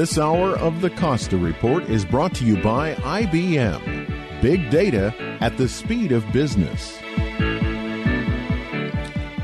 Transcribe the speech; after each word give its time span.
This 0.00 0.16
hour 0.16 0.56
of 0.56 0.80
the 0.80 0.88
Costa 0.88 1.36
Report 1.36 1.84
is 1.90 2.06
brought 2.06 2.34
to 2.36 2.44
you 2.46 2.56
by 2.62 2.94
IBM. 2.94 4.40
Big 4.40 4.70
data 4.70 5.14
at 5.42 5.58
the 5.58 5.68
speed 5.68 6.10
of 6.10 6.24
business. 6.32 6.98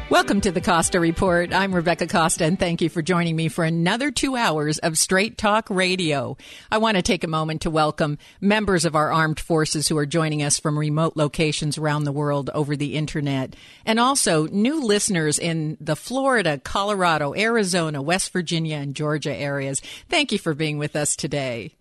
Welcome 0.09 0.41
to 0.43 0.53
the 0.53 0.61
Costa 0.61 1.01
Report. 1.01 1.53
I'm 1.53 1.75
Rebecca 1.75 2.07
Costa, 2.07 2.45
and 2.45 2.57
thank 2.57 2.81
you 2.81 2.89
for 2.89 3.03
joining 3.03 3.35
me 3.35 3.49
for 3.49 3.65
another 3.65 4.13
two 4.13 4.37
hours 4.37 4.79
of 4.79 4.97
Straight 4.97 5.37
Talk 5.37 5.69
Radio. 5.69 6.37
I 6.71 6.79
want 6.79 6.97
to 6.97 7.03
take 7.03 7.25
a 7.25 7.29
moment 7.29 7.63
to 7.63 7.71
welcome 7.71 8.19
members 8.41 8.85
of 8.85 8.95
our 8.95 9.13
armed 9.13 9.41
forces 9.41 9.89
who 9.89 9.99
are 9.99 10.07
joining 10.07 10.45
us 10.45 10.61
from 10.61 10.79
remote 10.79 11.17
locations 11.17 11.77
around 11.77 12.05
the 12.05 12.13
world 12.13 12.51
over 12.55 12.77
the 12.77 12.95
internet, 12.95 13.57
and 13.85 13.99
also 13.99 14.47
new 14.47 14.81
listeners 14.81 15.41
in 15.41 15.77
the 15.81 15.97
Florida, 15.97 16.59
Colorado, 16.59 17.35
Arizona, 17.35 18.01
West 18.01 18.33
Virginia, 18.33 18.77
and 18.77 18.95
Georgia 18.95 19.35
areas. 19.35 19.83
Thank 20.09 20.31
you 20.31 20.39
for 20.39 20.55
being 20.55 20.79
with 20.79 20.95
us 20.95 21.17
today. 21.17 21.75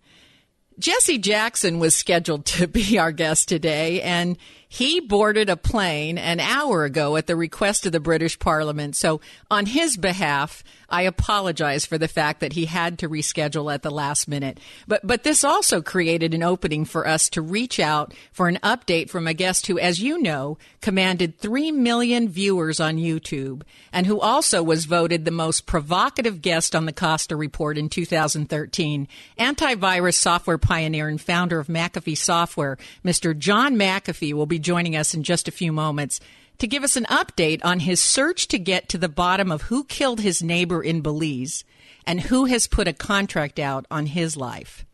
Jesse 0.80 1.18
Jackson 1.18 1.78
was 1.78 1.96
scheduled 1.96 2.44
to 2.46 2.66
be 2.66 2.98
our 2.98 3.12
guest 3.12 3.48
today, 3.48 4.02
and 4.02 4.36
he 4.68 5.00
boarded 5.00 5.48
a 5.48 5.56
plane 5.56 6.18
an 6.18 6.40
hour 6.40 6.84
ago 6.84 7.16
at 7.16 7.26
the 7.26 7.36
request 7.36 7.86
of 7.86 7.92
the 7.92 8.00
British 8.00 8.38
Parliament. 8.38 8.96
So, 8.96 9.20
on 9.50 9.66
his 9.66 9.96
behalf, 9.96 10.64
I 10.88 11.02
apologize 11.02 11.84
for 11.84 11.98
the 11.98 12.08
fact 12.08 12.40
that 12.40 12.52
he 12.52 12.66
had 12.66 12.98
to 13.00 13.08
reschedule 13.08 13.72
at 13.72 13.82
the 13.82 13.90
last 13.90 14.28
minute. 14.28 14.58
But 14.86 15.06
but 15.06 15.24
this 15.24 15.44
also 15.44 15.82
created 15.82 16.34
an 16.34 16.42
opening 16.42 16.84
for 16.84 17.06
us 17.06 17.28
to 17.30 17.42
reach 17.42 17.80
out 17.80 18.14
for 18.32 18.48
an 18.48 18.58
update 18.62 19.10
from 19.10 19.26
a 19.26 19.34
guest 19.34 19.66
who, 19.66 19.78
as 19.78 20.00
you 20.00 20.20
know, 20.20 20.58
commanded 20.80 21.38
3 21.38 21.72
million 21.72 22.28
viewers 22.28 22.80
on 22.80 22.96
YouTube 22.96 23.62
and 23.92 24.06
who 24.06 24.20
also 24.20 24.62
was 24.62 24.84
voted 24.84 25.24
the 25.24 25.30
most 25.30 25.66
provocative 25.66 26.42
guest 26.42 26.76
on 26.76 26.86
the 26.86 26.92
Costa 26.92 27.36
Report 27.36 27.78
in 27.78 27.88
2013. 27.88 29.08
Antivirus 29.38 30.14
software 30.14 30.58
pioneer 30.58 31.08
and 31.08 31.20
founder 31.20 31.58
of 31.58 31.66
McAfee 31.66 32.16
Software, 32.16 32.78
Mr. 33.04 33.36
John 33.36 33.76
McAfee 33.76 34.34
will 34.34 34.46
be 34.46 34.55
be 34.56 34.60
joining 34.60 34.96
us 34.96 35.12
in 35.12 35.22
just 35.22 35.48
a 35.48 35.52
few 35.52 35.70
moments 35.70 36.18
to 36.58 36.66
give 36.66 36.82
us 36.82 36.96
an 36.96 37.04
update 37.04 37.62
on 37.62 37.80
his 37.80 38.02
search 38.02 38.48
to 38.48 38.58
get 38.58 38.88
to 38.88 38.96
the 38.96 39.08
bottom 39.08 39.52
of 39.52 39.62
who 39.62 39.84
killed 39.84 40.20
his 40.20 40.42
neighbor 40.42 40.82
in 40.82 41.02
Belize 41.02 41.62
and 42.06 42.22
who 42.22 42.46
has 42.46 42.66
put 42.66 42.88
a 42.88 42.94
contract 42.94 43.58
out 43.58 43.84
on 43.90 44.06
his 44.06 44.34
life. 44.34 44.86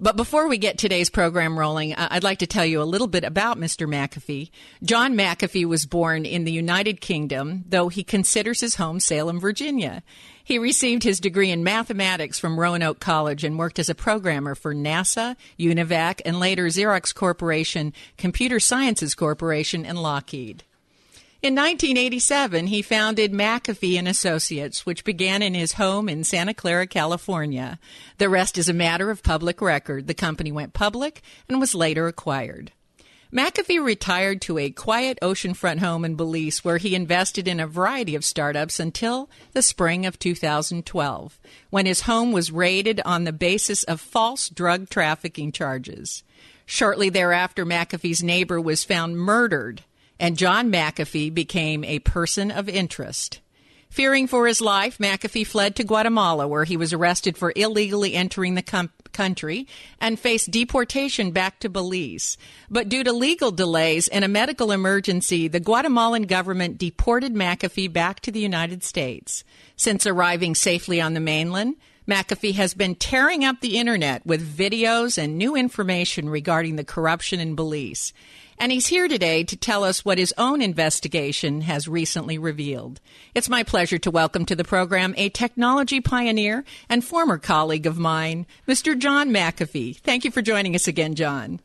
But 0.00 0.16
before 0.16 0.48
we 0.48 0.56
get 0.56 0.78
today's 0.78 1.10
program 1.10 1.58
rolling, 1.58 1.94
I'd 1.94 2.24
like 2.24 2.38
to 2.38 2.46
tell 2.46 2.64
you 2.64 2.80
a 2.80 2.84
little 2.84 3.06
bit 3.06 3.24
about 3.24 3.58
Mr. 3.58 3.86
McAfee. 3.86 4.50
John 4.82 5.14
McAfee 5.14 5.66
was 5.66 5.84
born 5.84 6.24
in 6.24 6.44
the 6.44 6.52
United 6.52 7.02
Kingdom, 7.02 7.64
though 7.68 7.88
he 7.88 8.02
considers 8.02 8.60
his 8.60 8.76
home 8.76 9.00
Salem, 9.00 9.38
Virginia. 9.38 10.02
He 10.44 10.58
received 10.58 11.04
his 11.04 11.20
degree 11.20 11.50
in 11.50 11.64
mathematics 11.64 12.38
from 12.38 12.60
Roanoke 12.60 13.00
College 13.00 13.44
and 13.44 13.58
worked 13.58 13.78
as 13.78 13.88
a 13.88 13.94
programmer 13.94 14.54
for 14.54 14.74
NASA, 14.74 15.36
UNIVAC, 15.58 16.20
and 16.26 16.38
later 16.38 16.66
Xerox 16.66 17.14
Corporation, 17.14 17.94
Computer 18.18 18.60
Sciences 18.60 19.14
Corporation, 19.14 19.86
and 19.86 19.98
Lockheed. 19.98 20.62
In 21.40 21.54
1987, 21.54 22.66
he 22.66 22.82
founded 22.82 23.32
McAfee 23.32 23.98
and 23.98 24.06
Associates, 24.06 24.84
which 24.84 25.04
began 25.04 25.42
in 25.42 25.54
his 25.54 25.74
home 25.74 26.10
in 26.10 26.24
Santa 26.24 26.52
Clara, 26.52 26.86
California. 26.86 27.78
The 28.18 28.28
rest 28.28 28.58
is 28.58 28.68
a 28.68 28.74
matter 28.74 29.10
of 29.10 29.22
public 29.22 29.62
record. 29.62 30.06
The 30.06 30.14
company 30.14 30.52
went 30.52 30.74
public 30.74 31.22
and 31.48 31.58
was 31.58 31.74
later 31.74 32.06
acquired. 32.06 32.72
McAfee 33.34 33.84
retired 33.84 34.40
to 34.42 34.58
a 34.58 34.70
quiet 34.70 35.18
oceanfront 35.20 35.80
home 35.80 36.04
in 36.04 36.14
Belize 36.14 36.64
where 36.64 36.78
he 36.78 36.94
invested 36.94 37.48
in 37.48 37.58
a 37.58 37.66
variety 37.66 38.14
of 38.14 38.24
startups 38.24 38.78
until 38.78 39.28
the 39.54 39.60
spring 39.60 40.06
of 40.06 40.20
2012, 40.20 41.40
when 41.70 41.84
his 41.84 42.02
home 42.02 42.30
was 42.30 42.52
raided 42.52 43.00
on 43.04 43.24
the 43.24 43.32
basis 43.32 43.82
of 43.82 44.00
false 44.00 44.48
drug 44.48 44.88
trafficking 44.88 45.50
charges. 45.50 46.22
Shortly 46.64 47.08
thereafter, 47.08 47.66
McAfee's 47.66 48.22
neighbor 48.22 48.60
was 48.60 48.84
found 48.84 49.18
murdered, 49.18 49.82
and 50.20 50.38
John 50.38 50.70
McAfee 50.70 51.34
became 51.34 51.82
a 51.82 51.98
person 51.98 52.52
of 52.52 52.68
interest. 52.68 53.40
Fearing 53.90 54.28
for 54.28 54.46
his 54.46 54.60
life, 54.60 54.98
McAfee 54.98 55.46
fled 55.46 55.74
to 55.74 55.84
Guatemala, 55.84 56.46
where 56.46 56.64
he 56.64 56.76
was 56.76 56.92
arrested 56.92 57.36
for 57.36 57.52
illegally 57.56 58.14
entering 58.14 58.54
the 58.54 58.62
com- 58.62 58.90
country 59.14 59.66
and 59.98 60.20
faced 60.20 60.50
deportation 60.50 61.30
back 61.30 61.58
to 61.60 61.70
Belize. 61.70 62.36
But 62.68 62.90
due 62.90 63.02
to 63.04 63.12
legal 63.12 63.50
delays 63.50 64.08
and 64.08 64.24
a 64.24 64.28
medical 64.28 64.72
emergency, 64.72 65.48
the 65.48 65.60
Guatemalan 65.60 66.24
government 66.24 66.76
deported 66.76 67.32
McAfee 67.34 67.90
back 67.90 68.20
to 68.20 68.30
the 68.30 68.40
United 68.40 68.84
States. 68.84 69.44
Since 69.76 70.06
arriving 70.06 70.54
safely 70.54 71.00
on 71.00 71.14
the 71.14 71.20
mainland, 71.20 71.76
McAfee 72.06 72.54
has 72.54 72.74
been 72.74 72.94
tearing 72.94 73.44
up 73.44 73.60
the 73.60 73.78
internet 73.78 74.26
with 74.26 74.56
videos 74.56 75.16
and 75.16 75.38
new 75.38 75.56
information 75.56 76.28
regarding 76.28 76.76
the 76.76 76.84
corruption 76.84 77.40
in 77.40 77.54
Belize. 77.54 78.12
And 78.58 78.70
he's 78.70 78.86
here 78.86 79.08
today 79.08 79.44
to 79.44 79.56
tell 79.56 79.84
us 79.84 80.04
what 80.04 80.18
his 80.18 80.32
own 80.38 80.62
investigation 80.62 81.62
has 81.62 81.88
recently 81.88 82.38
revealed. 82.38 83.00
It's 83.34 83.48
my 83.48 83.62
pleasure 83.62 83.98
to 83.98 84.10
welcome 84.10 84.46
to 84.46 84.56
the 84.56 84.64
program 84.64 85.14
a 85.16 85.28
technology 85.28 86.00
pioneer 86.00 86.64
and 86.88 87.04
former 87.04 87.38
colleague 87.38 87.86
of 87.86 87.98
mine, 87.98 88.46
Mr. 88.68 88.96
John 88.96 89.30
McAfee. 89.30 89.96
Thank 89.96 90.24
you 90.24 90.30
for 90.30 90.42
joining 90.42 90.74
us 90.74 90.86
again, 90.86 91.14
John. 91.14 91.60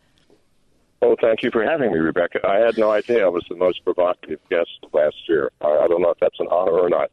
Oh, 1.02 1.16
thank 1.22 1.44
you 1.44 1.52
for 1.52 1.64
having 1.64 1.94
me, 1.94 2.00
Rebecca. 2.00 2.40
I 2.46 2.58
had 2.58 2.78
no 2.78 2.92
idea 2.92 3.26
I 3.26 3.30
was 3.30 3.46
the 3.50 3.56
most 3.56 3.84
provocative 3.86 4.40
guest 4.50 4.70
last 4.92 5.16
year. 5.30 5.50
I 5.62 5.88
don't 5.88 6.02
know 6.02 6.10
if 6.10 6.20
that's 6.20 6.40
an 6.40 6.48
honor 6.52 6.74
or 6.74 6.90
not. 6.90 7.10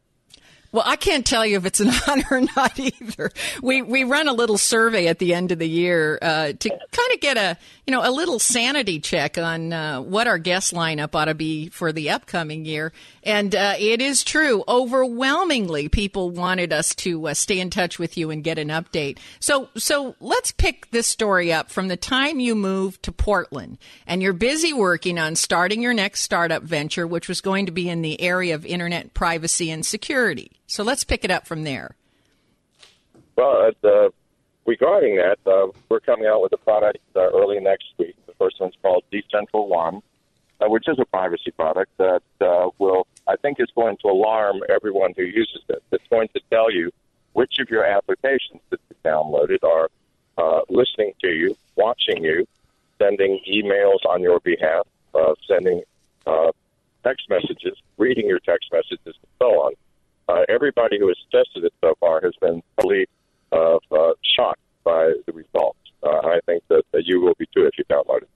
Well, 0.71 0.83
I 0.85 0.95
can't 0.97 1.25
tell 1.25 1.45
you 1.45 1.57
if 1.57 1.65
it's 1.65 1.79
an 1.79 1.91
honor 2.07 2.25
or 2.29 2.41
not 2.41 2.77
either. 2.79 3.31
We 3.61 3.81
we 3.81 4.03
run 4.03 4.27
a 4.27 4.33
little 4.33 4.57
survey 4.57 5.07
at 5.07 5.19
the 5.19 5.33
end 5.33 5.51
of 5.51 5.59
the 5.59 5.67
year 5.67 6.19
uh, 6.21 6.53
to 6.53 6.69
kind 6.69 7.13
of 7.13 7.19
get 7.21 7.37
a 7.37 7.57
you 7.85 7.91
know 7.91 8.07
a 8.07 8.11
little 8.11 8.39
sanity 8.39 8.99
check 8.99 9.37
on 9.37 9.71
uh, 9.71 10.01
what 10.01 10.27
our 10.27 10.37
guest 10.37 10.73
lineup 10.73 11.15
ought 11.15 11.25
to 11.25 11.33
be 11.33 11.69
for 11.69 11.91
the 11.91 12.09
upcoming 12.09 12.65
year. 12.65 12.91
And 13.23 13.55
uh, 13.55 13.75
it 13.79 14.01
is 14.01 14.23
true, 14.23 14.63
overwhelmingly, 14.67 15.89
people 15.89 16.31
wanted 16.31 16.71
us 16.71 16.95
to 16.95 17.27
uh, 17.29 17.33
stay 17.33 17.59
in 17.59 17.69
touch 17.69 17.99
with 17.99 18.17
you 18.17 18.29
and 18.29 18.43
get 18.43 18.57
an 18.57 18.69
update. 18.69 19.19
So 19.39 19.69
so 19.75 20.15
let's 20.19 20.51
pick 20.51 20.91
this 20.91 21.07
story 21.07 21.51
up 21.53 21.69
from 21.71 21.87
the 21.87 21.97
time 21.97 22.39
you 22.39 22.55
moved 22.55 23.03
to 23.03 23.11
Portland 23.11 23.77
and 24.05 24.21
you're 24.21 24.33
busy 24.33 24.73
working 24.73 25.17
on 25.17 25.35
starting 25.35 25.81
your 25.81 25.93
next 25.93 26.21
startup 26.21 26.63
venture, 26.63 27.07
which 27.07 27.29
was 27.29 27.41
going 27.41 27.65
to 27.65 27.71
be 27.71 27.89
in 27.89 28.01
the 28.01 28.19
area 28.21 28.53
of 28.53 28.65
internet 28.65 29.13
privacy 29.13 29.71
and 29.71 29.85
security. 29.85 30.51
So 30.67 30.83
let's 30.83 31.05
pick 31.05 31.23
it 31.23 31.31
up 31.31 31.47
from 31.47 31.63
there. 31.63 31.95
Well, 33.37 33.71
uh, 33.83 34.09
regarding 34.65 35.15
that, 35.15 35.39
uh, 35.45 35.67
we're 35.89 36.01
coming 36.01 36.27
out 36.27 36.41
with 36.41 36.51
a 36.51 36.57
product 36.57 36.99
uh, 37.15 37.29
early 37.31 37.59
next 37.59 37.85
week. 37.97 38.15
The 38.27 38.33
first 38.33 38.59
one's 38.59 38.75
called 38.81 39.03
DCentral 39.11 39.67
One, 39.69 40.01
uh, 40.59 40.67
which 40.67 40.87
is 40.89 40.99
a 40.99 41.05
privacy 41.05 41.51
product 41.51 41.95
that 41.97 42.21
uh, 42.41 42.69
will, 42.79 43.07
I 43.27 43.37
think, 43.37 43.59
is 43.61 43.69
going 43.75 43.97
to 44.01 44.07
alarm 44.09 44.61
everyone 44.69 45.13
who 45.15 45.23
uses 45.23 45.61
it. 45.69 45.81
It's 45.91 46.07
going 46.09 46.27
to 46.33 46.41
tell 46.49 46.69
you 46.71 46.91
which 47.31 47.59
of 47.59 47.69
your 47.69 47.85
applications 47.85 48.59
that 48.69 48.79
you 48.89 48.95
downloaded 49.05 49.63
are 49.63 49.89
uh, 50.37 50.61
listening 50.69 51.13
to 51.21 51.29
you, 51.29 51.55
watching 51.75 52.23
you, 52.23 52.45
sending 52.97 53.39
emails 53.47 54.05
on 54.09 54.21
your 54.21 54.39
behalf, 54.41 54.85
sending 55.47 55.81
text 57.03 57.29
messages, 57.29 57.77
reading 57.97 58.27
your 58.27 58.39
text 58.39 58.69
messages, 58.73 58.99
and 59.05 59.31
so 59.39 59.45
on 59.61 59.73
uh, 60.27 60.41
everybody 60.49 60.99
who 60.99 61.07
has 61.07 61.17
tested 61.31 61.63
it 61.63 61.73
so 61.81 61.93
far 61.99 62.21
has 62.21 62.33
been 62.41 62.61
totally 62.77 63.07
uh, 63.51 63.77
uh, 63.91 64.13
shocked 64.35 64.59
by 64.83 65.13
the 65.25 65.33
results. 65.33 65.79
Uh, 66.03 66.09
I 66.09 66.39
think 66.45 66.63
that, 66.69 66.83
that 66.91 67.05
you 67.05 67.21
will 67.21 67.35
be 67.37 67.47
too 67.53 67.65
if 67.65 67.77
you 67.77 67.83
download 67.85 68.23
it. 68.23 68.29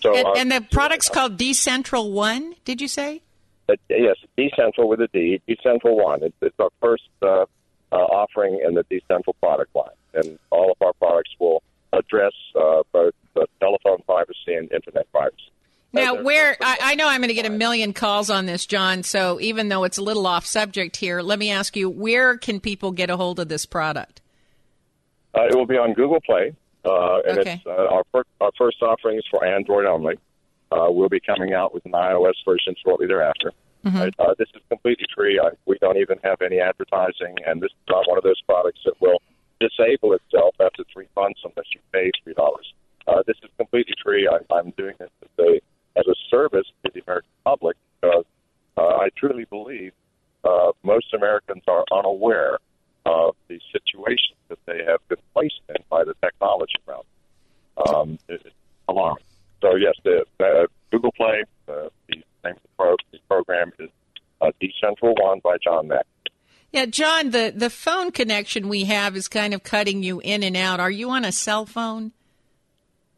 So, 0.00 0.14
and, 0.14 0.26
uh, 0.26 0.32
and 0.36 0.52
the 0.52 0.60
product's 0.60 1.08
called 1.08 1.38
DCentral 1.38 2.10
One. 2.12 2.54
Did 2.64 2.80
you 2.80 2.88
say? 2.88 3.22
Uh, 3.68 3.74
yes, 3.88 4.16
DCentral 4.36 4.88
with 4.88 5.00
a 5.00 5.08
D. 5.08 5.40
DCentral 5.48 6.02
One. 6.02 6.22
It's, 6.22 6.36
it's 6.42 6.58
our 6.58 6.70
first 6.80 7.08
uh, 7.22 7.46
uh, 7.92 7.96
offering 7.96 8.60
in 8.66 8.74
the 8.74 8.84
DCentral 8.84 9.34
product 9.40 9.74
line. 9.74 9.88
and 10.14 10.38
all 10.50 10.72
of 10.72 10.76
our 10.82 10.92
products 10.94 11.30
will 11.38 11.62
address 11.92 12.32
uh, 12.54 12.82
both 12.92 13.14
uh, 13.36 13.44
telephone 13.60 14.02
privacy 14.06 14.54
and 14.54 14.70
internet. 14.72 15.03
Now, 16.04 16.22
where 16.22 16.56
I, 16.60 16.78
I 16.80 16.94
know 16.94 17.08
I'm 17.08 17.20
going 17.20 17.28
to 17.28 17.34
get 17.34 17.46
a 17.46 17.50
million 17.50 17.92
calls 17.92 18.30
on 18.30 18.46
this, 18.46 18.66
John. 18.66 19.02
So 19.02 19.40
even 19.40 19.68
though 19.68 19.84
it's 19.84 19.98
a 19.98 20.02
little 20.02 20.26
off 20.26 20.46
subject 20.46 20.96
here, 20.96 21.20
let 21.22 21.38
me 21.38 21.50
ask 21.50 21.76
you: 21.76 21.88
Where 21.90 22.36
can 22.36 22.60
people 22.60 22.92
get 22.92 23.10
a 23.10 23.16
hold 23.16 23.40
of 23.40 23.48
this 23.48 23.66
product? 23.66 24.20
Uh, 25.36 25.46
it 25.48 25.54
will 25.56 25.66
be 25.66 25.76
on 25.76 25.92
Google 25.94 26.20
Play, 26.20 26.54
uh, 26.84 27.18
and 27.26 27.38
Okay. 27.40 27.54
it's 27.54 27.66
uh, 27.66 27.70
our, 27.70 28.04
fir- 28.12 28.22
our 28.40 28.50
first 28.56 28.80
offering 28.82 29.18
is 29.18 29.24
for 29.30 29.44
Android 29.44 29.84
only. 29.86 30.14
Uh, 30.70 30.86
we'll 30.90 31.08
be 31.08 31.20
coming 31.20 31.52
out 31.54 31.74
with 31.74 31.84
an 31.86 31.92
iOS 31.92 32.34
version 32.44 32.74
shortly 32.84 33.06
thereafter. 33.06 33.52
Uh, 33.86 34.00
this 34.38 34.48
is 34.54 34.62
completely 34.70 35.04
free. 35.14 35.38
I, 35.38 35.50
we 35.66 35.76
don't 35.78 35.98
even 35.98 36.18
have 36.24 36.40
any 36.40 36.58
advertising, 36.58 37.36
and 37.46 37.60
this 37.60 37.70
is 37.70 37.76
not 37.90 38.08
one 38.08 38.16
of 38.16 38.24
those 38.24 38.40
products 38.48 38.80
that 38.86 38.94
will 39.00 39.20
disable 39.60 40.14
itself 40.14 40.54
after 40.58 40.84
three 40.90 41.06
months 41.14 41.40
unless 41.44 41.66
you 41.74 41.80
pay 41.92 42.10
three 42.22 42.32
dollars. 42.32 42.72
Uh, 43.06 43.22
this 43.26 43.36
is 43.42 43.50
completely 43.58 43.92
free. 44.02 44.26
I, 44.26 44.38
I'm 44.54 44.70
doing 44.78 44.94
this 44.98 45.10
as 45.22 45.28
a 45.44 45.60
as 45.96 46.06
a 46.06 46.14
service 46.30 46.66
to 46.84 46.90
the 46.94 47.00
American 47.06 47.30
public 47.44 47.76
because 48.00 48.24
uh, 48.76 48.82
I 48.82 49.08
truly 49.16 49.44
believe 49.44 49.92
uh, 50.44 50.72
most 50.82 51.14
Americans 51.14 51.62
are 51.68 51.84
unaware 51.92 52.58
of 53.06 53.34
the 53.48 53.60
situation 53.72 54.34
that 54.48 54.58
they 54.66 54.80
have 54.86 55.06
been 55.08 55.18
placed 55.34 55.60
in 55.68 55.76
by 55.90 56.04
the 56.04 56.14
technology 56.22 56.74
around. 56.88 57.04
them. 57.76 57.94
Um, 57.94 58.18
it- 58.28 58.42
it's 58.44 58.54
alarming. 58.88 59.24
So 59.62 59.76
yes, 59.76 59.94
the 60.04 60.24
uh, 60.40 60.66
Google 60.90 61.12
Play, 61.12 61.42
uh, 61.68 61.88
the 62.08 62.16
name 62.16 62.24
of 62.44 62.54
the, 62.62 62.68
pro- 62.76 62.96
the 63.12 63.18
program 63.28 63.72
is 63.78 63.88
uh, 64.42 64.50
DCentral 64.60 65.14
One 65.22 65.40
by 65.42 65.56
John 65.62 65.88
Mack. 65.88 66.04
Yeah, 66.72 66.84
John, 66.86 67.30
the 67.30 67.52
the 67.54 67.70
phone 67.70 68.10
connection 68.10 68.68
we 68.68 68.84
have 68.84 69.16
is 69.16 69.26
kind 69.28 69.54
of 69.54 69.62
cutting 69.62 70.02
you 70.02 70.20
in 70.20 70.42
and 70.42 70.56
out. 70.56 70.80
Are 70.80 70.90
you 70.90 71.08
on 71.10 71.24
a 71.24 71.32
cell 71.32 71.64
phone? 71.66 72.12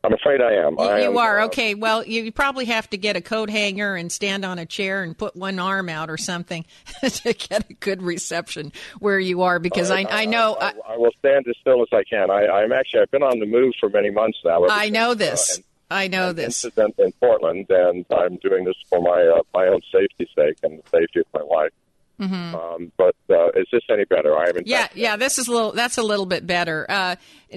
I'm 0.06 0.12
afraid 0.12 0.40
I 0.40 0.52
am. 0.52 0.78
I 0.78 1.02
you 1.02 1.10
am, 1.10 1.18
are 1.18 1.40
uh, 1.40 1.46
okay. 1.46 1.74
Well, 1.74 2.06
you, 2.06 2.30
probably 2.30 2.66
have 2.66 2.88
to 2.90 2.96
get 2.96 3.16
a 3.16 3.20
coat 3.20 3.50
hanger 3.50 3.96
and 3.96 4.10
stand 4.12 4.44
on 4.44 4.58
a 4.58 4.64
chair 4.66 5.02
and 5.02 5.18
put 5.18 5.34
one 5.34 5.58
arm 5.58 5.88
out 5.88 6.10
or 6.10 6.16
something 6.16 6.64
to 7.02 7.32
get 7.32 7.68
a 7.68 7.74
good 7.74 8.02
reception 8.02 8.72
where 9.00 9.18
you 9.18 9.42
are. 9.42 9.58
Because 9.58 9.90
I, 9.90 10.06
I 10.08 10.24
know 10.26 10.56
I, 10.60 10.68
I, 10.68 10.94
I 10.94 10.96
will 10.96 11.10
stand 11.18 11.46
as 11.48 11.56
still 11.60 11.82
as 11.82 11.88
I 11.92 12.04
can. 12.04 12.30
I, 12.30 12.46
I'm 12.46 12.72
actually 12.72 13.00
I've 13.00 13.10
been 13.10 13.24
on 13.24 13.40
the 13.40 13.46
move 13.46 13.74
for 13.80 13.88
many 13.88 14.10
months 14.10 14.38
now. 14.44 14.64
I 14.68 14.90
know 14.90 15.14
this. 15.14 15.58
uh, 15.58 15.58
an 15.58 15.64
I 15.90 16.08
know 16.08 16.32
this. 16.32 16.64
incident 16.64 16.94
in 16.98 17.12
Portland, 17.12 17.66
and 17.68 18.06
I'm 18.10 18.36
doing 18.36 18.64
this 18.64 18.76
for 18.88 19.00
my 19.00 19.22
uh, 19.38 19.42
my 19.54 19.66
own 19.66 19.80
safety 19.92 20.28
sake 20.36 20.58
and 20.62 20.78
the 20.78 20.88
safety 20.88 21.20
of 21.20 21.26
my 21.34 21.42
wife. 21.42 21.72
Um, 22.18 22.92
but 22.96 23.14
uh, 23.28 23.48
is 23.50 23.66
this 23.70 23.82
any 23.90 24.04
better? 24.04 24.36
I 24.36 24.46
haven't. 24.46 24.66
Mm-hmm. 24.66 24.70
Yeah, 24.70 24.88
yeah. 24.94 25.16
This 25.16 25.38
is 25.38 25.48
a 25.48 25.52
little. 25.52 25.72
That's 25.72 25.98
a 25.98 26.02
little 26.02 26.26
bit 26.26 26.46
better. 26.46 26.86
Uh, 26.88 27.16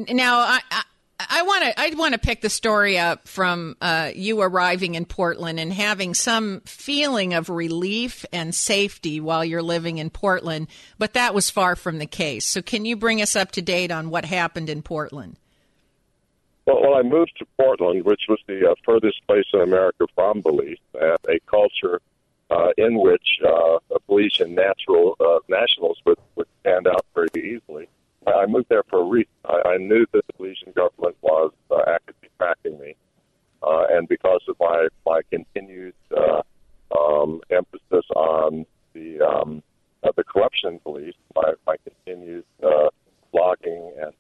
now, 0.10 0.40
I. 0.40 0.60
I 0.72 0.84
I 1.20 1.42
want 1.42 1.64
to. 1.66 1.80
I 1.80 1.90
want 1.96 2.14
to 2.14 2.20
pick 2.20 2.40
the 2.40 2.50
story 2.50 2.98
up 2.98 3.28
from 3.28 3.76
uh, 3.82 4.12
you 4.16 4.40
arriving 4.40 4.96
in 4.96 5.04
Portland 5.04 5.60
and 5.60 5.74
having 5.74 6.14
some 6.14 6.62
feeling 6.62 7.34
of 7.34 7.50
relief 7.50 8.26
and 8.32 8.56
safety 8.56 9.20
while 9.20 9.44
you're 9.44 9.62
living 9.62 9.98
in 9.98 10.10
Portland, 10.12 10.68
but 10.98 11.14
that 11.14 11.34
was 11.34 11.50
far 11.50 11.76
from 11.76 11.98
the 11.98 12.06
case. 12.06 12.46
So, 12.46 12.62
can 12.62 12.86
you 12.86 12.96
bring 12.96 13.22
us 13.22 13.36
up 13.36 13.52
to 13.54 13.62
date 13.62 13.92
on 13.92 14.10
what 14.10 14.24
happened 14.24 14.70
in 14.70 14.82
Portland? 14.82 15.36
Well, 16.66 16.82
well, 16.82 16.96
I 16.96 17.02
moved 17.02 17.34
to 17.40 17.46
Portland, 17.58 18.06
which 18.06 18.22
was 18.30 18.40
the 18.48 18.72
uh, 18.72 18.76
furthest 18.86 19.20
place 19.28 19.46
in 19.54 19.60
America 19.60 20.06
from 20.16 20.40
Belize, 20.40 20.78
and 20.94 21.18
a 21.28 21.40
culture 21.48 22.00
uh, 22.50 22.70
in 22.78 22.98
which 22.98 23.40
uh, 23.46 23.80
Belizean 24.08 24.52
natural 24.52 25.18
uh, 25.20 25.40
nationals 25.50 25.98
would, 26.06 26.18
would 26.36 26.48
stand 26.62 26.88
out 26.88 27.06
very 27.14 27.30
easily. 27.36 27.90
I 28.28 28.46
moved 28.46 28.70
there 28.70 28.84
for 28.90 29.02
a 29.02 29.04
reason. 29.04 29.32
I, 29.46 29.62
I 29.66 29.78
knew 29.78 30.06
that 30.12 30.26
the 30.28 30.34
Belizean 30.34 30.74
government 30.76 31.16
was 31.22 31.52
uh, 31.72 31.82
actively 31.88 32.30
tracking 32.38 32.80
me, 32.80 32.96
uh, 33.64 33.86
and 33.90 34.08
because 34.08 34.42
of 34.48 34.56
my 34.60 34.88
my 35.06 35.22
continued 35.32 35.96
uh, 36.16 36.42
um, 36.98 37.42
emphasis 37.50 38.06
on 38.16 38.66
the 38.94 39.22
um, 39.22 39.64
uh, 40.04 40.12
the 40.16 40.24
corruption 40.24 40.80
Belize, 40.84 41.14
my, 41.36 41.54
my 41.68 41.76
continued 41.84 42.46
uh, 42.64 42.90
blogging 43.34 43.92
and 44.02 44.14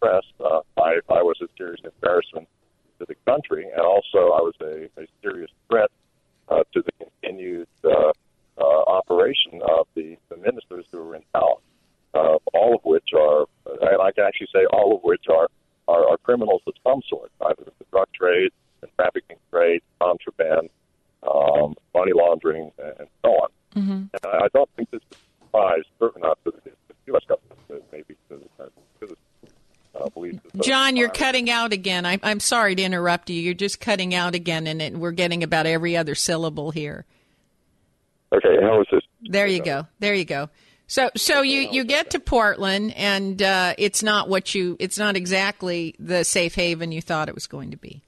press, 0.00 0.24
uh, 0.40 0.60
I, 0.76 1.00
I 1.08 1.22
was 1.22 1.36
a 1.42 1.46
serious 1.56 1.80
embarrassment 1.84 2.48
to 2.98 3.06
the 3.06 3.14
country, 3.26 3.64
and 3.64 3.80
also 3.80 4.18
I 4.18 4.40
was 4.40 4.54
a, 4.60 4.84
a 5.00 5.06
serious 5.22 5.50
threat 5.68 5.90
uh, 6.48 6.62
to 6.72 6.82
the 6.82 6.92
continued 7.04 7.68
uh, 7.84 8.12
uh, 8.58 8.82
operation 8.86 9.60
of 9.62 9.86
the, 9.94 10.16
the 10.28 10.36
ministers 10.36 10.86
who 10.90 11.02
were 11.02 11.16
in 11.16 11.22
power, 11.34 11.56
uh, 12.16 12.38
all 12.54 12.74
of 12.74 12.80
which 12.84 13.10
are, 13.16 13.46
and 13.66 14.00
I 14.02 14.10
can 14.12 14.24
actually 14.24 14.48
say 14.52 14.64
all 14.72 14.96
of 14.96 15.02
which 15.02 15.24
are, 15.28 15.48
are, 15.88 16.08
are 16.08 16.16
criminals 16.18 16.62
of 16.66 16.74
some 16.82 17.02
sort, 17.08 17.30
either 17.46 17.64
the 17.64 17.84
drug 17.90 18.08
trade, 18.14 18.50
the 18.80 18.88
trafficking 18.96 19.36
trade, 19.50 19.82
contraband, 20.00 20.70
um, 21.22 21.74
money 21.94 22.12
laundering, 22.14 22.70
and 22.78 23.08
so 23.22 23.30
on. 23.30 23.48
Mm-hmm. 23.74 23.92
And 23.92 24.10
I 24.24 24.48
don't 24.54 24.70
think 24.76 24.90
this 24.90 25.02
is 25.10 25.18
a 25.18 25.44
surprise, 25.44 25.82
certainly 25.98 26.26
not 26.26 26.38
to 26.44 26.52
the, 26.52 26.70
the 26.88 26.94
U.S. 27.08 27.22
government, 27.28 27.84
maybe 27.92 28.16
to 28.30 28.40
the, 28.58 28.70
to 29.00 29.14
the 29.14 29.16
uh, 30.00 30.08
police. 30.08 30.38
John, 30.62 30.96
you're 30.96 31.08
cutting 31.08 31.50
out 31.50 31.72
again. 31.72 32.06
I, 32.06 32.18
I'm 32.22 32.40
sorry 32.40 32.74
to 32.74 32.82
interrupt 32.82 33.30
you. 33.30 33.40
You're 33.40 33.54
just 33.54 33.80
cutting 33.80 34.14
out 34.14 34.34
again, 34.34 34.66
and 34.66 34.80
it, 34.80 34.96
we're 34.96 35.12
getting 35.12 35.42
about 35.42 35.66
every 35.66 35.96
other 35.96 36.14
syllable 36.14 36.70
here. 36.70 37.04
Okay, 38.32 38.56
how 38.60 38.80
is 38.80 38.86
this? 38.90 39.02
There 39.22 39.46
you 39.46 39.62
go. 39.62 39.86
There 39.98 40.14
you 40.14 40.24
go. 40.24 40.50
So, 40.88 41.10
so 41.16 41.42
you, 41.42 41.68
you 41.72 41.84
get 41.84 42.10
to 42.10 42.20
Portland, 42.20 42.94
and 42.96 43.42
uh, 43.42 43.74
it's 43.76 44.02
not 44.02 44.28
what 44.28 44.54
you. 44.54 44.76
It's 44.78 44.98
not 44.98 45.16
exactly 45.16 45.96
the 45.98 46.24
safe 46.24 46.54
haven 46.54 46.92
you 46.92 47.02
thought 47.02 47.28
it 47.28 47.34
was 47.34 47.48
going 47.48 47.72
to 47.72 47.76
be. 47.76 48.02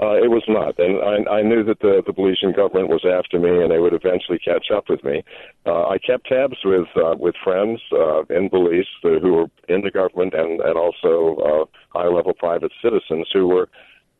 Uh, 0.00 0.14
it 0.14 0.30
was 0.30 0.44
not, 0.46 0.78
and 0.78 1.28
I, 1.28 1.38
I 1.38 1.42
knew 1.42 1.64
that 1.64 1.80
the, 1.80 2.02
the 2.06 2.12
Belizean 2.12 2.54
government 2.54 2.88
was 2.88 3.04
after 3.04 3.36
me, 3.40 3.50
and 3.50 3.72
they 3.72 3.80
would 3.80 3.92
eventually 3.92 4.38
catch 4.38 4.66
up 4.72 4.88
with 4.88 5.02
me. 5.02 5.24
Uh, 5.66 5.88
I 5.88 5.98
kept 5.98 6.28
tabs 6.28 6.58
with 6.64 6.86
uh, 6.96 7.16
with 7.18 7.34
friends 7.42 7.80
uh, 7.90 8.22
in 8.30 8.48
Belize 8.48 8.86
who 9.02 9.32
were 9.32 9.46
in 9.68 9.80
the 9.82 9.90
government, 9.90 10.34
and 10.34 10.60
and 10.60 10.78
also 10.78 11.42
uh, 11.42 11.98
high 11.98 12.06
level 12.06 12.32
private 12.32 12.70
citizens 12.80 13.28
who 13.32 13.48
were 13.48 13.68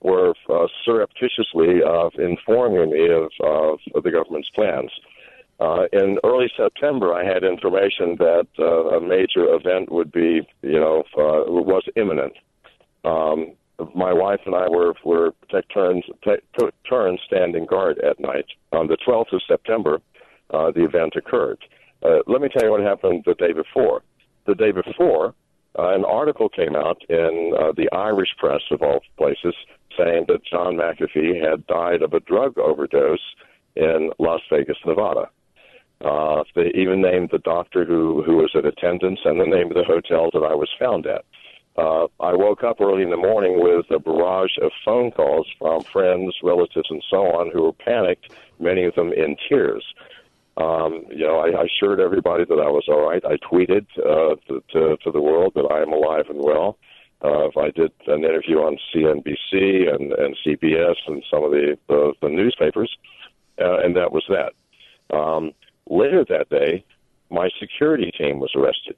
were 0.00 0.34
uh, 0.50 0.66
surreptitiously 0.84 1.82
uh, 1.86 2.10
informing 2.18 2.90
me 2.90 3.08
of, 3.12 3.30
of, 3.42 3.78
of 3.94 4.02
the 4.02 4.10
government's 4.10 4.50
plans. 4.50 4.90
Uh, 4.90 5.17
in 5.92 6.18
early 6.24 6.50
September, 6.56 7.12
I 7.12 7.24
had 7.24 7.44
information 7.44 8.16
that 8.18 8.46
uh, 8.58 8.96
a 8.96 9.00
major 9.00 9.54
event 9.54 9.90
would 9.90 10.12
be, 10.12 10.46
you 10.62 10.80
know, 10.80 11.02
uh, 11.16 11.50
was 11.50 11.82
imminent. 11.96 12.34
Um, 13.04 13.52
my 13.94 14.12
wife 14.12 14.40
and 14.44 14.54
I 14.54 14.68
were 14.68 14.94
were 15.04 15.34
take 15.50 15.68
turns 15.72 16.04
took 16.58 16.72
turns 16.88 17.20
standing 17.26 17.66
guard 17.66 17.98
at 17.98 18.18
night. 18.18 18.46
On 18.72 18.88
the 18.88 18.96
12th 19.06 19.32
of 19.32 19.42
September, 19.46 20.00
uh, 20.50 20.72
the 20.72 20.84
event 20.84 21.14
occurred. 21.16 21.58
Uh, 22.02 22.18
let 22.26 22.40
me 22.40 22.48
tell 22.48 22.64
you 22.64 22.70
what 22.70 22.80
happened 22.80 23.24
the 23.26 23.34
day 23.34 23.52
before. 23.52 24.02
The 24.46 24.54
day 24.54 24.72
before, 24.72 25.34
uh, 25.78 25.94
an 25.94 26.04
article 26.04 26.48
came 26.48 26.74
out 26.74 27.02
in 27.08 27.52
uh, 27.58 27.72
the 27.76 27.88
Irish 27.92 28.30
press 28.38 28.62
of 28.70 28.82
all 28.82 29.00
places 29.16 29.54
saying 29.96 30.26
that 30.28 30.44
John 30.44 30.76
McAfee 30.76 31.40
had 31.40 31.66
died 31.66 32.02
of 32.02 32.14
a 32.14 32.20
drug 32.20 32.58
overdose 32.58 33.34
in 33.76 34.10
Las 34.18 34.40
Vegas, 34.50 34.78
Nevada. 34.86 35.28
Uh, 36.04 36.44
they 36.54 36.70
even 36.74 37.02
named 37.02 37.30
the 37.32 37.38
doctor 37.38 37.84
who 37.84 38.22
who 38.22 38.36
was 38.36 38.50
in 38.54 38.64
attendance 38.64 39.20
and 39.24 39.40
the 39.40 39.44
name 39.44 39.68
of 39.68 39.74
the 39.74 39.84
hotel 39.84 40.30
that 40.32 40.44
I 40.44 40.54
was 40.54 40.68
found 40.78 41.06
at. 41.06 41.24
Uh, 41.76 42.06
I 42.20 42.34
woke 42.34 42.64
up 42.64 42.80
early 42.80 43.02
in 43.02 43.10
the 43.10 43.16
morning 43.16 43.62
with 43.62 43.86
a 43.90 44.00
barrage 44.00 44.56
of 44.60 44.72
phone 44.84 45.12
calls 45.12 45.46
from 45.58 45.82
friends, 45.92 46.34
relatives, 46.42 46.88
and 46.90 47.02
so 47.08 47.18
on 47.18 47.50
who 47.52 47.62
were 47.62 47.72
panicked, 47.72 48.32
many 48.58 48.84
of 48.84 48.96
them 48.96 49.12
in 49.12 49.36
tears. 49.48 49.84
Um, 50.56 51.04
you 51.08 51.24
know, 51.24 51.38
I, 51.38 51.50
I 51.50 51.64
assured 51.64 52.00
everybody 52.00 52.44
that 52.44 52.58
I 52.58 52.68
was 52.68 52.84
all 52.88 53.08
right. 53.08 53.24
I 53.24 53.36
tweeted 53.36 53.86
uh, 53.98 54.34
to, 54.48 54.62
to, 54.72 54.96
to 55.04 55.12
the 55.12 55.20
world 55.20 55.52
that 55.54 55.68
I 55.70 55.80
am 55.82 55.92
alive 55.92 56.24
and 56.28 56.42
well. 56.42 56.78
Uh, 57.22 57.46
I 57.56 57.70
did 57.70 57.92
an 58.08 58.24
interview 58.24 58.58
on 58.58 58.76
CNBC 58.92 59.94
and, 59.94 60.12
and 60.12 60.36
CBS 60.44 60.96
and 61.06 61.22
some 61.30 61.44
of 61.44 61.52
the, 61.52 61.78
the, 61.88 62.12
the 62.22 62.28
newspapers, 62.28 62.90
uh, 63.60 63.78
and 63.78 63.94
that 63.96 64.10
was 64.10 64.24
that. 64.28 65.16
Um, 65.16 65.52
later 65.88 66.24
that 66.28 66.48
day, 66.50 66.84
my 67.30 67.48
security 67.60 68.10
team 68.16 68.38
was 68.40 68.50
arrested 68.56 68.96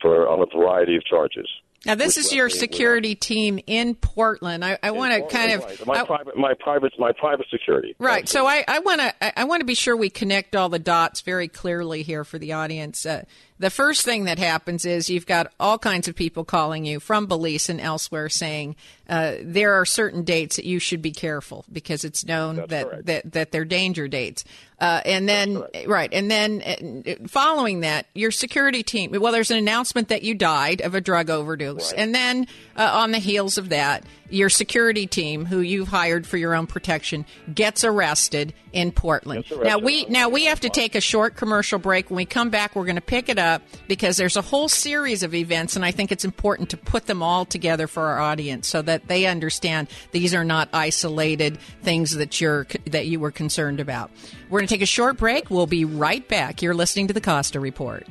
for 0.00 0.28
on 0.28 0.40
a 0.42 0.46
variety 0.56 0.96
of 0.96 1.04
charges. 1.04 1.48
Now, 1.84 1.94
this 1.94 2.16
is 2.16 2.32
your 2.32 2.48
security 2.48 3.14
team 3.14 3.60
in 3.66 3.94
Portland. 3.94 4.64
I, 4.64 4.76
I 4.82 4.90
want 4.90 5.14
to 5.14 5.28
kind 5.34 5.52
of 5.52 5.62
Right. 5.64 5.86
my 5.86 5.94
I- 6.00 6.04
private 6.04 6.36
my 6.36 6.54
private 6.58 6.92
my 6.98 7.12
private 7.12 7.46
security. 7.48 7.94
Right. 7.98 8.28
So 8.28 8.44
I, 8.46 8.64
I 8.66 8.80
want 8.80 9.00
to 9.00 9.38
I 9.40 9.44
want 9.44 9.60
to 9.60 9.66
be 9.66 9.74
sure 9.74 9.96
we 9.96 10.10
connect 10.10 10.56
all 10.56 10.68
the 10.68 10.80
dots 10.80 11.20
very 11.20 11.46
clearly 11.48 12.02
here 12.02 12.24
for 12.24 12.38
the 12.38 12.52
audience. 12.54 13.06
Uh, 13.06 13.24
the 13.58 13.70
first 13.70 14.04
thing 14.04 14.24
that 14.24 14.38
happens 14.38 14.84
is 14.84 15.08
you've 15.08 15.26
got 15.26 15.52
all 15.58 15.78
kinds 15.78 16.08
of 16.08 16.14
people 16.14 16.44
calling 16.44 16.84
you 16.84 17.00
from 17.00 17.26
Belize 17.26 17.70
and 17.70 17.80
elsewhere 17.80 18.28
saying 18.28 18.76
uh, 19.08 19.36
there 19.40 19.74
are 19.74 19.86
certain 19.86 20.24
dates 20.24 20.56
that 20.56 20.66
you 20.66 20.78
should 20.78 21.00
be 21.00 21.12
careful 21.12 21.64
because 21.72 22.04
it's 22.04 22.24
known 22.26 22.56
that, 22.68 23.06
that 23.06 23.32
that 23.32 23.52
they're 23.52 23.64
danger 23.64 24.08
dates. 24.08 24.44
Uh, 24.78 25.00
and 25.06 25.26
then 25.26 25.62
right, 25.86 26.12
and 26.12 26.30
then 26.30 27.02
uh, 27.06 27.26
following 27.28 27.80
that, 27.80 28.06
your 28.14 28.30
security 28.30 28.82
team. 28.82 29.10
Well, 29.12 29.32
there's 29.32 29.50
an 29.50 29.56
announcement 29.56 30.08
that 30.08 30.22
you 30.22 30.34
died 30.34 30.82
of 30.82 30.94
a 30.94 31.00
drug 31.00 31.30
overdose, 31.30 31.92
right. 31.92 32.00
and 32.00 32.14
then 32.14 32.46
uh, 32.76 32.90
on 32.92 33.12
the 33.12 33.18
heels 33.18 33.56
of 33.56 33.70
that, 33.70 34.04
your 34.28 34.50
security 34.50 35.06
team, 35.06 35.46
who 35.46 35.60
you've 35.60 35.88
hired 35.88 36.26
for 36.26 36.36
your 36.36 36.54
own 36.54 36.66
protection, 36.66 37.24
gets 37.54 37.84
arrested 37.84 38.52
in 38.74 38.92
Portland. 38.92 39.46
Arrested 39.50 39.64
now 39.64 39.78
we 39.78 40.04
now 40.06 40.28
we 40.28 40.44
have 40.44 40.60
to 40.60 40.68
take 40.68 40.94
a 40.94 41.00
short 41.00 41.36
commercial 41.36 41.78
break. 41.78 42.10
When 42.10 42.16
we 42.16 42.26
come 42.26 42.50
back, 42.50 42.76
we're 42.76 42.84
going 42.84 42.96
to 42.96 43.00
pick 43.00 43.30
it 43.30 43.38
up 43.38 43.45
because 43.88 44.16
there's 44.16 44.36
a 44.36 44.42
whole 44.42 44.68
series 44.68 45.22
of 45.22 45.34
events, 45.34 45.76
and 45.76 45.84
I 45.84 45.90
think 45.90 46.12
it's 46.12 46.24
important 46.24 46.70
to 46.70 46.76
put 46.76 47.06
them 47.06 47.22
all 47.22 47.44
together 47.44 47.86
for 47.86 48.06
our 48.06 48.20
audience 48.20 48.66
so 48.66 48.82
that 48.82 49.08
they 49.08 49.26
understand 49.26 49.88
these 50.12 50.34
are 50.34 50.44
not 50.44 50.68
isolated 50.72 51.58
things 51.82 52.16
that 52.16 52.40
you're 52.40 52.66
that 52.86 53.06
you 53.06 53.20
were 53.20 53.30
concerned 53.30 53.80
about. 53.80 54.10
We're 54.50 54.60
going 54.60 54.68
to 54.68 54.74
take 54.74 54.82
a 54.82 54.86
short 54.86 55.16
break. 55.16 55.50
We'll 55.50 55.66
be 55.66 55.84
right 55.84 56.26
back. 56.28 56.62
You're 56.62 56.74
listening 56.74 57.08
to 57.08 57.14
the 57.14 57.20
Costa 57.20 57.60
Report. 57.60 58.06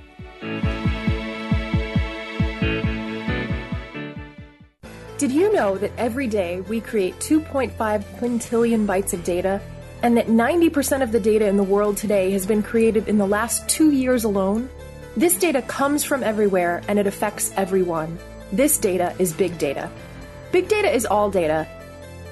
Did 5.18 5.32
you 5.32 5.54
know 5.54 5.78
that 5.78 5.94
every 5.98 6.28
day 6.28 6.60
we 6.62 6.82
create 6.82 7.16
2.5 7.20 7.72
quintillion 8.20 8.86
bytes 8.86 9.14
of 9.14 9.24
data, 9.24 9.62
and 10.04 10.18
that 10.18 10.28
90% 10.28 11.02
of 11.02 11.14
the 11.14 11.22
data 11.22 11.48
in 11.48 11.56
the 11.56 11.64
world 11.64 11.96
today 11.96 12.32
has 12.32 12.46
been 12.46 12.62
created 12.62 13.08
in 13.08 13.18
the 13.18 13.26
last 13.26 13.68
two 13.70 13.92
years 13.92 14.26
alone? 14.26 14.70
This 15.18 15.38
data 15.38 15.62
comes 15.62 16.04
from 16.04 16.24
everywhere 16.24 16.82
and 16.90 17.00
it 17.00 17.08
affects 17.08 17.54
everyone. 17.56 18.20
This 18.52 18.78
data 18.78 19.16
is 19.18 19.32
big 19.32 19.58
data. 19.58 19.90
Big 20.52 20.68
data 20.68 20.94
is 20.94 21.06
all 21.06 21.32
data, 21.32 21.66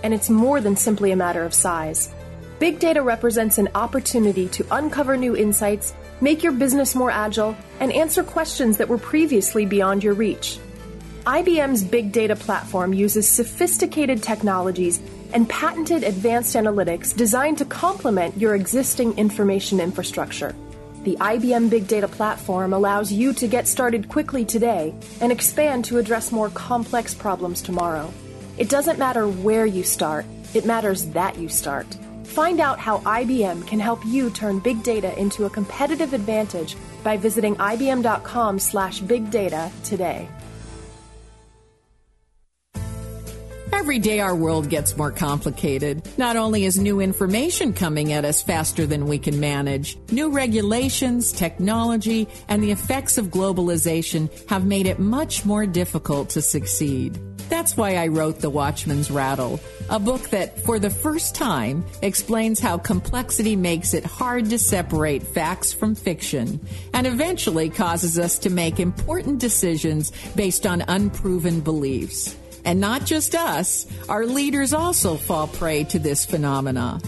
and 0.03 0.13
it's 0.13 0.29
more 0.29 0.59
than 0.59 0.75
simply 0.75 1.11
a 1.11 1.15
matter 1.15 1.43
of 1.43 1.53
size. 1.53 2.13
Big 2.59 2.79
data 2.79 3.01
represents 3.01 3.57
an 3.57 3.69
opportunity 3.73 4.49
to 4.49 4.65
uncover 4.71 5.15
new 5.15 5.35
insights, 5.35 5.93
make 6.19 6.43
your 6.43 6.51
business 6.51 6.93
more 6.93 7.09
agile, 7.09 7.55
and 7.79 7.91
answer 7.93 8.21
questions 8.21 8.77
that 8.77 8.89
were 8.89 8.97
previously 8.97 9.65
beyond 9.65 10.03
your 10.03 10.13
reach. 10.13 10.59
IBM's 11.25 11.83
Big 11.83 12.11
Data 12.11 12.35
platform 12.35 12.93
uses 12.93 13.27
sophisticated 13.29 14.21
technologies 14.21 15.01
and 15.33 15.47
patented 15.47 16.03
advanced 16.03 16.55
analytics 16.55 17.15
designed 17.15 17.57
to 17.59 17.65
complement 17.65 18.37
your 18.37 18.55
existing 18.55 19.17
information 19.17 19.79
infrastructure. 19.79 20.53
The 21.03 21.17
IBM 21.17 21.69
Big 21.69 21.85
Data 21.85 22.07
platform 22.07 22.71
allows 22.71 23.11
you 23.11 23.33
to 23.33 23.45
get 23.45 23.67
started 23.67 24.07
quickly 24.07 24.45
today 24.45 24.95
and 25.19 25.33
expand 25.33 25.83
to 25.85 25.97
address 25.97 26.31
more 26.31 26.49
complex 26.51 27.13
problems 27.13 27.61
tomorrow. 27.61 28.09
It 28.57 28.69
doesn't 28.69 28.97
matter 28.97 29.27
where 29.27 29.65
you 29.65 29.83
start, 29.83 30.25
it 30.53 30.65
matters 30.65 31.07
that 31.07 31.37
you 31.37 31.49
start. 31.49 31.87
Find 32.23 32.61
out 32.61 32.79
how 32.79 32.99
IBM 32.99 33.67
can 33.67 33.81
help 33.81 33.99
you 34.05 34.29
turn 34.29 34.59
big 34.59 34.81
data 34.81 35.13
into 35.19 35.43
a 35.43 35.49
competitive 35.49 36.13
advantage 36.13 36.77
by 37.03 37.17
visiting 37.17 37.57
ibm.com/big 37.57 39.29
data 39.29 39.69
today. 39.83 40.29
Every 43.73 43.97
day 43.97 44.19
our 44.19 44.35
world 44.35 44.69
gets 44.69 44.95
more 44.95 45.11
complicated. 45.11 46.07
Not 46.17 46.37
only 46.37 46.65
is 46.65 46.77
new 46.77 47.01
information 47.01 47.73
coming 47.73 48.13
at 48.13 48.23
us 48.23 48.41
faster 48.41 48.85
than 48.85 49.07
we 49.07 49.17
can 49.17 49.39
manage, 49.39 49.97
new 50.11 50.29
regulations, 50.29 51.31
technology, 51.31 52.27
and 52.47 52.61
the 52.61 52.69
effects 52.69 53.17
of 53.17 53.27
globalization 53.27 54.29
have 54.47 54.63
made 54.63 54.85
it 54.85 54.99
much 54.99 55.43
more 55.43 55.65
difficult 55.65 56.29
to 56.29 56.41
succeed. 56.41 57.19
That's 57.49 57.75
why 57.75 57.95
I 57.95 58.07
wrote 58.07 58.39
The 58.39 58.49
Watchman's 58.51 59.09
Rattle, 59.09 59.59
a 59.89 59.99
book 59.99 60.29
that, 60.29 60.63
for 60.63 60.77
the 60.77 60.91
first 60.91 61.33
time, 61.33 61.83
explains 62.03 62.59
how 62.59 62.77
complexity 62.77 63.55
makes 63.55 63.95
it 63.95 64.05
hard 64.05 64.51
to 64.51 64.59
separate 64.59 65.23
facts 65.23 65.73
from 65.73 65.95
fiction 65.95 66.59
and 66.93 67.07
eventually 67.07 67.69
causes 67.69 68.19
us 68.19 68.37
to 68.39 68.51
make 68.51 68.79
important 68.79 69.39
decisions 69.39 70.11
based 70.35 70.67
on 70.67 70.83
unproven 70.87 71.59
beliefs. 71.59 72.37
And 72.65 72.79
not 72.79 73.05
just 73.05 73.35
us, 73.35 73.85
our 74.07 74.25
leaders 74.25 74.73
also 74.73 75.15
fall 75.15 75.47
prey 75.47 75.83
to 75.85 75.99
this 75.99 76.25
phenomena. 76.25 76.99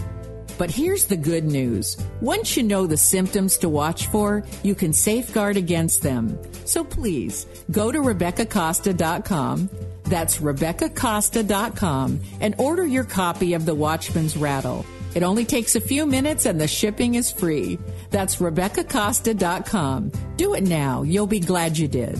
But 0.58 0.70
here's 0.70 1.04
the 1.04 1.16
good 1.16 1.44
news. 1.44 1.96
Once 2.20 2.56
you 2.56 2.62
know 2.62 2.86
the 2.86 2.96
symptoms 2.96 3.58
to 3.58 3.68
watch 3.68 4.06
for, 4.06 4.42
you 4.62 4.74
can 4.74 4.92
safeguard 4.92 5.56
against 5.56 6.02
them. 6.02 6.38
So 6.64 6.82
please 6.82 7.46
go 7.70 7.92
to 7.92 7.98
RebeccaCosta.com. 7.98 9.70
That's 10.04 10.38
RebeccaCosta.com 10.38 12.20
and 12.40 12.54
order 12.58 12.86
your 12.86 13.04
copy 13.04 13.54
of 13.54 13.66
The 13.66 13.74
Watchman's 13.74 14.36
Rattle. 14.36 14.86
It 15.14 15.22
only 15.22 15.44
takes 15.44 15.74
a 15.76 15.80
few 15.80 16.06
minutes 16.06 16.46
and 16.46 16.60
the 16.60 16.68
shipping 16.68 17.14
is 17.14 17.30
free. 17.30 17.78
That's 18.10 18.36
RebeccaCosta.com. 18.36 20.12
Do 20.36 20.54
it 20.54 20.62
now. 20.62 21.02
You'll 21.02 21.26
be 21.26 21.40
glad 21.40 21.78
you 21.78 21.88
did. 21.88 22.18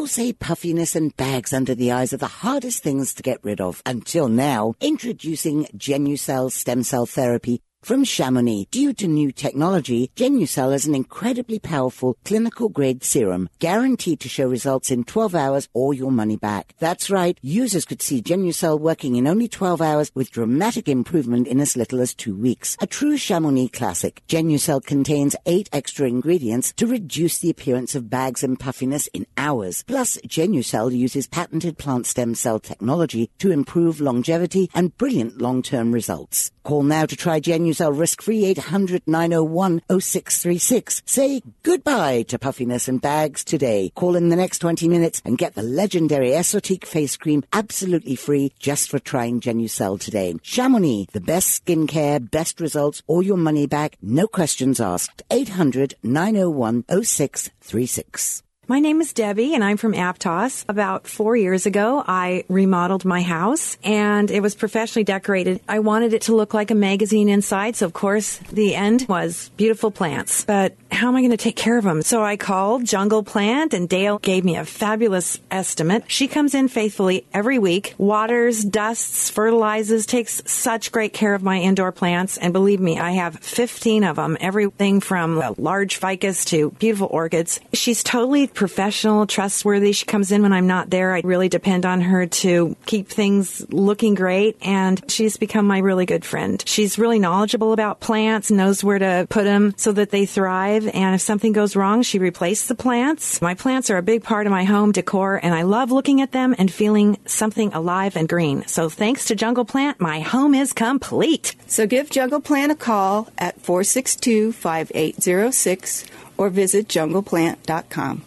People 0.00 0.08
say 0.08 0.32
puffiness 0.32 0.96
and 0.96 1.14
bags 1.14 1.52
under 1.52 1.74
the 1.74 1.92
eyes 1.92 2.14
are 2.14 2.16
the 2.16 2.26
hardest 2.26 2.82
things 2.82 3.12
to 3.12 3.22
get 3.22 3.44
rid 3.44 3.60
of. 3.60 3.82
Until 3.84 4.28
now, 4.28 4.72
introducing 4.80 5.66
Genucell 5.76 6.50
stem 6.50 6.84
cell 6.84 7.04
therapy 7.04 7.60
from 7.82 8.04
Chamonix, 8.04 8.66
due 8.70 8.92
to 8.92 9.08
new 9.08 9.32
technology, 9.32 10.10
Genucell 10.14 10.74
is 10.74 10.86
an 10.86 10.94
incredibly 10.94 11.58
powerful 11.58 12.16
clinical 12.24 12.68
grade 12.68 13.02
serum, 13.02 13.48
guaranteed 13.58 14.20
to 14.20 14.28
show 14.28 14.46
results 14.46 14.90
in 14.90 15.04
12 15.04 15.34
hours 15.34 15.68
or 15.72 15.94
your 15.94 16.12
money 16.12 16.36
back. 16.36 16.74
That's 16.78 17.08
right, 17.08 17.38
users 17.40 17.86
could 17.86 18.02
see 18.02 18.20
Genucell 18.22 18.78
working 18.78 19.16
in 19.16 19.26
only 19.26 19.48
12 19.48 19.80
hours 19.80 20.12
with 20.14 20.30
dramatic 20.30 20.88
improvement 20.88 21.48
in 21.48 21.58
as 21.58 21.76
little 21.76 22.00
as 22.00 22.14
two 22.14 22.36
weeks. 22.36 22.76
A 22.80 22.86
true 22.86 23.16
Chamonix 23.16 23.68
classic, 23.68 24.22
Genucell 24.28 24.84
contains 24.84 25.34
eight 25.46 25.70
extra 25.72 26.06
ingredients 26.06 26.74
to 26.74 26.86
reduce 26.86 27.38
the 27.38 27.50
appearance 27.50 27.94
of 27.94 28.10
bags 28.10 28.44
and 28.44 28.60
puffiness 28.60 29.06
in 29.14 29.26
hours. 29.38 29.84
Plus, 29.84 30.18
Genucell 30.26 30.94
uses 30.96 31.26
patented 31.26 31.78
plant 31.78 32.06
stem 32.06 32.34
cell 32.34 32.60
technology 32.60 33.30
to 33.38 33.50
improve 33.50 34.00
longevity 34.02 34.70
and 34.74 34.96
brilliant 34.98 35.40
long-term 35.40 35.92
results. 35.92 36.52
Call 36.62 36.82
now 36.82 37.06
to 37.06 37.16
try 37.16 37.40
Genucell 37.70 37.96
risk-free 37.96 38.44
800 38.46 39.02
901 39.06 39.82
0636. 39.88 41.02
Say 41.06 41.42
goodbye 41.62 42.22
to 42.22 42.38
puffiness 42.38 42.88
and 42.88 43.00
bags 43.00 43.44
today. 43.44 43.92
Call 43.94 44.16
in 44.16 44.28
the 44.28 44.36
next 44.36 44.58
20 44.58 44.88
minutes 44.88 45.22
and 45.24 45.38
get 45.38 45.54
the 45.54 45.62
legendary 45.62 46.30
Esotique 46.30 46.84
face 46.84 47.16
cream 47.16 47.44
absolutely 47.52 48.16
free 48.16 48.52
just 48.58 48.90
for 48.90 48.98
trying 48.98 49.40
Genucell 49.40 50.00
today. 50.00 50.34
Chamonix, 50.42 51.06
the 51.12 51.20
best 51.20 51.64
skincare, 51.64 52.30
best 52.30 52.60
results, 52.60 53.02
all 53.06 53.22
your 53.22 53.36
money 53.36 53.66
back, 53.66 53.96
no 54.02 54.26
questions 54.26 54.80
asked. 54.80 55.22
800 55.30 55.94
901 56.02 56.84
0636. 56.88 58.42
My 58.70 58.78
name 58.78 59.00
is 59.00 59.12
Debbie 59.12 59.56
and 59.56 59.64
I'm 59.64 59.78
from 59.78 59.94
Aptos. 59.94 60.64
About 60.68 61.08
four 61.08 61.36
years 61.36 61.66
ago, 61.66 62.04
I 62.06 62.44
remodeled 62.48 63.04
my 63.04 63.20
house 63.20 63.76
and 63.82 64.30
it 64.30 64.42
was 64.42 64.54
professionally 64.54 65.02
decorated. 65.02 65.60
I 65.68 65.80
wanted 65.80 66.14
it 66.14 66.22
to 66.22 66.36
look 66.36 66.54
like 66.54 66.70
a 66.70 66.76
magazine 66.76 67.28
inside. 67.28 67.74
So 67.74 67.86
of 67.86 67.92
course 67.92 68.36
the 68.52 68.76
end 68.76 69.06
was 69.08 69.50
beautiful 69.56 69.90
plants, 69.90 70.44
but 70.44 70.76
how 70.92 71.08
am 71.08 71.16
I 71.16 71.20
going 71.20 71.32
to 71.32 71.36
take 71.36 71.56
care 71.56 71.78
of 71.78 71.82
them? 71.82 72.02
So 72.02 72.22
I 72.22 72.36
called 72.36 72.84
Jungle 72.84 73.24
Plant 73.24 73.74
and 73.74 73.88
Dale 73.88 74.20
gave 74.20 74.44
me 74.44 74.56
a 74.56 74.64
fabulous 74.64 75.40
estimate. 75.50 76.04
She 76.06 76.28
comes 76.28 76.54
in 76.54 76.68
faithfully 76.68 77.26
every 77.32 77.58
week, 77.58 77.96
waters, 77.98 78.64
dusts, 78.64 79.30
fertilizes, 79.30 80.06
takes 80.06 80.42
such 80.46 80.92
great 80.92 81.12
care 81.12 81.34
of 81.34 81.42
my 81.42 81.58
indoor 81.58 81.90
plants. 81.90 82.38
And 82.38 82.52
believe 82.52 82.78
me, 82.78 83.00
I 83.00 83.12
have 83.12 83.40
15 83.40 84.04
of 84.04 84.14
them, 84.14 84.36
everything 84.40 85.00
from 85.00 85.42
a 85.42 85.56
large 85.58 85.96
ficus 85.96 86.44
to 86.46 86.70
beautiful 86.78 87.08
orchids. 87.10 87.58
She's 87.72 88.04
totally 88.04 88.46
professional, 88.60 89.26
trustworthy. 89.26 89.90
She 89.92 90.04
comes 90.04 90.30
in 90.30 90.42
when 90.42 90.52
I'm 90.52 90.66
not 90.66 90.90
there. 90.90 91.14
I 91.14 91.22
really 91.24 91.48
depend 91.48 91.86
on 91.86 92.02
her 92.02 92.26
to 92.26 92.76
keep 92.84 93.08
things 93.08 93.64
looking 93.70 94.14
great. 94.14 94.58
And 94.60 95.02
she's 95.10 95.38
become 95.38 95.66
my 95.66 95.78
really 95.78 96.04
good 96.04 96.26
friend. 96.26 96.62
She's 96.66 96.98
really 96.98 97.18
knowledgeable 97.18 97.72
about 97.72 98.00
plants, 98.00 98.50
knows 98.50 98.84
where 98.84 98.98
to 98.98 99.26
put 99.30 99.44
them 99.44 99.72
so 99.78 99.92
that 99.92 100.10
they 100.10 100.26
thrive. 100.26 100.86
And 100.92 101.14
if 101.14 101.22
something 101.22 101.54
goes 101.54 101.74
wrong, 101.74 102.02
she 102.02 102.18
replaces 102.18 102.68
the 102.68 102.74
plants. 102.74 103.40
My 103.40 103.54
plants 103.54 103.88
are 103.88 103.96
a 103.96 104.02
big 104.02 104.24
part 104.24 104.46
of 104.46 104.50
my 104.50 104.64
home 104.64 104.92
decor 104.92 105.40
and 105.42 105.54
I 105.54 105.62
love 105.62 105.90
looking 105.90 106.20
at 106.20 106.32
them 106.32 106.54
and 106.58 106.70
feeling 106.70 107.16
something 107.24 107.72
alive 107.72 108.14
and 108.14 108.28
green. 108.28 108.66
So 108.66 108.90
thanks 108.90 109.24
to 109.28 109.34
Jungle 109.34 109.64
Plant, 109.64 110.02
my 110.02 110.20
home 110.20 110.54
is 110.54 110.74
complete. 110.74 111.56
So 111.66 111.86
give 111.86 112.10
Jungle 112.10 112.42
Plant 112.42 112.72
a 112.72 112.74
call 112.74 113.28
at 113.38 113.58
462 113.62 114.52
5806 114.52 116.04
or 116.36 116.50
visit 116.50 116.88
jungleplant.com. 116.88 118.26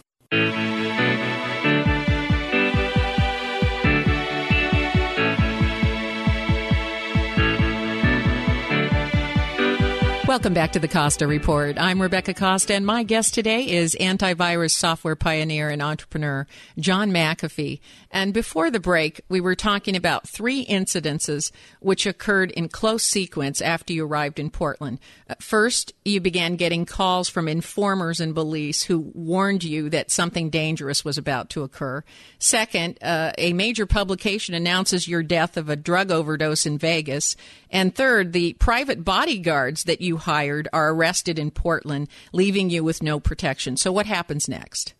Welcome 10.26 10.54
back 10.54 10.72
to 10.72 10.80
the 10.80 10.88
Costa 10.88 11.26
Report. 11.26 11.78
I'm 11.78 12.02
Rebecca 12.02 12.34
Costa, 12.34 12.74
and 12.74 12.84
my 12.84 13.02
guest 13.02 13.34
today 13.34 13.70
is 13.70 13.94
antivirus 14.00 14.72
software 14.72 15.14
pioneer 15.14 15.68
and 15.68 15.80
entrepreneur 15.80 16.46
John 16.78 17.10
McAfee. 17.12 17.80
And 18.14 18.32
before 18.32 18.70
the 18.70 18.78
break, 18.78 19.22
we 19.28 19.40
were 19.40 19.56
talking 19.56 19.96
about 19.96 20.28
three 20.28 20.64
incidences 20.66 21.50
which 21.80 22.06
occurred 22.06 22.52
in 22.52 22.68
close 22.68 23.02
sequence 23.02 23.60
after 23.60 23.92
you 23.92 24.06
arrived 24.06 24.38
in 24.38 24.50
Portland. 24.50 25.00
Uh, 25.28 25.34
first, 25.40 25.92
you 26.04 26.20
began 26.20 26.54
getting 26.54 26.86
calls 26.86 27.28
from 27.28 27.48
informers 27.48 28.20
and 28.20 28.32
police 28.32 28.84
who 28.84 29.10
warned 29.14 29.64
you 29.64 29.90
that 29.90 30.12
something 30.12 30.48
dangerous 30.48 31.04
was 31.04 31.18
about 31.18 31.50
to 31.50 31.64
occur. 31.64 32.04
Second, 32.38 32.98
uh, 33.02 33.32
a 33.36 33.52
major 33.52 33.84
publication 33.84 34.54
announces 34.54 35.08
your 35.08 35.24
death 35.24 35.56
of 35.56 35.68
a 35.68 35.74
drug 35.74 36.12
overdose 36.12 36.66
in 36.66 36.78
Vegas. 36.78 37.34
And 37.68 37.92
third, 37.92 38.32
the 38.32 38.52
private 38.54 39.02
bodyguards 39.02 39.84
that 39.84 40.00
you 40.00 40.18
hired 40.18 40.68
are 40.72 40.90
arrested 40.90 41.36
in 41.36 41.50
Portland, 41.50 42.06
leaving 42.32 42.70
you 42.70 42.84
with 42.84 43.02
no 43.02 43.18
protection. 43.18 43.76
So, 43.76 43.90
what 43.90 44.06
happens 44.06 44.48
next? 44.48 44.94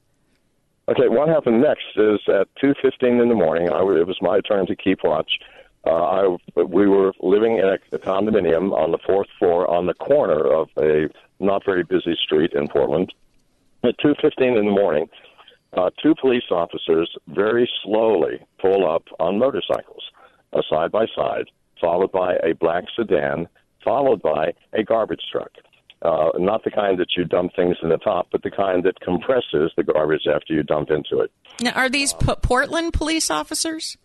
Okay, 0.87 1.09
what 1.09 1.29
happened 1.29 1.63
next 1.63 1.97
is 1.97 2.21
at 2.29 2.49
2:15 2.63 3.23
in 3.23 3.29
the 3.29 3.35
morning. 3.35 3.71
I, 3.71 3.79
it 3.79 4.07
was 4.07 4.19
my 4.21 4.41
turn 4.41 4.67
to 4.67 4.77
keep 4.77 5.03
watch. 5.03 5.39
Uh, 5.87 6.37
I, 6.57 6.63
we 6.63 6.87
were 6.89 7.13
living 7.21 7.59
in 7.59 7.65
a, 7.65 7.79
a 7.93 7.99
condominium 7.99 8.73
on 8.73 8.91
the 8.91 8.99
fourth 8.99 9.29
floor 9.39 9.71
on 9.71 9.87
the 9.87 9.95
corner 9.95 10.47
of 10.47 10.69
a 10.79 11.09
not 11.41 11.65
very 11.65 11.85
busy 11.85 12.17
street 12.23 12.53
in 12.53 12.69
Portland. 12.69 13.15
At 13.83 13.99
2:15 13.99 14.59
in 14.59 14.67
the 14.67 14.71
morning, 14.71 15.09
uh, 15.73 15.91
two 16.03 16.15
police 16.15 16.51
officers 16.51 17.11
very 17.29 17.69
slowly 17.83 18.41
pull 18.59 18.87
up 18.87 19.05
on 19.19 19.39
motorcycles, 19.39 20.05
uh, 20.53 20.61
side 20.69 20.93
by 20.93 21.07
side, 21.17 21.47
followed 21.81 22.13
by 22.13 22.37
a 22.43 22.53
black 22.55 22.85
sedan 22.95 23.49
followed 23.85 24.23
by 24.23 24.53
a 24.73 24.83
garbage 24.83 25.23
truck. 25.31 25.53
Uh, 26.05 26.31
not 26.37 26.63
the 26.65 26.71
kind 26.71 26.99
that 26.99 27.17
you 27.17 27.25
dump 27.25 27.53
things 27.57 27.77
in 27.83 27.89
the 27.89 27.97
top, 27.97 28.29
but 28.31 28.43
the 28.43 28.51
kind 28.51 28.85
that 28.85 29.01
compresses 29.01 29.73
the 29.77 29.83
garbage 29.83 30.27
after 30.33 30.53
you 30.53 30.63
dump 30.63 30.91
into 30.91 31.21
it. 31.21 31.33
Now, 31.61 31.73
are 31.73 31.89
these 31.89 32.13
P- 32.13 32.35
Portland 32.43 32.93
police 32.93 33.31
officers? 33.31 33.97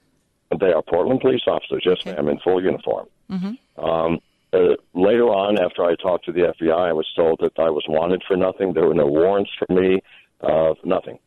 They 0.57 0.71
are 0.71 0.81
Portland 0.81 1.19
police 1.19 1.41
officers, 1.45 1.83
yes, 1.85 1.97
okay. 1.99 2.15
ma'am, 2.15 2.29
in 2.29 2.39
full 2.39 2.63
uniform. 2.63 3.07
Mm-hmm. 3.29 3.83
Um, 3.83 4.19
uh, 4.53 4.75
later 4.93 5.25
on, 5.25 5.59
after 5.59 5.83
I 5.83 5.95
talked 5.95 6.25
to 6.25 6.31
the 6.31 6.53
FBI, 6.59 6.89
I 6.89 6.93
was 6.93 7.05
told 7.15 7.39
that 7.41 7.59
I 7.59 7.69
was 7.69 7.83
wanted 7.87 8.23
for 8.25 8.37
nothing. 8.37 8.73
There 8.73 8.87
were 8.87 8.95
no 8.95 9.05
warrants 9.05 9.51
for 9.59 9.71
me, 9.71 10.01
uh, 10.41 10.75
nothing 10.85 11.19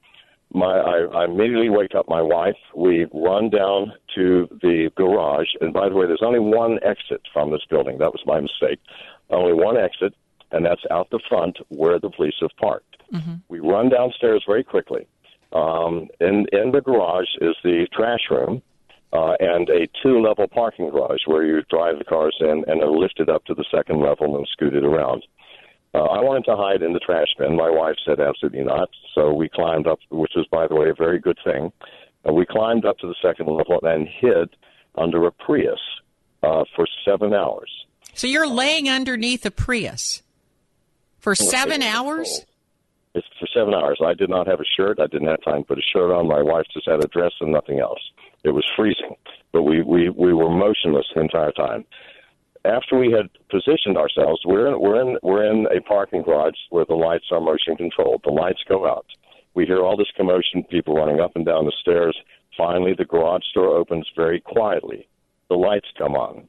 my 0.55 0.79
I, 0.79 1.23
I 1.23 1.25
immediately 1.25 1.71
wake 1.71 1.95
up 1.95 2.09
my 2.09 2.21
wife. 2.21 2.57
We 2.77 3.07
run 3.13 3.51
down 3.51 3.93
to 4.15 4.49
the 4.61 4.91
garage, 4.97 5.49
and 5.61 5.73
by 5.73 5.89
the 5.89 5.95
way, 5.95 6.07
there's 6.07 6.23
only 6.25 6.41
one 6.41 6.79
exit 6.83 7.23
from 7.33 7.51
this 7.51 7.63
building. 7.69 7.99
That 7.99 8.13
was 8.13 8.23
my 8.27 8.41
mistake. 8.41 8.81
Only 9.31 9.55
one 9.55 9.77
exit, 9.77 10.15
and 10.53 10.65
that's 10.65 10.83
out 10.91 11.11
the 11.11 11.21
front 11.29 11.59
where 11.69 11.99
the 11.99 12.11
police 12.11 12.35
have 12.41 12.51
parked. 12.61 12.97
Mm-hmm. 13.13 13.35
We 13.49 13.61
run 13.61 13.89
downstairs 13.89 14.45
very 14.47 14.65
quickly. 14.65 15.07
Um, 15.53 16.09
in 16.21 16.47
in 16.53 16.73
the 16.73 16.81
garage 16.81 17.29
is 17.41 17.57
the 17.63 17.87
trash 17.93 18.31
room. 18.31 18.63
Uh, 19.15 19.35
and 19.41 19.69
a 19.69 19.87
two-level 20.03 20.49
parking 20.49 20.89
garage 20.89 21.21
where 21.27 21.45
you 21.45 21.61
drive 21.69 21.99
the 21.99 22.05
cars 22.05 22.35
in 22.41 22.65
and 22.67 22.83
are 22.83 22.91
lifted 22.91 23.29
up 23.29 23.45
to 23.45 23.53
the 23.53 23.65
second 23.71 24.01
level 24.01 24.39
and 24.39 24.49
scooted 24.51 24.85
around. 24.85 25.23
Uh, 25.95 26.05
I 26.05 26.23
wanted 26.23 26.47
to 26.47 26.57
hide 26.57 26.81
in 26.81 26.95
the 26.95 26.99
trash 26.99 27.29
bin. 27.39 27.55
My 27.55 27.69
wife 27.69 27.97
said 28.07 28.21
absolutely 28.21 28.65
not. 28.65 28.89
So 29.15 29.31
we 29.35 29.51
climbed 29.51 29.87
up, 29.87 29.99
which 30.11 30.33
was, 30.35 30.47
by 30.51 30.67
the 30.67 30.75
way, 30.75 30.89
a 30.89 30.95
very 30.95 31.19
good 31.19 31.39
thing. 31.45 31.71
Uh, 32.27 32.33
we 32.33 32.47
climbed 32.47 32.87
up 32.87 32.97
to 33.01 33.07
the 33.07 33.15
second 33.21 33.49
level 33.49 33.79
and 33.83 34.09
hid 34.09 34.57
under 34.95 35.27
a 35.27 35.33
Prius 35.33 35.81
uh, 36.43 36.65
for 36.75 36.87
seven 37.05 37.35
hours. 37.35 37.71
So 38.15 38.27
you're 38.27 38.49
laying 38.49 38.89
underneath 38.89 39.45
a 39.45 39.51
Prius 39.51 40.23
for 41.23 41.35
seven 41.35 41.83
hours? 41.83 42.45
It's 43.15 43.27
for 43.39 43.47
seven 43.55 43.75
hours. 43.75 43.99
I 44.05 44.15
did 44.15 44.31
not 44.31 44.47
have 44.47 44.61
a 44.61 44.65
shirt. 44.65 44.99
I 45.01 45.07
didn't 45.07 45.29
have 45.29 45.43
time 45.43 45.63
to 45.63 45.67
put 45.67 45.79
a 45.79 45.83
shirt 45.83 46.11
on. 46.11 46.29
My 46.29 46.43
wife 46.43 46.67
just 46.73 46.89
had 46.89 47.03
a 47.03 47.09
dress 47.09 47.33
and 47.41 47.53
nothing 47.53 47.81
else. 47.81 48.01
It 48.45 48.51
was 48.51 48.65
freezing, 48.77 49.17
but 49.53 49.63
we 49.63 49.83
we 49.83 50.11
we 50.11 50.35
were 50.35 50.51
motionless 50.51 51.07
the 51.15 51.21
entire 51.21 51.53
time 51.53 51.85
after 52.65 52.99
we 52.99 53.11
had 53.13 53.29
positioned 53.51 53.97
ourselves, 53.97 54.43
we're 54.45 54.69
in, 54.69 54.81
we're 54.81 55.01
in 55.01 55.19
we're 55.23 55.45
in 55.45 55.67
a 55.77 55.81
parking 55.81 56.23
garage 56.23 56.55
where 56.71 56.85
the 56.85 56.95
lights 56.95 57.27
are 57.31 57.41
motion 57.41 57.77
controlled. 57.77 58.23
The 58.25 58.31
lights 58.31 58.61
go 58.69 58.87
out. 58.87 59.07
We 59.55 59.67
hear 59.67 59.83
all 59.83 59.97
this 59.97 60.11
commotion, 60.17 60.65
people 60.65 60.95
running 60.95 61.21
up 61.21 61.37
and 61.37 61.45
down 61.45 61.67
the 61.67 61.73
stairs. 61.81 62.17
Finally, 62.57 62.95
the 62.97 63.05
garage 63.05 63.45
door 63.55 63.77
opens 63.77 64.09
very 64.17 64.41
quietly. 64.41 65.09
The 65.49 65.57
lights 65.57 65.89
come 65.99 66.15
on. 66.15 66.49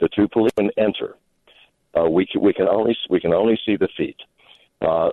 The 0.00 0.08
two 0.08 0.28
policemen 0.28 0.70
enter. 0.78 1.16
Uh, 1.98 2.08
we 2.08 2.26
can, 2.26 2.40
we 2.40 2.52
can 2.52 2.68
only 2.68 2.96
we 3.08 3.20
can 3.20 3.32
only 3.32 3.58
see 3.66 3.76
the 3.76 3.88
feet. 3.96 4.16
Uh, 4.80 5.10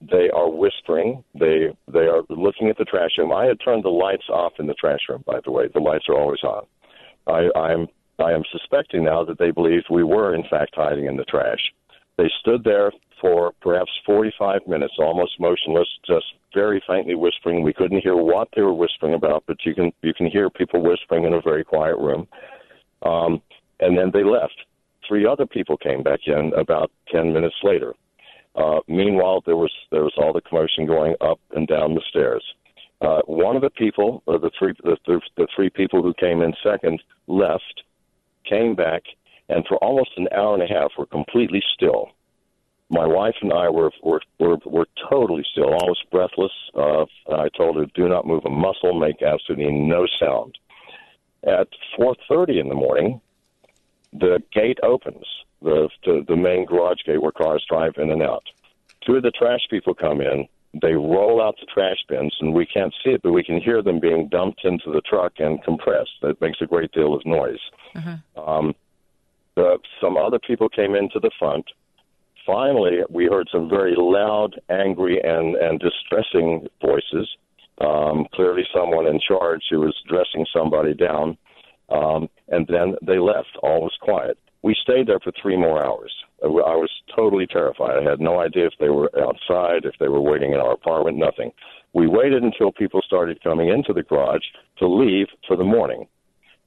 they 0.00 0.30
are 0.30 0.48
whispering. 0.50 1.24
They 1.38 1.68
they 1.92 2.06
are 2.06 2.22
looking 2.28 2.68
at 2.68 2.78
the 2.78 2.84
trash 2.84 3.12
room. 3.18 3.32
I 3.32 3.46
had 3.46 3.58
turned 3.64 3.84
the 3.84 3.90
lights 3.90 4.28
off 4.28 4.52
in 4.58 4.66
the 4.66 4.74
trash 4.74 5.00
room. 5.08 5.22
By 5.26 5.40
the 5.44 5.50
way, 5.50 5.68
the 5.72 5.80
lights 5.80 6.06
are 6.08 6.16
always 6.16 6.42
on. 6.42 6.64
I, 7.26 7.48
I'm 7.58 7.88
I 8.18 8.32
am 8.32 8.42
suspecting 8.52 9.04
now 9.04 9.24
that 9.24 9.38
they 9.38 9.50
believed 9.50 9.86
we 9.90 10.04
were, 10.04 10.34
in 10.34 10.44
fact, 10.48 10.74
hiding 10.74 11.06
in 11.06 11.16
the 11.16 11.24
trash. 11.24 11.72
They 12.16 12.30
stood 12.40 12.62
there 12.64 12.92
for 13.20 13.52
perhaps 13.60 13.90
45 14.06 14.60
minutes, 14.68 14.94
almost 14.98 15.40
motionless, 15.40 15.88
just 16.06 16.26
very 16.52 16.82
faintly 16.86 17.14
whispering. 17.14 17.62
We 17.62 17.72
couldn't 17.72 18.02
hear 18.02 18.16
what 18.16 18.48
they 18.54 18.62
were 18.62 18.74
whispering 18.74 19.14
about, 19.14 19.44
but 19.46 19.56
you 19.64 19.74
can 19.74 19.92
you 20.02 20.14
can 20.14 20.26
hear 20.26 20.50
people 20.50 20.82
whispering 20.82 21.24
in 21.24 21.32
a 21.32 21.40
very 21.40 21.64
quiet 21.64 21.96
room. 21.98 22.28
Um, 23.02 23.42
and 23.80 23.98
then 23.98 24.10
they 24.12 24.22
left. 24.22 24.54
Three 25.06 25.26
other 25.26 25.46
people 25.46 25.76
came 25.76 26.02
back 26.02 26.20
in 26.26 26.52
about 26.56 26.90
10 27.12 27.32
minutes 27.32 27.56
later. 27.62 27.94
Uh, 28.54 28.80
meanwhile, 28.86 29.42
there 29.44 29.56
was 29.56 29.72
there 29.90 30.04
was 30.04 30.14
all 30.16 30.32
the 30.32 30.40
commotion 30.40 30.86
going 30.86 31.14
up 31.20 31.40
and 31.54 31.66
down 31.66 31.94
the 31.94 32.02
stairs. 32.08 32.44
Uh, 33.00 33.20
one 33.26 33.56
of 33.56 33.62
the 33.62 33.70
people, 33.70 34.22
uh, 34.28 34.38
the 34.38 34.50
three 34.58 34.72
the, 34.84 34.96
the, 35.06 35.20
the 35.36 35.48
three 35.54 35.70
people 35.70 36.02
who 36.02 36.14
came 36.14 36.40
in 36.40 36.54
second, 36.62 37.02
left 37.26 37.82
came 38.48 38.74
back, 38.74 39.02
and 39.48 39.66
for 39.66 39.76
almost 39.78 40.10
an 40.16 40.28
hour 40.32 40.54
and 40.54 40.62
a 40.62 40.72
half, 40.72 40.92
were 40.96 41.06
completely 41.06 41.62
still. 41.74 42.10
My 42.90 43.06
wife 43.06 43.34
and 43.42 43.52
I 43.52 43.68
were 43.68 43.90
were 44.02 44.20
were, 44.38 44.58
were 44.64 44.86
totally 45.10 45.44
still, 45.50 45.74
almost 45.74 46.08
breathless. 46.12 46.52
Uh, 46.74 47.06
I 47.32 47.48
told 47.56 47.76
her, 47.76 47.86
"Do 47.94 48.08
not 48.08 48.26
move 48.26 48.44
a 48.44 48.50
muscle, 48.50 48.94
make 48.94 49.20
absolutely 49.20 49.72
no 49.72 50.06
sound." 50.20 50.56
At 51.42 51.68
4:30 51.98 52.60
in 52.60 52.68
the 52.68 52.74
morning, 52.74 53.20
the 54.14 54.42
gate 54.52 54.78
opens, 54.82 55.26
the, 55.60 55.88
the 56.04 56.24
the 56.26 56.36
main 56.36 56.64
garage 56.64 57.02
gate 57.04 57.20
where 57.20 57.32
cars 57.32 57.64
drive 57.68 57.94
in 57.96 58.10
and 58.10 58.22
out. 58.22 58.44
Two 59.04 59.16
of 59.16 59.22
the 59.22 59.30
trash 59.30 59.60
people 59.68 59.94
come 59.94 60.20
in. 60.20 60.46
They 60.80 60.94
roll 60.94 61.40
out 61.42 61.56
the 61.60 61.66
trash 61.72 61.98
bins, 62.08 62.34
and 62.40 62.52
we 62.52 62.66
can't 62.66 62.94
see 63.04 63.10
it, 63.10 63.22
but 63.22 63.32
we 63.32 63.44
can 63.44 63.60
hear 63.60 63.80
them 63.82 64.00
being 64.00 64.28
dumped 64.28 64.64
into 64.64 64.90
the 64.90 65.02
truck 65.02 65.34
and 65.38 65.62
compressed. 65.62 66.10
That 66.22 66.40
makes 66.40 66.60
a 66.60 66.66
great 66.66 66.90
deal 66.92 67.14
of 67.14 67.24
noise. 67.24 67.60
Uh-huh. 67.94 68.42
Um, 68.42 68.74
the, 69.54 69.78
some 70.00 70.16
other 70.16 70.40
people 70.40 70.68
came 70.68 70.96
into 70.96 71.20
the 71.20 71.30
front. 71.38 71.64
Finally, 72.44 72.98
we 73.08 73.26
heard 73.26 73.48
some 73.52 73.68
very 73.68 73.94
loud, 73.96 74.60
angry, 74.68 75.20
and, 75.22 75.54
and 75.54 75.80
distressing 75.80 76.66
voices. 76.80 77.28
Um, 77.80 78.26
clearly, 78.34 78.64
someone 78.74 79.06
in 79.06 79.20
charge 79.20 79.62
who 79.70 79.80
was 79.80 79.94
dressing 80.08 80.44
somebody 80.52 80.94
down. 80.94 81.38
Um, 81.90 82.28
and 82.48 82.66
then 82.66 82.96
they 83.02 83.18
left. 83.18 83.56
All 83.62 83.82
was 83.82 83.96
quiet. 84.00 84.38
We 84.62 84.74
stayed 84.82 85.06
there 85.06 85.20
for 85.20 85.32
three 85.40 85.56
more 85.56 85.84
hours. 85.84 86.12
I 86.42 86.48
was 86.48 86.90
totally 87.14 87.46
terrified. 87.46 87.98
I 87.98 88.10
had 88.10 88.20
no 88.20 88.40
idea 88.40 88.66
if 88.66 88.72
they 88.80 88.88
were 88.88 89.10
outside, 89.18 89.84
if 89.84 89.94
they 90.00 90.08
were 90.08 90.20
waiting 90.20 90.52
in 90.52 90.60
our 90.60 90.72
apartment, 90.72 91.18
nothing. 91.18 91.52
We 91.92 92.06
waited 92.06 92.42
until 92.42 92.72
people 92.72 93.00
started 93.02 93.42
coming 93.42 93.68
into 93.68 93.92
the 93.92 94.02
garage 94.02 94.44
to 94.78 94.86
leave 94.86 95.28
for 95.46 95.56
the 95.56 95.64
morning. 95.64 96.06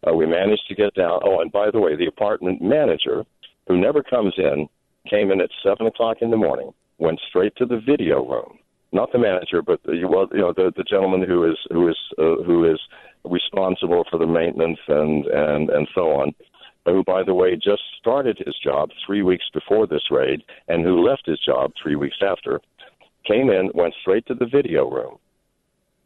Uh, 0.08 0.14
we 0.14 0.26
managed 0.26 0.68
to 0.68 0.76
get 0.76 0.94
down. 0.94 1.20
Oh, 1.24 1.42
and 1.42 1.52
by 1.52 1.72
the 1.72 1.80
way, 1.80 1.96
the 1.96 2.08
apartment 2.08 2.62
manager, 2.62 3.24
who 3.68 3.78
never 3.78 4.04
comes 4.04 4.34
in, 4.38 4.68
came 5.10 5.32
in 5.32 5.42
at 5.42 5.50
seven 5.64 5.88
o'clock 5.88 6.18
in 6.22 6.32
the 6.32 6.38
morning. 6.38 6.72
Went 7.00 7.20
straight 7.28 7.56
to 7.58 7.66
the 7.66 7.80
video 7.80 8.26
room. 8.26 8.60
Not 8.92 9.12
the 9.12 9.20
manager, 9.20 9.62
but 9.62 9.82
the, 9.84 10.06
well, 10.06 10.28
you 10.32 10.40
know, 10.40 10.54
the 10.54 10.72
the 10.76 10.84
gentleman 10.84 11.22
who 11.22 11.44
is 11.44 11.58
who 11.72 11.90
is 11.90 11.98
uh, 12.18 12.42
who 12.44 12.64
is 12.72 12.80
responsible 13.26 14.06
for 14.10 14.18
the 14.18 14.26
maintenance 14.26 14.80
and 14.88 15.26
and 15.26 15.70
and 15.70 15.88
so 15.94 16.12
on. 16.12 16.34
Who, 16.86 17.04
by 17.04 17.24
the 17.24 17.34
way, 17.34 17.58
just 17.58 17.82
started 18.00 18.38
his 18.46 18.56
job 18.64 18.92
three 19.06 19.22
weeks 19.22 19.44
before 19.54 19.88
this 19.88 20.10
raid, 20.10 20.42
and 20.70 20.86
who 20.86 21.06
left 21.06 21.26
his 21.26 21.40
job 21.40 21.74
three 21.82 21.98
weeks 21.98 22.20
after, 22.22 22.62
came 23.26 23.50
in, 23.50 23.72
went 23.74 23.94
straight 24.00 24.26
to 24.28 24.34
the 24.34 24.46
video 24.46 24.90
room, 24.90 25.18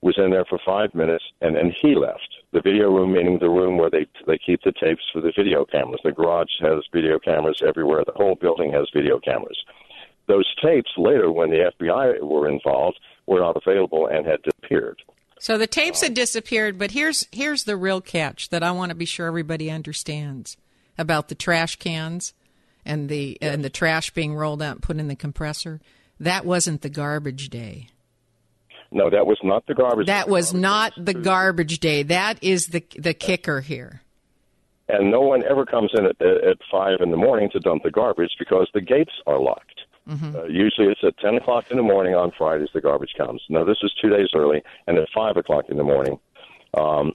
was 0.01 0.17
in 0.17 0.31
there 0.31 0.45
for 0.45 0.57
five 0.65 0.95
minutes, 0.95 1.23
and 1.41 1.55
then 1.55 1.71
he 1.79 1.93
left. 1.93 2.27
The 2.51 2.61
video 2.61 2.89
room, 2.89 3.13
meaning 3.13 3.37
the 3.37 3.49
room 3.49 3.77
where 3.77 3.91
they 3.91 4.07
they 4.25 4.39
keep 4.39 4.63
the 4.63 4.71
tapes 4.71 5.03
for 5.13 5.21
the 5.21 5.31
video 5.35 5.65
cameras. 5.65 6.01
The 6.03 6.11
garage 6.11 6.59
has 6.61 6.83
video 6.91 7.19
cameras 7.19 7.61
everywhere. 7.63 8.03
The 8.03 8.13
whole 8.13 8.35
building 8.35 8.71
has 8.73 8.89
video 8.91 9.19
cameras. 9.19 9.63
Those 10.31 10.47
tapes 10.63 10.91
later, 10.97 11.29
when 11.29 11.49
the 11.49 11.73
FBI 11.77 12.21
were 12.21 12.47
involved, 12.47 12.97
were 13.25 13.41
not 13.41 13.57
available 13.57 14.07
and 14.07 14.25
had 14.25 14.41
disappeared. 14.43 15.01
So 15.41 15.57
the 15.57 15.67
tapes 15.67 16.01
had 16.01 16.13
disappeared, 16.13 16.79
but 16.79 16.91
here's 16.91 17.27
here's 17.33 17.65
the 17.65 17.75
real 17.75 17.99
catch 17.99 18.47
that 18.47 18.63
I 18.63 18.71
want 18.71 18.91
to 18.91 18.95
be 18.95 19.03
sure 19.03 19.27
everybody 19.27 19.69
understands 19.69 20.55
about 20.97 21.27
the 21.27 21.35
trash 21.35 21.75
cans 21.75 22.33
and 22.85 23.09
the 23.09 23.37
and 23.41 23.61
the 23.65 23.69
trash 23.69 24.11
being 24.11 24.33
rolled 24.33 24.61
out 24.61 24.75
and 24.75 24.81
put 24.81 24.99
in 24.99 25.09
the 25.09 25.17
compressor. 25.17 25.81
That 26.17 26.45
wasn't 26.45 26.81
the 26.81 26.89
garbage 26.89 27.49
day. 27.49 27.89
No, 28.89 29.09
that 29.09 29.25
was 29.27 29.39
not 29.43 29.65
the 29.67 29.73
garbage. 29.73 30.05
Day. 30.05 30.13
That 30.13 30.29
was 30.29 30.53
not 30.53 30.93
the 30.95 31.13
garbage 31.13 31.79
day. 31.79 32.03
That 32.03 32.41
is 32.41 32.67
the 32.67 32.85
the 32.97 33.13
kicker 33.13 33.59
here. 33.59 34.01
And 34.87 35.11
no 35.11 35.19
one 35.19 35.43
ever 35.43 35.65
comes 35.65 35.91
in 35.93 36.05
at, 36.05 36.21
at 36.21 36.57
five 36.71 37.01
in 37.01 37.11
the 37.11 37.17
morning 37.17 37.49
to 37.51 37.59
dump 37.59 37.83
the 37.83 37.91
garbage 37.91 38.31
because 38.39 38.69
the 38.73 38.81
gates 38.81 39.11
are 39.27 39.39
locked. 39.39 39.70
Mm-hmm. 40.09 40.35
Uh, 40.35 40.43
usually 40.45 40.87
it's 40.87 41.03
at 41.03 41.17
10 41.19 41.35
o'clock 41.35 41.65
in 41.69 41.77
the 41.77 41.83
morning 41.83 42.15
on 42.15 42.31
Fridays 42.37 42.69
the 42.73 42.81
garbage 42.81 43.13
comes. 43.17 43.41
Now, 43.49 43.63
this 43.63 43.77
is 43.83 43.93
two 44.01 44.09
days 44.09 44.27
early, 44.35 44.63
and 44.87 44.97
at 44.97 45.07
5 45.13 45.37
o'clock 45.37 45.65
in 45.69 45.77
the 45.77 45.83
morning. 45.83 46.19
Um, 46.73 47.13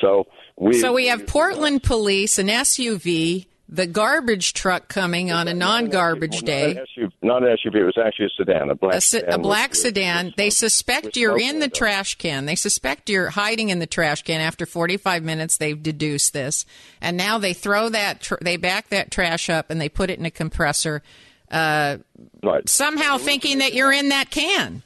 so 0.00 0.26
we. 0.56 0.78
So 0.80 0.92
we 0.92 1.08
have 1.08 1.26
Portland 1.26 1.82
police, 1.82 2.38
an 2.38 2.48
SUV, 2.48 3.46
the 3.68 3.86
garbage 3.86 4.52
truck 4.52 4.88
coming 4.88 5.30
on 5.30 5.46
a 5.46 5.54
non-garbage 5.54 6.40
day. 6.42 6.74
Not 6.74 6.76
an, 6.76 6.86
SUV, 6.96 7.12
not 7.22 7.42
an 7.44 7.56
SUV. 7.56 7.74
It 7.76 7.84
was 7.84 7.98
actually 8.04 8.26
a 8.26 8.30
sedan, 8.30 8.70
a 8.70 8.74
black 8.74 8.94
a, 8.94 9.00
sedan. 9.00 9.34
a 9.34 9.38
black 9.38 9.70
with- 9.70 9.78
sedan. 9.78 10.34
They 10.36 10.50
suspect 10.50 11.16
you're 11.16 11.38
in 11.38 11.60
the 11.60 11.68
trash 11.68 12.16
can. 12.16 12.46
They 12.46 12.56
suspect 12.56 13.08
you're 13.08 13.30
hiding 13.30 13.70
in 13.70 13.78
the 13.78 13.86
trash 13.86 14.22
can. 14.22 14.40
After 14.40 14.66
45 14.66 15.22
minutes, 15.22 15.56
they've 15.56 15.80
deduced 15.80 16.32
this, 16.32 16.66
and 17.00 17.16
now 17.16 17.38
they 17.38 17.52
throw 17.52 17.88
that. 17.88 18.20
Tr- 18.20 18.34
they 18.42 18.56
back 18.56 18.88
that 18.88 19.10
trash 19.10 19.48
up 19.48 19.70
and 19.70 19.80
they 19.80 19.88
put 19.88 20.10
it 20.10 20.18
in 20.18 20.26
a 20.26 20.30
compressor. 20.30 21.02
Uh, 21.50 21.98
Right. 22.42 22.68
somehow 22.68 23.18
thinking 23.18 23.58
that 23.58 23.74
you're 23.74 23.92
in 23.92 24.08
that 24.10 24.30
can. 24.30 24.82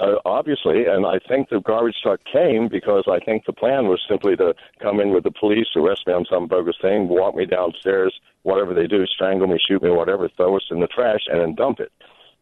Uh, 0.00 0.16
obviously, 0.24 0.86
and 0.86 1.06
I 1.06 1.20
think 1.28 1.48
the 1.48 1.60
garbage 1.60 1.94
truck 2.02 2.20
came 2.24 2.66
because 2.66 3.04
I 3.06 3.20
think 3.20 3.44
the 3.46 3.52
plan 3.52 3.86
was 3.86 4.00
simply 4.08 4.34
to 4.36 4.54
come 4.80 4.98
in 4.98 5.10
with 5.10 5.22
the 5.22 5.30
police, 5.30 5.68
arrest 5.76 6.06
me 6.08 6.12
on 6.12 6.24
some 6.28 6.48
bogus 6.48 6.76
thing, 6.82 7.08
walk 7.08 7.36
me 7.36 7.46
downstairs, 7.46 8.12
whatever 8.42 8.74
they 8.74 8.88
do, 8.88 9.06
strangle 9.06 9.46
me, 9.46 9.58
shoot 9.64 9.80
me, 9.80 9.90
whatever, 9.90 10.28
throw 10.36 10.56
us 10.56 10.64
in 10.72 10.80
the 10.80 10.88
trash, 10.88 11.20
and 11.28 11.40
then 11.40 11.54
dump 11.54 11.78
it. 11.78 11.92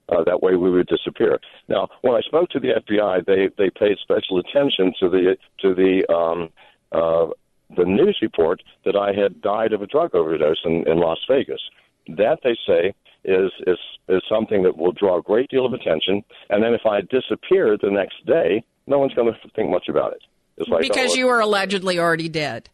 Uh, 0.09 0.25
that 0.25 0.43
way 0.43 0.57
we 0.57 0.71
would 0.71 0.87
disappear. 0.87 1.39
Now, 1.69 1.89
when 2.01 2.15
I 2.15 2.21
spoke 2.23 2.49
to 2.51 2.61
the 2.61 2.73
FBI, 2.81 3.27
they 3.27 3.49
they 3.59 3.71
paid 3.71 3.99
special 3.99 4.39
attention 4.39 4.93
to 4.99 5.09
the 5.09 5.37
to 5.61 5.75
the 5.75 6.11
um, 6.13 6.49
uh, 6.93 7.27
the 7.77 7.85
news 7.85 8.19
report 8.23 8.63
that 8.85 8.97
I 8.97 9.13
had 9.13 9.41
died 9.41 9.73
of 9.73 9.83
a 9.83 9.87
drug 9.87 10.15
overdose 10.15 10.63
in, 10.65 10.89
in 10.89 10.99
Las 10.99 11.19
Vegas. 11.29 11.61
That 12.09 12.39
they 12.43 12.57
say 12.67 12.95
is 13.25 13.51
is 13.67 13.79
is 14.09 14.23
something 14.29 14.63
that 14.63 14.77
will 14.77 14.93
draw 14.93 15.19
a 15.19 15.23
great 15.23 15.51
deal 15.51 15.67
of 15.67 15.73
attention. 15.73 16.23
And 16.49 16.63
then 16.63 16.75
if 16.75 16.87
I 16.87 17.01
disappear 17.03 17.77
the 17.81 17.91
next 17.91 18.25
day, 18.27 18.63
no 18.87 18.99
one's 18.99 19.15
going 19.15 19.33
to 19.33 19.51
think 19.55 19.71
much 19.71 19.89
about 19.89 20.13
it. 20.13 20.23
It's 20.57 20.69
like 20.69 20.83
because 20.83 21.13
oh, 21.13 21.17
you 21.17 21.27
were 21.27 21.41
allegedly 21.41 21.99
already 21.99 22.29
dead. 22.29 22.69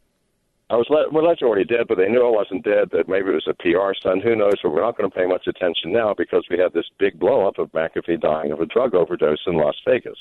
I 0.68 0.74
was 0.74 0.86
le- 0.90 1.10
well, 1.12 1.28
that's 1.28 1.42
already 1.42 1.64
dead, 1.64 1.86
but 1.88 1.96
they 1.96 2.08
knew 2.08 2.26
I 2.26 2.30
wasn't 2.30 2.64
dead. 2.64 2.90
That 2.90 3.08
maybe 3.08 3.30
it 3.30 3.38
was 3.38 3.46
a 3.46 3.54
PR 3.54 3.94
stunt. 3.94 4.24
Who 4.24 4.34
knows? 4.34 4.58
But 4.62 4.70
we're 4.70 4.82
not 4.82 4.98
going 4.98 5.08
to 5.08 5.16
pay 5.16 5.26
much 5.26 5.46
attention 5.46 5.92
now 5.92 6.12
because 6.16 6.44
we 6.50 6.58
had 6.58 6.72
this 6.72 6.90
big 6.98 7.20
blow 7.20 7.46
up 7.46 7.58
of 7.58 7.70
McAfee 7.70 8.20
dying 8.20 8.50
of 8.50 8.60
a 8.60 8.66
drug 8.66 8.94
overdose 8.94 9.46
in 9.46 9.56
Las 9.56 9.76
Vegas. 9.86 10.18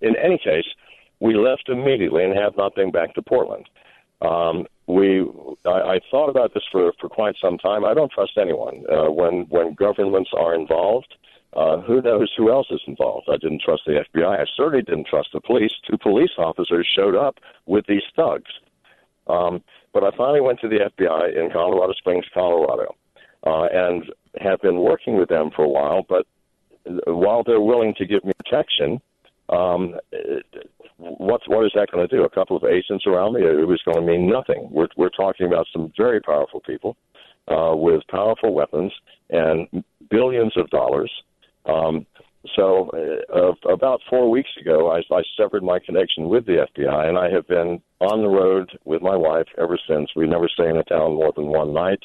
In 0.00 0.16
any 0.16 0.38
case, 0.38 0.66
we 1.20 1.34
left 1.34 1.68
immediately 1.68 2.24
and 2.24 2.36
have 2.36 2.56
not 2.56 2.74
been 2.74 2.90
back 2.90 3.14
to 3.14 3.22
Portland. 3.22 3.68
Um, 4.20 4.66
we, 4.86 5.26
I, 5.64 5.96
I 5.96 6.00
thought 6.10 6.28
about 6.28 6.54
this 6.54 6.62
for 6.70 6.92
for 7.00 7.08
quite 7.08 7.34
some 7.40 7.58
time. 7.58 7.84
I 7.84 7.94
don't 7.94 8.10
trust 8.10 8.32
anyone 8.40 8.84
uh, 8.90 9.10
when 9.10 9.46
when 9.48 9.74
governments 9.74 10.30
are 10.36 10.54
involved. 10.54 11.14
Uh, 11.52 11.80
who 11.80 12.02
knows 12.02 12.30
who 12.36 12.50
else 12.50 12.66
is 12.70 12.82
involved? 12.86 13.28
I 13.30 13.36
didn't 13.38 13.62
trust 13.62 13.82
the 13.86 14.04
FBI. 14.14 14.40
I 14.40 14.44
certainly 14.56 14.82
didn't 14.82 15.06
trust 15.06 15.30
the 15.32 15.40
police. 15.40 15.72
Two 15.88 15.96
police 15.96 16.32
officers 16.38 16.86
showed 16.94 17.14
up 17.14 17.36
with 17.64 17.86
these 17.86 18.02
thugs. 18.14 18.50
Um, 19.26 19.62
but 19.92 20.04
I 20.04 20.14
finally 20.16 20.42
went 20.42 20.60
to 20.60 20.68
the 20.68 20.90
FBI 20.90 21.34
in 21.34 21.50
Colorado 21.50 21.94
Springs, 21.94 22.26
Colorado, 22.32 22.94
uh, 23.46 23.68
and 23.72 24.04
have 24.38 24.60
been 24.60 24.80
working 24.80 25.16
with 25.16 25.30
them 25.30 25.50
for 25.56 25.64
a 25.64 25.68
while. 25.68 26.04
But 26.06 26.26
while 27.06 27.42
they're 27.42 27.60
willing 27.60 27.94
to 27.98 28.06
give 28.06 28.24
me 28.24 28.32
protection, 28.44 29.00
um, 29.48 29.94
what 30.98 31.42
what 31.46 31.64
is 31.64 31.72
that 31.74 31.88
going 31.90 32.06
to 32.06 32.16
do? 32.16 32.24
A 32.24 32.30
couple 32.30 32.56
of 32.56 32.64
agents 32.64 33.06
around 33.06 33.34
me? 33.34 33.42
It 33.42 33.68
was 33.68 33.82
going 33.84 33.98
to 33.98 34.02
mean 34.02 34.28
nothing. 34.28 34.68
We're 34.70 34.88
we're 34.96 35.10
talking 35.10 35.46
about 35.46 35.66
some 35.72 35.92
very 35.96 36.20
powerful 36.20 36.60
people 36.60 36.96
uh, 37.48 37.74
with 37.74 38.02
powerful 38.10 38.54
weapons 38.54 38.92
and 39.30 39.84
billions 40.10 40.56
of 40.56 40.68
dollars. 40.70 41.10
Um, 41.66 42.06
so, 42.54 42.90
uh, 43.34 43.72
about 43.72 44.00
four 44.08 44.30
weeks 44.30 44.50
ago, 44.60 44.92
I, 44.92 44.98
I 45.12 45.22
severed 45.36 45.64
my 45.64 45.80
connection 45.84 46.28
with 46.28 46.46
the 46.46 46.66
FBI, 46.76 47.08
and 47.08 47.18
I 47.18 47.28
have 47.30 47.48
been 47.48 47.80
on 48.00 48.22
the 48.22 48.28
road 48.28 48.70
with 48.84 49.02
my 49.02 49.16
wife 49.16 49.48
ever 49.58 49.76
since. 49.88 50.10
We 50.14 50.28
never 50.28 50.48
stay 50.48 50.68
in 50.68 50.76
a 50.76 50.84
town 50.84 51.14
more 51.14 51.32
than 51.34 51.48
one 51.48 51.74
night. 51.74 51.98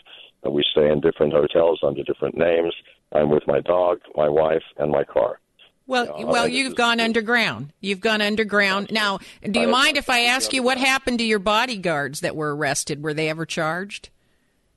Uh, 0.45 0.49
we 0.49 0.65
stay 0.71 0.89
in 0.89 0.99
different 0.99 1.33
hotels 1.33 1.81
under 1.83 2.03
different 2.03 2.35
names. 2.35 2.73
I'm 3.11 3.29
with 3.29 3.43
my 3.45 3.59
dog, 3.59 3.99
my 4.15 4.29
wife, 4.29 4.63
and 4.77 4.91
my 4.91 5.03
car. 5.03 5.39
Well, 5.87 6.23
Uh, 6.23 6.27
well, 6.27 6.47
you've 6.47 6.75
gone 6.75 6.99
underground. 6.99 7.73
You've 7.81 7.99
gone 7.99 8.21
underground. 8.21 8.91
Now, 8.91 9.19
do 9.43 9.59
you 9.59 9.67
mind 9.67 9.97
if 9.97 10.09
I 10.09 10.21
ask 10.21 10.53
you 10.53 10.63
what 10.63 10.77
happened 10.77 11.19
to 11.19 11.25
your 11.25 11.39
bodyguards 11.39 12.21
that 12.21 12.35
were 12.35 12.55
arrested? 12.55 13.03
Were 13.03 13.13
they 13.13 13.29
ever 13.29 13.45
charged? 13.45 14.09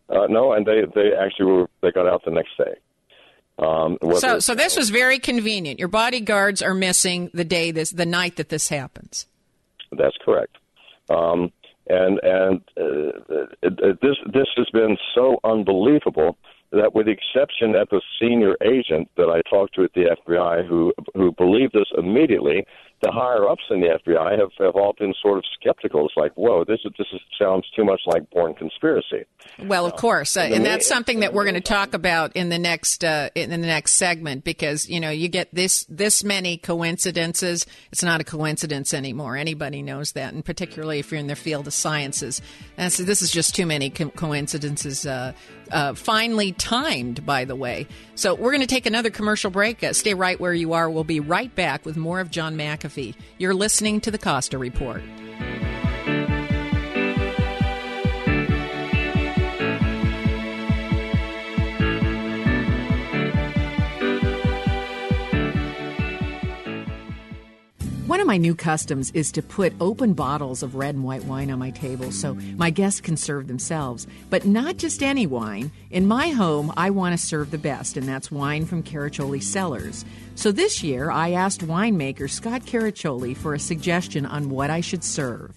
Uh, 0.09 0.27
no, 0.29 0.53
and 0.53 0.67
they 0.67 0.83
they 0.95 1.12
actually 1.14 1.47
were 1.47 1.71
they 1.83 1.90
got 1.93 2.07
out 2.07 2.25
the 2.25 2.31
next 2.31 2.57
day. 2.59 2.75
Um, 3.59 3.99
So, 4.14 4.40
so 4.40 4.55
this 4.55 4.77
was 4.77 4.90
very 4.90 5.19
convenient. 5.19 5.79
Your 5.79 5.88
bodyguards 5.88 6.61
are 6.61 6.75
missing 6.75 7.31
the 7.33 7.45
day 7.45 7.71
this, 7.71 7.90
the 7.90 8.05
night 8.07 8.37
that 8.37 8.49
this 8.49 8.69
happens. 8.69 9.27
That's 9.93 10.17
correct. 10.25 10.57
Um, 11.09 11.53
and 11.87 12.19
and 12.23 12.61
uh, 12.77 13.47
it, 13.62 14.01
this 14.01 14.17
this 14.33 14.49
has 14.57 14.69
been 14.73 14.97
so 15.14 15.38
unbelievable 15.45 16.37
that, 16.75 16.95
with 16.95 17.07
the 17.07 17.13
exception 17.13 17.75
at 17.75 17.91
the 17.91 18.01
senior 18.21 18.57
agent 18.63 19.09
that 19.17 19.29
I 19.29 19.43
talked 19.49 19.75
to 19.77 19.85
at 19.85 19.93
the 19.95 20.17
FBI, 20.27 20.67
who 20.67 20.93
who 21.15 21.33
believed 21.33 21.73
this 21.73 21.91
immediately, 21.97 22.65
the 23.05 23.12
higher 23.12 23.49
ups 23.49 23.62
in 23.71 23.81
the 23.81 23.99
FBI 24.07 24.38
have, 24.38 24.51
have 24.59 24.77
all 24.77 24.95
been 24.99 25.12
sort 25.21 25.37
of 25.38 25.45
skeptical. 25.61 26.07
It's 26.07 26.17
like, 26.17 26.33
whoa, 26.35 26.64
this 26.64 26.81
is, 26.85 26.93
this 26.97 27.07
is, 27.12 27.21
sounds 27.38 27.69
too 27.77 27.85
much 27.85 28.01
like 28.07 28.29
Bourne 28.31 28.55
Conspiracy. 28.55 29.25
Well, 29.59 29.85
of 29.85 29.95
course, 29.97 30.37
uh, 30.37 30.40
and 30.40 30.64
that's 30.64 30.87
something 30.87 31.21
that 31.21 31.35
we're 31.35 31.45
going 31.45 31.55
to 31.55 31.61
talk 31.61 31.93
about 31.93 32.35
in 32.35 32.49
the 32.49 32.59
next 32.59 33.05
uh, 33.05 33.29
in 33.35 33.51
the 33.51 33.59
next 33.59 33.93
segment 33.93 34.43
because 34.43 34.88
you 34.88 35.01
know 35.01 35.11
you 35.11 35.29
get 35.29 35.55
this 35.55 35.85
this 35.88 36.25
many 36.25 36.57
coincidences. 36.57 37.67
It's 37.93 38.03
not 38.03 38.21
a 38.21 38.25
coincidence 38.25 38.95
anymore. 38.95 39.37
Anybody 39.37 39.83
knows 39.83 40.12
that, 40.12 40.33
and 40.33 40.45
particularly 40.45 40.99
if 40.99 41.11
you're 41.11 41.21
in 41.21 41.27
the 41.27 41.37
field 41.37 41.67
of 41.67 41.75
sciences. 41.75 42.40
And 42.79 42.93
so 42.93 43.03
this 43.03 43.21
is 43.21 43.31
just 43.31 43.55
too 43.55 43.67
many 43.67 43.90
co- 43.90 44.11
coincidences. 44.11 45.05
Uh, 45.05 45.35
uh, 45.71 45.95
finely 45.95 46.53
timed, 46.53 47.25
by 47.25 47.45
the 47.45 47.57
way. 47.57 47.87
So 48.14 48.35
we're 48.35 48.53
going 48.53 48.61
to 48.61 48.67
take 48.67 48.87
another 48.87 49.11
commercial 49.11 49.51
break. 49.51 49.83
Uh, 49.83 49.93
stay 49.93 50.14
right 50.14 50.38
where 50.38 50.55
you 50.55 50.75
are. 50.75 50.88
We'll 50.90 51.05
be 51.05 51.21
right 51.21 51.55
back 51.55 51.85
with 51.85 51.97
more 51.97 52.21
of 52.21 52.31
John 52.31 52.57
McAfee. 52.57 52.93
You're 53.38 53.54
listening 53.54 54.00
to 54.02 54.11
the 54.11 54.18
Costa 54.18 54.57
Report. 54.57 55.02
Of 68.25 68.29
my 68.29 68.37
new 68.39 68.55
customs 68.55 69.11
is 69.11 69.31
to 69.31 69.43
put 69.43 69.75
open 69.81 70.15
bottles 70.15 70.63
of 70.63 70.75
red 70.75 70.95
and 70.95 71.05
white 71.05 71.25
wine 71.25 71.51
on 71.51 71.59
my 71.59 71.71
table 71.71 72.11
so 72.11 72.33
my 72.57 72.71
guests 72.71 73.03
can 73.03 73.19
serve 73.19 73.49
themselves. 73.49 74.07
But 74.31 74.47
not 74.47 74.79
just 74.79 75.03
any 75.03 75.27
wine. 75.27 75.71
In 75.91 76.07
my 76.07 76.31
home, 76.31 76.73
I 76.75 76.89
want 76.89 77.13
to 77.13 77.27
serve 77.27 77.51
the 77.51 77.59
best, 77.59 77.99
and 77.99 78.09
that's 78.09 78.33
wine 78.33 78.65
from 78.65 78.83
Caraccioli 78.83 79.43
Cellars. 79.43 80.07
So 80.37 80.53
this 80.53 80.83
year, 80.83 81.11
I 81.11 81.33
asked 81.33 81.67
winemaker 81.67 82.31
Scott 82.31 82.63
Caraccioli 82.63 83.37
for 83.37 83.53
a 83.53 83.59
suggestion 83.59 84.25
on 84.25 84.49
what 84.49 84.71
I 84.71 84.81
should 84.81 85.05
serve. 85.05 85.53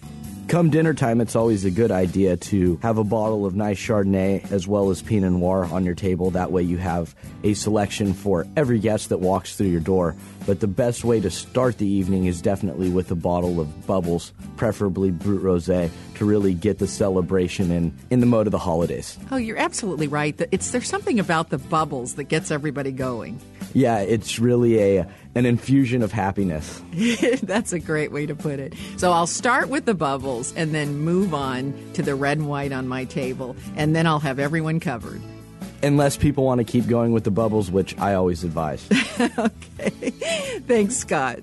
Come 0.48 0.68
dinner 0.68 0.92
time, 0.92 1.20
it's 1.22 1.36
always 1.36 1.64
a 1.64 1.70
good 1.70 1.90
idea 1.90 2.36
to 2.36 2.78
have 2.82 2.98
a 2.98 3.04
bottle 3.04 3.46
of 3.46 3.54
nice 3.54 3.78
Chardonnay 3.78 4.50
as 4.52 4.66
well 4.66 4.90
as 4.90 5.00
Pinot 5.00 5.32
Noir 5.32 5.66
on 5.66 5.84
your 5.84 5.94
table. 5.94 6.30
That 6.30 6.52
way, 6.52 6.62
you 6.62 6.76
have 6.76 7.14
a 7.44 7.54
selection 7.54 8.12
for 8.12 8.46
every 8.56 8.78
guest 8.78 9.08
that 9.08 9.18
walks 9.18 9.56
through 9.56 9.68
your 9.68 9.80
door. 9.80 10.16
But 10.48 10.60
the 10.60 10.66
best 10.66 11.04
way 11.04 11.20
to 11.20 11.30
start 11.30 11.76
the 11.76 11.86
evening 11.86 12.24
is 12.24 12.40
definitely 12.40 12.88
with 12.88 13.10
a 13.10 13.14
bottle 13.14 13.60
of 13.60 13.86
bubbles, 13.86 14.32
preferably 14.56 15.10
Brut 15.10 15.42
Rosé, 15.42 15.90
to 16.14 16.24
really 16.24 16.54
get 16.54 16.78
the 16.78 16.86
celebration 16.86 17.70
in, 17.70 17.94
in 18.08 18.20
the 18.20 18.26
mode 18.26 18.46
of 18.46 18.52
the 18.52 18.58
holidays. 18.58 19.18
Oh, 19.30 19.36
you're 19.36 19.58
absolutely 19.58 20.08
right. 20.08 20.40
It's 20.50 20.70
there's 20.70 20.88
something 20.88 21.20
about 21.20 21.50
the 21.50 21.58
bubbles 21.58 22.14
that 22.14 22.24
gets 22.24 22.50
everybody 22.50 22.92
going. 22.92 23.38
Yeah, 23.74 23.98
it's 23.98 24.38
really 24.38 24.80
a 24.80 25.06
an 25.34 25.44
infusion 25.44 26.02
of 26.02 26.12
happiness. 26.12 26.80
That's 27.42 27.74
a 27.74 27.78
great 27.78 28.10
way 28.10 28.24
to 28.24 28.34
put 28.34 28.58
it. 28.58 28.72
So 28.96 29.12
I'll 29.12 29.26
start 29.26 29.68
with 29.68 29.84
the 29.84 29.92
bubbles 29.92 30.54
and 30.54 30.74
then 30.74 30.96
move 30.96 31.34
on 31.34 31.74
to 31.92 32.02
the 32.02 32.14
red 32.14 32.38
and 32.38 32.48
white 32.48 32.72
on 32.72 32.88
my 32.88 33.04
table, 33.04 33.54
and 33.76 33.94
then 33.94 34.06
I'll 34.06 34.20
have 34.20 34.38
everyone 34.38 34.80
covered. 34.80 35.20
Unless 35.82 36.16
people 36.16 36.44
want 36.44 36.58
to 36.58 36.64
keep 36.64 36.86
going 36.86 37.12
with 37.12 37.24
the 37.24 37.30
bubbles, 37.30 37.70
which 37.70 37.96
I 37.98 38.14
always 38.14 38.44
advise. 38.44 38.86
okay. 39.38 40.10
Thanks, 40.66 40.96
Scott. 40.96 41.42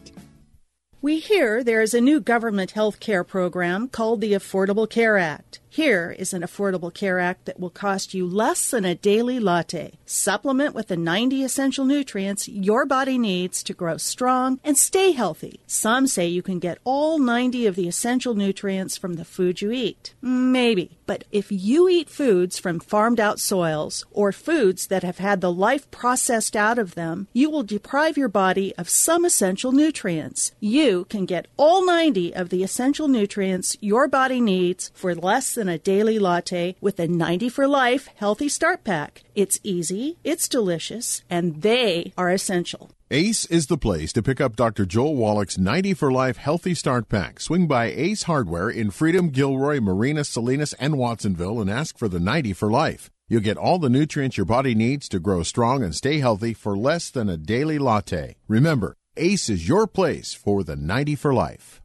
We 1.02 1.20
hear 1.20 1.64
there 1.64 1.82
is 1.82 1.94
a 1.94 2.02
new 2.02 2.20
government 2.20 2.72
health 2.72 3.00
care 3.00 3.24
program 3.24 3.88
called 3.88 4.22
the 4.22 4.34
Affordable 4.34 4.90
Care 4.90 5.18
Act. 5.18 5.60
Here 5.76 6.16
is 6.18 6.32
an 6.32 6.42
Affordable 6.42 6.94
Care 6.94 7.20
Act 7.20 7.44
that 7.44 7.60
will 7.60 7.70
cost 7.70 8.14
you 8.14 8.26
less 8.26 8.72
than 8.72 8.86
a 8.86 8.96
daily 8.96 9.42
latte. 9.42 10.00
Supplement 10.06 10.74
with 10.74 10.88
the 10.88 10.96
90 10.96 11.44
essential 11.44 11.84
nutrients 11.84 12.48
your 12.48 12.86
body 12.86 13.18
needs 13.18 13.62
to 13.64 13.74
grow 13.74 13.98
strong 13.98 14.62
and 14.64 14.78
stay 14.78 15.12
healthy. 15.12 15.60
Some 15.68 16.08
say 16.08 16.28
you 16.28 16.42
can 16.42 16.60
get 16.60 16.78
all 16.86 17.20
90 17.20 17.68
of 17.68 17.76
the 17.76 17.90
essential 17.90 18.36
nutrients 18.36 18.96
from 18.96 19.16
the 19.16 19.26
food 19.26 19.62
you 19.62 19.72
eat. 19.72 20.14
Maybe. 20.22 20.98
But 21.06 21.26
if 21.30 21.52
you 21.52 21.90
eat 21.90 22.10
foods 22.10 22.58
from 22.58 22.80
farmed 22.80 23.20
out 23.20 23.42
soils 23.42 24.06
or 24.12 24.32
foods 24.32 24.88
that 24.88 25.04
have 25.04 25.18
had 25.18 25.42
the 25.42 25.52
life 25.52 25.92
processed 25.92 26.56
out 26.56 26.80
of 26.80 26.96
them, 26.96 27.28
you 27.34 27.50
will 27.50 27.64
deprive 27.64 28.18
your 28.18 28.30
body 28.30 28.74
of 28.78 28.88
some 28.88 29.26
essential 29.26 29.74
nutrients. 29.74 30.54
You 30.62 31.04
can 31.10 31.26
get 31.26 31.48
all 31.58 31.86
90 31.86 32.34
of 32.34 32.48
the 32.48 32.64
essential 32.64 33.10
nutrients 33.10 33.76
your 33.82 34.08
body 34.08 34.40
needs 34.40 34.90
for 34.96 35.14
less 35.14 35.58
than 35.66 35.74
a 35.74 35.80
daily 35.80 36.20
latte 36.20 36.76
with 36.80 37.00
a 37.00 37.08
90 37.08 37.50
for 37.50 37.68
life 37.68 38.08
healthy 38.16 38.48
start 38.48 38.84
pack. 38.84 39.24
It's 39.34 39.60
easy, 39.64 40.18
it's 40.24 40.48
delicious, 40.48 41.24
and 41.30 41.64
they 41.64 42.14
are 42.18 42.30
essential. 42.30 42.92
Ace 43.12 43.46
is 43.46 43.68
the 43.68 43.78
place 43.78 44.14
to 44.14 44.24
pick 44.24 44.40
up 44.40 44.56
Dr. 44.56 44.86
Joel 44.86 45.16
Wallach's 45.16 45.58
90 45.58 45.94
for 45.94 46.12
Life 46.12 46.38
Healthy 46.38 46.74
Start 46.74 47.08
Pack. 47.08 47.40
Swing 47.40 47.68
by 47.68 47.86
Ace 47.86 48.24
Hardware 48.24 48.70
in 48.70 48.90
Freedom, 48.90 49.30
Gilroy, 49.30 49.80
Marina, 49.80 50.24
Salinas, 50.24 50.74
and 50.74 50.98
Watsonville 50.98 51.62
and 51.62 51.70
ask 51.70 51.98
for 51.98 52.08
the 52.08 52.20
90 52.20 52.54
for 52.54 52.72
Life. 52.72 53.12
You'll 53.28 53.42
get 53.42 53.58
all 53.58 53.80
the 53.80 53.90
nutrients 53.90 54.38
your 54.38 54.46
body 54.46 54.76
needs 54.76 55.08
to 55.10 55.20
grow 55.20 55.44
strong 55.44 55.84
and 55.84 55.94
stay 55.96 56.20
healthy 56.20 56.54
for 56.54 56.78
less 56.78 57.10
than 57.10 57.30
a 57.30 57.38
daily 57.38 57.80
latte. 57.80 58.36
Remember, 58.48 58.96
Ace 59.18 59.50
is 59.50 59.68
your 59.68 59.88
place 59.88 60.34
for 60.34 60.64
the 60.64 60.76
90 60.76 61.16
for 61.16 61.34
Life. 61.34 61.82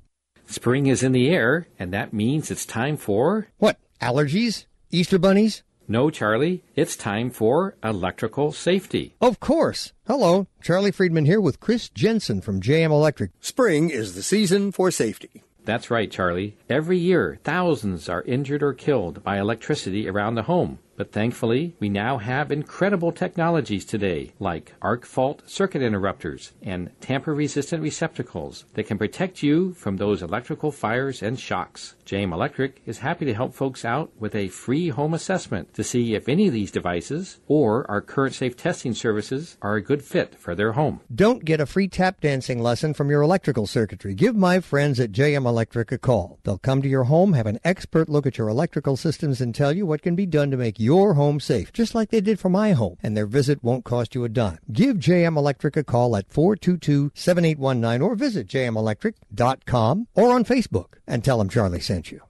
Spring 0.50 0.88
is 0.88 1.04
in 1.04 1.12
the 1.12 1.30
air, 1.30 1.68
and 1.78 1.92
that 1.92 2.12
means 2.12 2.50
it's 2.50 2.66
time 2.66 2.96
for. 2.96 3.46
What? 3.58 3.78
Allergies? 4.02 4.66
Easter 4.90 5.16
bunnies? 5.16 5.62
No, 5.86 6.10
Charlie, 6.10 6.64
it's 6.74 6.96
time 6.96 7.30
for 7.30 7.76
electrical 7.84 8.50
safety. 8.50 9.14
Of 9.20 9.38
course. 9.38 9.92
Hello, 10.08 10.48
Charlie 10.60 10.90
Friedman 10.90 11.24
here 11.24 11.40
with 11.40 11.60
Chris 11.60 11.88
Jensen 11.88 12.40
from 12.40 12.60
JM 12.60 12.90
Electric. 12.90 13.30
Spring 13.40 13.90
is 13.90 14.16
the 14.16 14.24
season 14.24 14.72
for 14.72 14.90
safety. 14.90 15.44
That's 15.64 15.88
right, 15.88 16.10
Charlie. 16.10 16.56
Every 16.68 16.98
year, 16.98 17.38
thousands 17.44 18.08
are 18.08 18.22
injured 18.22 18.64
or 18.64 18.74
killed 18.74 19.22
by 19.22 19.38
electricity 19.38 20.08
around 20.08 20.34
the 20.34 20.42
home. 20.42 20.80
But 21.00 21.12
thankfully, 21.12 21.74
we 21.80 21.88
now 21.88 22.18
have 22.18 22.52
incredible 22.52 23.10
technologies 23.10 23.86
today, 23.86 24.32
like 24.38 24.74
arc 24.82 25.06
fault 25.06 25.42
circuit 25.46 25.80
interrupters 25.80 26.52
and 26.60 26.90
tamper 27.00 27.32
resistant 27.32 27.82
receptacles 27.82 28.66
that 28.74 28.86
can 28.86 28.98
protect 28.98 29.42
you 29.42 29.72
from 29.72 29.96
those 29.96 30.20
electrical 30.20 30.70
fires 30.70 31.22
and 31.22 31.40
shocks. 31.40 31.94
JM 32.10 32.32
Electric 32.32 32.82
is 32.86 32.98
happy 32.98 33.24
to 33.24 33.34
help 33.34 33.54
folks 33.54 33.84
out 33.84 34.10
with 34.18 34.34
a 34.34 34.48
free 34.48 34.88
home 34.88 35.14
assessment 35.14 35.72
to 35.74 35.84
see 35.84 36.16
if 36.16 36.28
any 36.28 36.48
of 36.48 36.52
these 36.52 36.72
devices 36.72 37.38
or 37.46 37.88
our 37.88 38.00
current 38.00 38.34
safe 38.34 38.56
testing 38.56 38.94
services 38.94 39.56
are 39.62 39.76
a 39.76 39.80
good 39.80 40.02
fit 40.02 40.34
for 40.34 40.56
their 40.56 40.72
home. 40.72 40.98
Don't 41.14 41.44
get 41.44 41.60
a 41.60 41.66
free 41.66 41.86
tap 41.86 42.20
dancing 42.20 42.60
lesson 42.60 42.94
from 42.94 43.10
your 43.10 43.22
electrical 43.22 43.64
circuitry. 43.64 44.12
Give 44.12 44.34
my 44.34 44.58
friends 44.58 44.98
at 44.98 45.12
JM 45.12 45.46
Electric 45.46 45.92
a 45.92 45.98
call. 45.98 46.40
They'll 46.42 46.58
come 46.58 46.82
to 46.82 46.88
your 46.88 47.04
home, 47.04 47.34
have 47.34 47.46
an 47.46 47.60
expert 47.62 48.08
look 48.08 48.26
at 48.26 48.38
your 48.38 48.48
electrical 48.48 48.96
systems, 48.96 49.40
and 49.40 49.54
tell 49.54 49.72
you 49.72 49.86
what 49.86 50.02
can 50.02 50.16
be 50.16 50.26
done 50.26 50.50
to 50.50 50.56
make 50.56 50.80
your 50.80 51.14
home 51.14 51.38
safe, 51.38 51.72
just 51.72 51.94
like 51.94 52.10
they 52.10 52.20
did 52.20 52.40
for 52.40 52.48
my 52.48 52.72
home. 52.72 52.96
And 53.04 53.16
their 53.16 53.26
visit 53.26 53.62
won't 53.62 53.84
cost 53.84 54.16
you 54.16 54.24
a 54.24 54.28
dime. 54.28 54.58
Give 54.72 54.96
JM 54.96 55.36
Electric 55.36 55.76
a 55.76 55.84
call 55.84 56.16
at 56.16 56.32
422 56.32 57.12
7819 57.14 58.02
or 58.02 58.16
visit 58.16 58.48
jmelectric.com 58.48 60.08
or 60.16 60.32
on 60.32 60.44
Facebook 60.44 60.94
and 61.06 61.22
tell 61.24 61.38
them 61.38 61.48
Charlie 61.48 61.78
sent 61.78 61.99
you. 62.08 62.20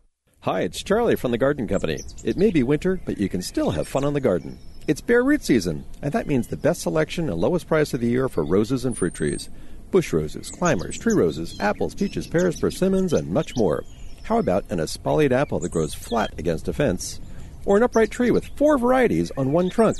Hi, 0.40 0.62
it's 0.62 0.82
Charlie 0.82 1.16
from 1.16 1.32
the 1.32 1.38
Garden 1.38 1.68
Company. 1.68 1.98
It 2.24 2.38
may 2.38 2.50
be 2.50 2.62
winter, 2.62 2.98
but 3.04 3.18
you 3.18 3.28
can 3.28 3.42
still 3.42 3.70
have 3.72 3.86
fun 3.86 4.04
on 4.04 4.14
the 4.14 4.20
garden. 4.20 4.58
It's 4.88 5.02
bare 5.02 5.22
root 5.22 5.44
season, 5.44 5.84
and 6.00 6.12
that 6.12 6.26
means 6.26 6.46
the 6.46 6.56
best 6.56 6.80
selection 6.80 7.28
and 7.28 7.38
lowest 7.38 7.68
price 7.68 7.92
of 7.92 8.00
the 8.00 8.08
year 8.08 8.26
for 8.28 8.42
roses 8.42 8.86
and 8.86 8.96
fruit 8.96 9.12
trees. 9.12 9.50
Bush 9.90 10.12
roses, 10.12 10.50
climbers, 10.50 10.98
tree 10.98 11.12
roses, 11.14 11.60
apples, 11.60 11.94
peaches, 11.94 12.26
pears, 12.26 12.58
persimmons, 12.58 13.12
and 13.12 13.28
much 13.28 13.54
more. 13.56 13.84
How 14.22 14.38
about 14.38 14.64
an 14.70 14.78
espaliered 14.80 15.32
apple 15.32 15.60
that 15.60 15.72
grows 15.72 15.92
flat 15.92 16.32
against 16.38 16.68
a 16.68 16.72
fence? 16.72 17.20
Or 17.66 17.76
an 17.76 17.82
upright 17.82 18.10
tree 18.10 18.30
with 18.30 18.46
four 18.56 18.78
varieties 18.78 19.30
on 19.36 19.52
one 19.52 19.68
trunk? 19.68 19.98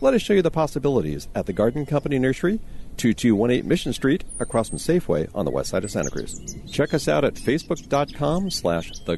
Let 0.00 0.14
us 0.14 0.22
show 0.22 0.34
you 0.34 0.42
the 0.42 0.50
possibilities 0.50 1.28
at 1.34 1.46
the 1.46 1.52
Garden 1.52 1.86
Company 1.86 2.18
Nursery, 2.18 2.60
2218 2.96 3.68
Mission 3.68 3.92
Street, 3.92 4.24
across 4.40 4.68
from 4.68 4.78
Safeway 4.78 5.28
on 5.34 5.44
the 5.44 5.50
west 5.50 5.70
side 5.70 5.84
of 5.84 5.90
Santa 5.90 6.10
Cruz. 6.10 6.40
Check 6.70 6.94
us 6.94 7.08
out 7.08 7.24
at 7.24 7.34
facebook.com 7.34 8.50
slash 8.50 8.90
The 9.00 9.16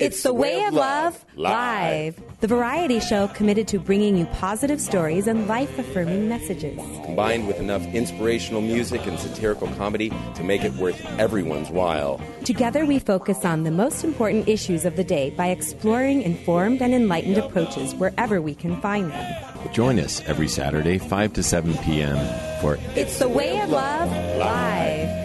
It's 0.00 0.22
the 0.22 0.32
Way 0.32 0.64
of 0.64 0.72
Love 0.72 1.22
Live, 1.36 2.18
the 2.40 2.46
variety 2.46 3.00
show 3.00 3.28
committed 3.28 3.68
to 3.68 3.78
bringing 3.78 4.16
you 4.16 4.24
positive 4.24 4.80
stories 4.80 5.26
and 5.26 5.46
life 5.46 5.78
affirming 5.78 6.26
messages. 6.26 6.78
Combined 7.04 7.46
with 7.46 7.58
enough 7.58 7.84
inspirational 7.88 8.62
music 8.62 9.06
and 9.06 9.18
satirical 9.18 9.68
comedy 9.76 10.08
to 10.36 10.42
make 10.42 10.64
it 10.64 10.72
worth 10.76 11.04
everyone's 11.18 11.68
while. 11.68 12.18
Together, 12.44 12.86
we 12.86 12.98
focus 12.98 13.44
on 13.44 13.64
the 13.64 13.70
most 13.70 14.02
important 14.02 14.48
issues 14.48 14.86
of 14.86 14.96
the 14.96 15.04
day 15.04 15.28
by 15.36 15.48
exploring 15.48 16.22
informed 16.22 16.80
and 16.80 16.94
enlightened 16.94 17.36
approaches 17.36 17.94
wherever 17.94 18.40
we 18.40 18.54
can 18.54 18.80
find 18.80 19.10
them. 19.10 19.44
Join 19.74 19.98
us 19.98 20.22
every 20.24 20.48
Saturday, 20.48 20.96
5 20.96 21.34
to 21.34 21.42
7 21.42 21.76
p.m. 21.84 22.16
for 22.62 22.78
It's 22.96 23.18
the 23.18 23.28
Way 23.28 23.60
of 23.60 23.68
Love 23.68 24.10
Live. 24.38 25.20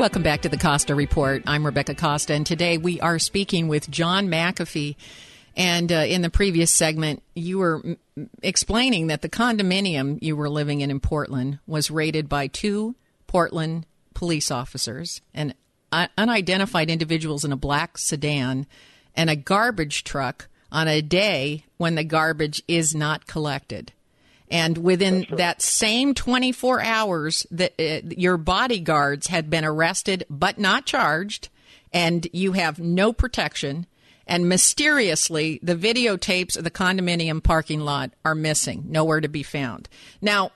Welcome 0.00 0.22
back 0.22 0.40
to 0.40 0.48
the 0.48 0.56
Costa 0.56 0.94
Report. 0.94 1.42
I'm 1.46 1.66
Rebecca 1.66 1.94
Costa, 1.94 2.32
and 2.32 2.46
today 2.46 2.78
we 2.78 3.02
are 3.02 3.18
speaking 3.18 3.68
with 3.68 3.90
John 3.90 4.28
McAfee. 4.28 4.96
And 5.54 5.92
uh, 5.92 5.96
in 5.96 6.22
the 6.22 6.30
previous 6.30 6.72
segment, 6.72 7.22
you 7.34 7.58
were 7.58 7.82
m- 8.16 8.30
explaining 8.42 9.08
that 9.08 9.20
the 9.20 9.28
condominium 9.28 10.16
you 10.22 10.36
were 10.36 10.48
living 10.48 10.80
in 10.80 10.90
in 10.90 11.00
Portland 11.00 11.58
was 11.66 11.90
raided 11.90 12.30
by 12.30 12.46
two 12.46 12.94
Portland 13.26 13.84
police 14.14 14.50
officers 14.50 15.20
and 15.34 15.54
uh, 15.92 16.06
unidentified 16.16 16.88
individuals 16.88 17.44
in 17.44 17.52
a 17.52 17.56
black 17.56 17.98
sedan 17.98 18.66
and 19.14 19.28
a 19.28 19.36
garbage 19.36 20.02
truck 20.02 20.48
on 20.72 20.88
a 20.88 21.02
day 21.02 21.66
when 21.76 21.94
the 21.94 22.04
garbage 22.04 22.62
is 22.66 22.94
not 22.94 23.26
collected. 23.26 23.92
And 24.50 24.78
within 24.78 25.26
that 25.30 25.62
same 25.62 26.12
24 26.12 26.82
hours, 26.82 27.46
that 27.52 27.72
uh, 27.78 28.08
your 28.16 28.36
bodyguards 28.36 29.28
had 29.28 29.48
been 29.48 29.64
arrested 29.64 30.24
but 30.28 30.58
not 30.58 30.86
charged, 30.86 31.48
and 31.92 32.26
you 32.32 32.52
have 32.52 32.78
no 32.80 33.12
protection. 33.12 33.86
And 34.26 34.48
mysteriously, 34.48 35.60
the 35.62 35.76
videotapes 35.76 36.56
of 36.56 36.64
the 36.64 36.70
condominium 36.70 37.42
parking 37.42 37.80
lot 37.80 38.12
are 38.24 38.34
missing, 38.34 38.84
nowhere 38.88 39.20
to 39.20 39.28
be 39.28 39.42
found. 39.42 39.88
Now, 40.20 40.50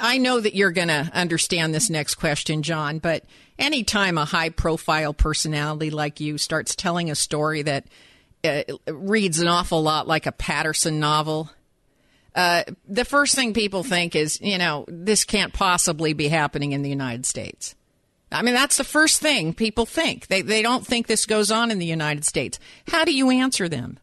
I 0.00 0.18
know 0.18 0.40
that 0.40 0.54
you're 0.54 0.70
going 0.70 0.88
to 0.88 1.10
understand 1.12 1.74
this 1.74 1.90
next 1.90 2.14
question, 2.14 2.62
John, 2.62 2.98
but 2.98 3.24
anytime 3.58 4.16
a 4.16 4.24
high 4.24 4.48
profile 4.48 5.12
personality 5.12 5.90
like 5.90 6.20
you 6.20 6.38
starts 6.38 6.74
telling 6.74 7.10
a 7.10 7.14
story 7.14 7.62
that 7.62 7.86
uh, 8.42 8.62
reads 8.86 9.38
an 9.38 9.48
awful 9.48 9.82
lot 9.82 10.08
like 10.08 10.26
a 10.26 10.32
Patterson 10.32 10.98
novel, 10.98 11.50
uh, 12.34 12.64
the 12.88 13.04
first 13.04 13.34
thing 13.34 13.54
people 13.54 13.82
think 13.82 14.14
is, 14.14 14.40
you 14.40 14.58
know, 14.58 14.84
this 14.88 15.24
can't 15.24 15.52
possibly 15.52 16.12
be 16.12 16.28
happening 16.28 16.72
in 16.72 16.82
the 16.82 16.90
United 16.90 17.26
States. 17.26 17.74
I 18.32 18.42
mean, 18.42 18.54
that's 18.54 18.76
the 18.76 18.84
first 18.84 19.20
thing 19.20 19.54
people 19.54 19.86
think. 19.86 20.28
They, 20.28 20.42
they 20.42 20.62
don't 20.62 20.86
think 20.86 21.06
this 21.06 21.26
goes 21.26 21.50
on 21.50 21.70
in 21.70 21.78
the 21.78 21.86
United 21.86 22.24
States. 22.24 22.60
How 22.88 23.04
do 23.04 23.12
you 23.12 23.30
answer 23.30 23.68
them? 23.68 23.98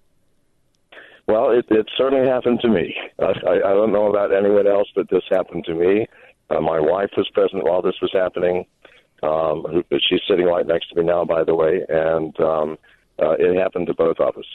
Well, 1.28 1.52
it, 1.52 1.66
it 1.70 1.88
certainly 1.98 2.28
happened 2.28 2.60
to 2.62 2.70
me. 2.70 2.96
I, 3.20 3.32
I, 3.48 3.74
don't 3.74 3.92
know 3.92 4.08
about 4.08 4.34
anyone 4.34 4.68
else, 4.68 4.88
but 4.96 5.10
this 5.10 5.24
happened 5.30 5.66
to 5.66 5.76
me. 5.76 6.08
Uh, 6.50 6.62
my 6.62 6.80
wife 6.80 7.10
was 7.18 7.30
present 7.34 7.66
while 7.66 7.82
this 7.82 7.96
was 8.02 8.12
happening. 8.14 8.66
Um, 9.24 9.84
she's 10.10 10.22
sitting 10.30 10.46
right 10.46 10.66
next 10.66 10.90
to 10.90 10.96
me 10.96 11.04
now, 11.04 11.26
by 11.26 11.44
the 11.44 11.56
way, 11.56 11.82
and 11.90 12.40
um, 12.40 12.78
uh, 13.20 13.36
it 13.40 13.58
happened 13.58 13.88
to 13.88 13.94
both 13.94 14.20
of 14.20 14.38
us. 14.38 14.46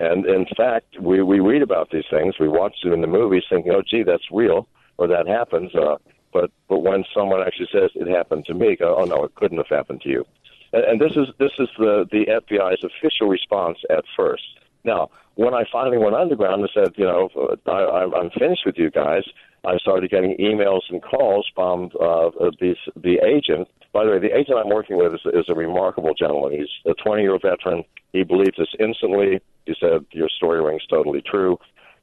And 0.00 0.24
in 0.24 0.46
fact, 0.56 0.98
we, 0.98 1.22
we 1.22 1.40
read 1.40 1.60
about 1.60 1.90
these 1.90 2.06
things. 2.10 2.36
We 2.40 2.48
watch 2.48 2.74
them 2.82 2.94
in 2.94 3.02
the 3.02 3.06
movies 3.06 3.42
thinking, 3.50 3.72
oh, 3.72 3.82
gee, 3.88 4.02
that's 4.02 4.24
real, 4.32 4.66
or 4.96 5.06
that 5.06 5.28
happens. 5.28 5.74
Uh, 5.74 5.96
but, 6.32 6.50
but 6.68 6.78
when 6.78 7.04
someone 7.14 7.42
actually 7.46 7.68
says 7.70 7.90
it 7.94 8.08
happened 8.08 8.46
to 8.46 8.54
me, 8.54 8.76
go, 8.76 8.96
oh, 8.98 9.04
no, 9.04 9.24
it 9.24 9.34
couldn't 9.34 9.58
have 9.58 9.68
happened 9.68 10.00
to 10.02 10.08
you. 10.08 10.24
And, 10.72 10.84
and 10.84 11.00
this 11.00 11.12
is, 11.16 11.28
this 11.38 11.52
is 11.58 11.68
the, 11.78 12.06
the 12.10 12.24
FBI's 12.26 12.82
official 12.82 13.28
response 13.28 13.76
at 13.90 14.04
first. 14.16 14.42
Now, 14.84 15.10
when 15.34 15.52
I 15.52 15.64
finally 15.70 15.98
went 15.98 16.14
underground 16.14 16.62
and 16.62 16.70
said, 16.72 16.94
you 16.96 17.04
know, 17.04 17.28
I, 17.66 18.08
I'm 18.18 18.30
finished 18.30 18.62
with 18.64 18.78
you 18.78 18.90
guys, 18.90 19.24
I 19.64 19.76
started 19.76 20.10
getting 20.10 20.36
emails 20.38 20.80
and 20.88 21.02
calls 21.02 21.46
from 21.54 21.90
uh, 22.00 22.30
the, 22.58 22.74
the 22.96 23.18
agent. 23.22 23.68
By 23.92 24.04
the 24.04 24.12
way, 24.12 24.18
the 24.18 24.34
agent 24.34 24.56
I'm 24.58 24.70
working 24.70 24.96
with 24.96 25.12
is, 25.12 25.20
is 25.34 25.44
a 25.48 25.54
remarkable 25.54 26.14
gentleman. 26.14 26.58
He's 26.58 26.90
a 26.90 26.94
20 26.94 27.22
year 27.22 27.38
veteran. 27.38 27.84
He 28.12 28.22
believes 28.22 28.56
this 28.56 28.74
instantly. 28.78 29.40
He 29.70 29.76
said, 29.78 30.04
Your 30.10 30.28
story 30.28 30.60
rings 30.60 30.82
totally 30.90 31.22
true. 31.22 31.56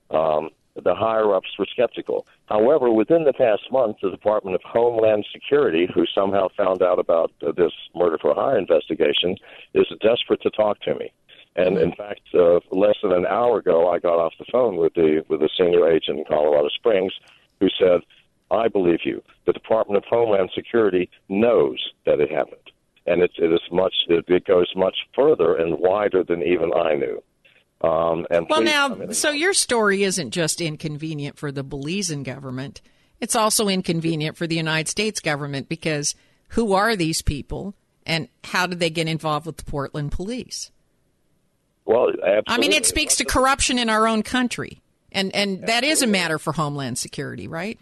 Um, 0.10 0.52
the 0.82 0.96
higher 0.96 1.36
ups 1.36 1.50
were 1.60 1.66
skeptical. 1.70 2.26
However, 2.46 2.92
within 2.92 3.26
the 3.26 3.34
past 3.34 3.64
month, 3.72 3.98
the 4.02 4.10
Department 4.10 4.56
of 4.56 4.62
Homeland 4.64 5.26
Security, 5.34 5.90
who 5.94 6.06
somehow 6.16 6.48
found 6.56 6.82
out 6.82 6.98
about 6.98 7.32
uh, 7.46 7.52
this 7.52 7.74
murder 7.94 8.18
for 8.22 8.34
hire 8.34 8.58
investigation, 8.58 9.36
is 9.74 9.88
desperate 10.02 10.42
to 10.44 10.50
talk 10.52 10.80
to 10.82 10.96
me. 10.96 11.12
And 11.58 11.78
in 11.78 11.92
fact, 11.94 12.22
uh, 12.34 12.60
less 12.72 12.96
than 13.02 13.12
an 13.12 13.26
hour 13.26 13.58
ago, 13.58 13.90
I 13.90 13.98
got 14.00 14.20
off 14.20 14.34
the 14.38 14.46
phone 14.52 14.78
with 14.78 14.94
the 14.94 15.26
with 15.28 15.42
a 15.42 15.50
senior 15.58 15.90
agent 15.90 16.20
in 16.20 16.26
Colorado 16.26 16.70
Springs, 16.70 17.12
who 17.60 17.68
said, 17.80 18.02
"I 18.52 18.68
believe 18.68 19.00
you. 19.04 19.24
The 19.46 19.54
Department 19.54 19.98
of 19.98 20.06
Homeland 20.08 20.52
Security 20.54 21.10
knows 21.28 21.80
that 22.06 22.20
it 22.20 22.32
happened, 22.32 22.72
and 23.08 23.24
it, 23.24 23.32
it 23.40 23.52
is 23.52 23.72
much. 23.72 23.96
It, 24.08 24.26
it 24.28 24.46
goes 24.46 24.72
much 24.76 24.98
further 25.16 25.56
and 25.56 25.80
wider 25.80 26.24
than 26.24 26.44
even 26.44 26.72
I 26.74 26.94
knew." 26.94 27.24
Um, 27.82 28.26
and 28.32 28.48
well, 28.50 28.62
please- 28.62 28.66
now, 28.66 28.86
I 28.86 28.96
mean, 28.96 29.14
so 29.14 29.30
your 29.30 29.54
story 29.54 30.04
isn't 30.04 30.32
just 30.32 30.62
inconvenient 30.62 31.38
for 31.38 31.52
the 31.52 31.64
Belizean 31.64 32.24
government; 32.24 32.82
it's 33.20 33.36
also 33.36 33.68
inconvenient 33.68 34.38
for 34.38 34.48
the 34.48 34.56
United 34.56 34.90
States 34.90 35.20
government 35.20 35.70
because 35.70 36.16
who 36.50 36.74
are 36.74 36.96
these 36.96 37.22
people, 37.22 37.76
and 38.06 38.30
how 38.46 38.66
did 38.68 38.80
they 38.80 38.90
get 38.90 39.08
involved 39.08 39.46
with 39.46 39.58
the 39.58 39.66
Portland 39.66 40.12
police? 40.12 40.72
well, 41.88 42.10
absolutely. 42.10 42.44
I 42.48 42.58
mean, 42.58 42.74
it 42.74 42.86
speaks 42.86 43.16
to 43.16 43.26
corruption 43.26 43.80
in 43.80 43.90
our 43.90 44.08
own 44.08 44.22
country, 44.22 44.82
and 45.12 45.34
and 45.34 45.66
that 45.68 45.84
is 45.84 46.02
a 46.02 46.08
matter 46.08 46.38
for 46.38 46.54
Homeland 46.54 46.98
Security, 46.98 47.48
right? 47.48 47.80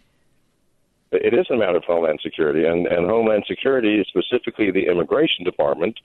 It 1.11 1.33
is 1.33 1.47
a 1.49 1.55
matter 1.55 1.77
of 1.77 1.83
Homeland 1.85 2.19
Security, 2.21 2.65
and, 2.65 2.87
and 2.87 3.09
Homeland 3.09 3.45
Security, 3.47 4.05
specifically 4.07 4.69
the 4.71 4.87
Immigration 4.87 5.43
Department, 5.45 5.97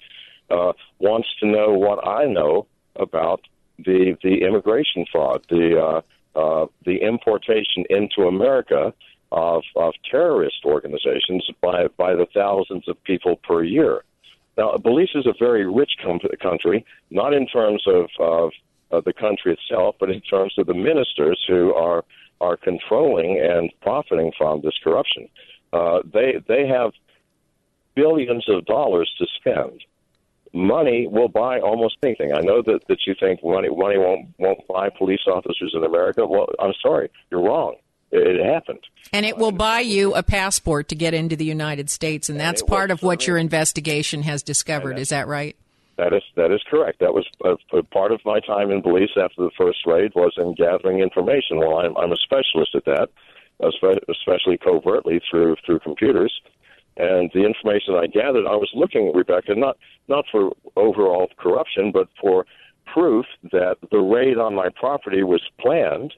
uh, 0.51 0.73
wants 0.99 1.29
to 1.41 1.47
know 1.47 1.73
what 1.73 2.07
I 2.07 2.27
know 2.27 2.67
about 2.97 3.41
the 3.85 4.17
the 4.23 4.43
immigration 4.47 5.05
fraud, 5.11 5.45
the 5.49 5.81
uh, 5.81 6.39
uh, 6.39 6.67
the 6.85 6.99
importation 7.03 7.85
into 7.91 8.29
America 8.29 8.93
of 9.33 9.63
of 9.77 9.95
terrorist 10.11 10.65
organizations 10.65 11.49
by 11.61 11.87
by 11.97 12.15
the 12.15 12.27
thousands 12.35 12.89
of 12.89 13.03
people 13.05 13.37
per 13.37 13.63
year. 13.63 14.05
Now, 14.57 14.77
Belize 14.77 15.15
is 15.15 15.27
a 15.27 15.35
very 15.39 15.67
rich 15.67 15.93
com- 16.03 16.21
country, 16.43 16.85
not 17.11 17.33
in 17.33 17.47
terms 17.47 17.83
of, 17.87 18.09
of 18.19 18.51
of 18.91 19.05
the 19.05 19.13
country 19.13 19.53
itself, 19.53 19.97
but 20.01 20.11
in 20.11 20.21
terms 20.21 20.55
of 20.59 20.67
the 20.67 20.75
ministers 20.75 21.43
who 21.49 21.75
are 21.75 22.05
are 22.41 22.57
controlling 22.57 23.39
and 23.41 23.71
profiting 23.83 24.33
from 24.37 24.61
this 24.63 24.79
corruption. 24.83 25.29
Uh, 25.73 26.01
they 26.13 26.43
they 26.49 26.67
have 26.67 26.93
billions 27.95 28.49
of 28.49 28.65
dollars 28.67 29.11
to 29.19 29.27
spend. 29.37 29.83
Money 30.53 31.07
will 31.07 31.29
buy 31.29 31.61
almost 31.61 31.97
anything. 32.03 32.33
I 32.33 32.41
know 32.41 32.61
that, 32.63 32.81
that 32.89 32.99
you 33.07 33.15
think 33.21 33.45
money 33.45 33.69
money 33.69 33.99
won't 33.99 34.35
won't 34.39 34.67
buy 34.67 34.89
police 34.91 35.21
officers 35.27 35.73
in 35.75 35.85
America. 35.85 36.27
Well, 36.27 36.47
I'm 36.59 36.75
sorry, 36.83 37.11
you're 37.31 37.43
wrong. 37.43 37.77
It, 38.11 38.27
it 38.37 38.45
happened. 38.45 38.81
And 39.13 39.25
it 39.25 39.39
will 39.39 39.53
buy 39.53 39.81
you 39.81 40.15
a 40.15 40.25
passport 40.25 40.89
to 40.89 40.97
get 40.97 41.15
into 41.15 41.37
the 41.37 41.45
United 41.45 41.89
States, 41.89 42.29
and 42.29 42.39
that's 42.39 42.63
it 42.63 42.67
part 42.67 42.91
of 42.91 43.03
what 43.03 43.27
your 43.27 43.37
investigation 43.39 44.23
has 44.25 44.43
discovered. 44.43 44.99
Is 44.99 45.11
that 45.11 45.29
right? 45.29 45.55
That 45.97 46.15
is 46.15 46.23
that 46.35 46.51
is 46.51 46.63
correct. 46.69 47.01
That 47.01 47.15
was 47.15 47.27
uh, 47.45 47.57
a, 47.73 47.79
a 47.79 47.83
part 47.83 48.11
of 48.11 48.21
my 48.25 48.41
time 48.41 48.71
in 48.71 48.81
Belize 48.81 49.11
after 49.17 49.43
the 49.43 49.51
first 49.57 49.87
raid 49.87 50.13
was 50.15 50.33
in 50.37 50.55
gathering 50.55 51.01
information. 51.01 51.59
Well, 51.59 51.77
I'm 51.77 51.97
I'm 51.97 52.11
a 52.11 52.17
specialist 52.17 52.75
at 52.75 52.87
that, 52.87 53.11
especially 54.09 54.59
covertly 54.59 55.21
through 55.31 55.57
through 55.65 55.81
computers. 55.81 56.33
And 56.97 57.31
the 57.33 57.45
information 57.45 57.95
I 57.95 58.07
gathered, 58.07 58.47
I 58.47 58.57
was 58.57 58.71
looking, 58.75 59.09
at 59.09 59.15
Rebecca, 59.15 59.55
not 59.55 59.77
not 60.09 60.25
for 60.31 60.53
overall 60.77 61.31
corruption, 61.39 61.93
but 61.93 62.09
for 62.21 62.45
proof 62.93 63.27
that 63.53 63.77
the 63.91 63.99
raid 63.99 64.39
on 64.39 64.55
my 64.55 64.69
property 64.75 65.23
was 65.23 65.41
planned, 65.61 66.13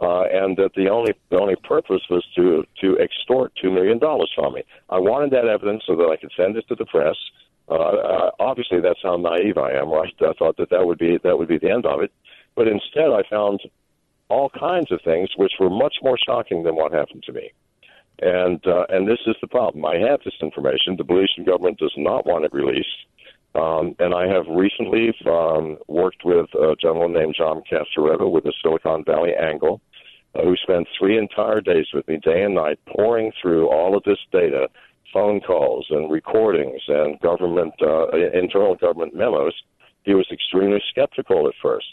uh, 0.00 0.22
and 0.32 0.56
that 0.56 0.70
the 0.74 0.88
only 0.88 1.12
the 1.30 1.38
only 1.38 1.56
purpose 1.56 2.02
was 2.08 2.24
to 2.36 2.64
to 2.80 2.98
extort 2.98 3.52
two 3.60 3.70
million 3.70 3.98
dollars 3.98 4.30
from 4.34 4.54
me. 4.54 4.62
I 4.88 4.98
wanted 4.98 5.32
that 5.32 5.46
evidence 5.46 5.82
so 5.86 5.96
that 5.96 6.08
I 6.08 6.16
could 6.16 6.32
send 6.36 6.56
it 6.56 6.66
to 6.68 6.76
the 6.76 6.86
press. 6.86 7.16
Uh, 7.68 7.74
uh, 7.74 8.30
obviously, 8.40 8.80
that's 8.80 9.00
how 9.02 9.16
naive 9.16 9.58
I 9.58 9.72
am. 9.72 9.90
Right? 9.90 10.12
I 10.20 10.32
thought 10.38 10.56
that 10.58 10.70
that 10.70 10.86
would 10.86 10.98
be 10.98 11.18
that 11.22 11.38
would 11.38 11.48
be 11.48 11.58
the 11.58 11.70
end 11.70 11.84
of 11.86 12.00
it, 12.00 12.12
but 12.54 12.68
instead, 12.68 13.10
I 13.10 13.22
found 13.28 13.60
all 14.28 14.50
kinds 14.50 14.90
of 14.90 15.00
things 15.02 15.28
which 15.36 15.52
were 15.60 15.68
much 15.68 15.96
more 16.02 16.16
shocking 16.26 16.62
than 16.62 16.74
what 16.74 16.92
happened 16.92 17.22
to 17.24 17.32
me. 17.32 17.52
And 18.20 18.64
uh, 18.66 18.84
and 18.88 19.08
this 19.08 19.18
is 19.26 19.36
the 19.40 19.48
problem. 19.48 19.84
I 19.84 19.96
have 19.96 20.20
this 20.24 20.34
information. 20.40 20.96
The 20.96 21.04
Belizean 21.04 21.46
government 21.46 21.78
does 21.78 21.94
not 21.96 22.26
want 22.26 22.44
it 22.44 22.52
released. 22.52 23.06
Um, 23.54 23.94
and 23.98 24.14
I 24.14 24.26
have 24.28 24.46
recently 24.48 25.14
um, 25.26 25.76
worked 25.86 26.24
with 26.24 26.46
a 26.54 26.74
gentleman 26.80 27.12
named 27.12 27.34
John 27.36 27.62
Casaretto 27.70 28.30
with 28.30 28.44
the 28.44 28.52
Silicon 28.62 29.04
Valley 29.04 29.32
Angle, 29.38 29.80
uh, 30.34 30.42
who 30.42 30.56
spent 30.56 30.88
three 30.98 31.18
entire 31.18 31.60
days 31.60 31.86
with 31.92 32.08
me, 32.08 32.18
day 32.18 32.42
and 32.44 32.54
night, 32.54 32.78
pouring 32.86 33.30
through 33.40 33.68
all 33.68 33.94
of 33.94 34.04
this 34.04 34.18
data, 34.30 34.68
phone 35.12 35.40
calls 35.40 35.86
and 35.90 36.10
recordings 36.10 36.80
and 36.88 37.20
government 37.20 37.74
uh, 37.82 38.08
internal 38.32 38.74
government 38.74 39.14
memos. 39.14 39.54
He 40.04 40.14
was 40.14 40.26
extremely 40.32 40.82
skeptical 40.88 41.46
at 41.46 41.54
first. 41.62 41.86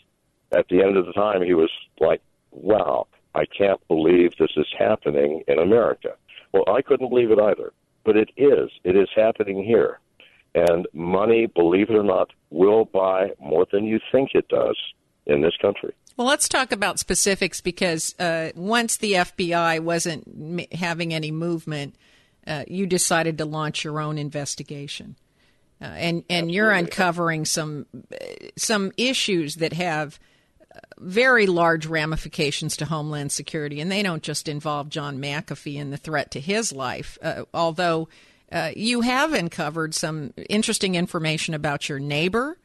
At 0.52 0.68
the 0.70 0.82
end 0.82 0.96
of 0.96 1.06
the 1.06 1.14
time, 1.14 1.44
he 1.44 1.54
was 1.54 1.70
like, 2.00 2.22
"Wow, 2.52 3.08
I 3.36 3.46
can't 3.46 3.86
believe 3.88 4.36
this 4.38 4.52
is 4.58 4.68
happening 4.78 5.44
in 5.48 5.60
America." 5.60 6.16
Well, 6.52 6.64
I 6.68 6.82
couldn't 6.82 7.10
believe 7.10 7.32
it 7.32 7.40
either, 7.40 7.74
but 8.04 8.18
it 8.18 8.30
is. 8.38 8.70
It 8.84 8.96
is 8.96 9.10
happening 9.16 9.64
here. 9.64 10.00
And 10.56 10.88
money, 10.94 11.46
believe 11.46 11.90
it 11.90 11.96
or 11.96 12.04
not, 12.04 12.32
will 12.50 12.86
buy 12.86 13.32
more 13.40 13.68
than 13.72 13.86
you 13.86 14.00
think 14.12 14.32
it 14.34 14.48
does 14.48 14.78
in 15.28 15.42
this 15.42 15.56
country. 15.62 15.94
Well, 16.18 16.28
let's 16.28 16.50
talk 16.50 16.72
about 16.72 17.00
specifics 17.00 17.62
because 17.62 18.14
uh, 18.20 18.52
once 18.56 18.98
the 18.98 19.14
FBI 19.14 19.80
wasn't 19.80 20.28
m- 20.28 20.78
having 20.78 21.14
any 21.14 21.32
movement, 21.32 21.96
uh, 22.46 22.66
you 22.68 22.88
decided 22.88 23.38
to 23.38 23.46
launch 23.46 23.84
your 23.84 24.02
own 24.02 24.18
investigation, 24.18 25.16
uh, 25.82 25.86
and 25.86 26.24
and 26.30 26.52
you're 26.52 26.72
uncovering 26.72 27.46
some 27.46 27.86
some 28.58 28.92
issues 28.98 29.58
that 29.58 29.74
have 29.74 30.16
uh, 30.16 30.29
very 30.98 31.46
large 31.48 31.86
ramifications 31.86 32.78
to 32.78 32.86
Homeland 32.86 33.32
Security, 33.32 33.80
and 33.80 33.92
they 33.92 34.04
don't 34.04 34.24
just 34.24 34.48
involve 34.48 34.90
John 34.90 35.20
McAfee 35.20 35.80
and 35.80 35.92
the 35.94 35.98
threat 35.98 36.32
to 36.32 36.40
his 36.40 36.72
life, 36.72 37.18
uh, 37.22 37.44
although. 37.54 38.08
Uh, 38.52 38.72
you 38.76 39.02
have 39.02 39.32
uncovered 39.32 39.94
some 39.94 40.34
interesting 40.50 40.96
information 40.96 41.54
about 41.54 41.88
your 41.88 42.00
neighbor 42.00 42.58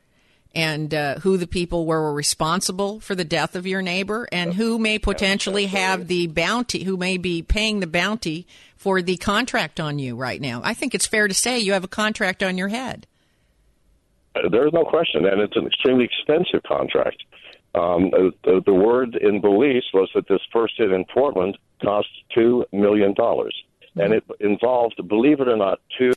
and 0.54 0.94
uh, 0.94 1.16
who 1.16 1.36
the 1.36 1.46
people 1.46 1.84
were 1.84 2.12
responsible 2.12 3.00
for 3.00 3.14
the 3.14 3.24
death 3.24 3.56
of 3.56 3.66
your 3.66 3.82
neighbor 3.82 4.28
and 4.30 4.54
who 4.54 4.78
may 4.78 4.98
potentially 4.98 5.66
have 5.66 6.06
the 6.06 6.26
bounty, 6.28 6.84
who 6.84 6.96
may 6.96 7.16
be 7.16 7.42
paying 7.42 7.80
the 7.80 7.86
bounty 7.86 8.46
for 8.76 9.02
the 9.02 9.16
contract 9.16 9.80
on 9.80 9.98
you 9.98 10.14
right 10.14 10.40
now. 10.40 10.60
I 10.62 10.74
think 10.74 10.94
it's 10.94 11.06
fair 11.06 11.26
to 11.26 11.34
say 11.34 11.58
you 11.58 11.72
have 11.72 11.84
a 11.84 11.88
contract 11.88 12.42
on 12.42 12.56
your 12.56 12.68
head. 12.68 13.06
Uh, 14.36 14.48
There's 14.48 14.72
no 14.72 14.84
question, 14.84 15.26
and 15.26 15.40
it's 15.40 15.56
an 15.56 15.66
extremely 15.66 16.04
expensive 16.04 16.62
contract. 16.62 17.24
Um, 17.74 18.10
the, 18.44 18.62
the 18.64 18.74
word 18.74 19.16
in 19.16 19.40
Belize 19.40 19.84
was 19.92 20.08
that 20.14 20.28
this 20.28 20.40
first 20.52 20.74
hit 20.76 20.92
in 20.92 21.04
Portland 21.12 21.58
cost 21.82 22.08
$2 22.36 22.64
million. 22.72 23.14
And 23.96 24.12
it 24.12 24.24
involved, 24.40 25.00
believe 25.08 25.40
it 25.40 25.48
or 25.48 25.56
not, 25.56 25.80
two 25.98 26.12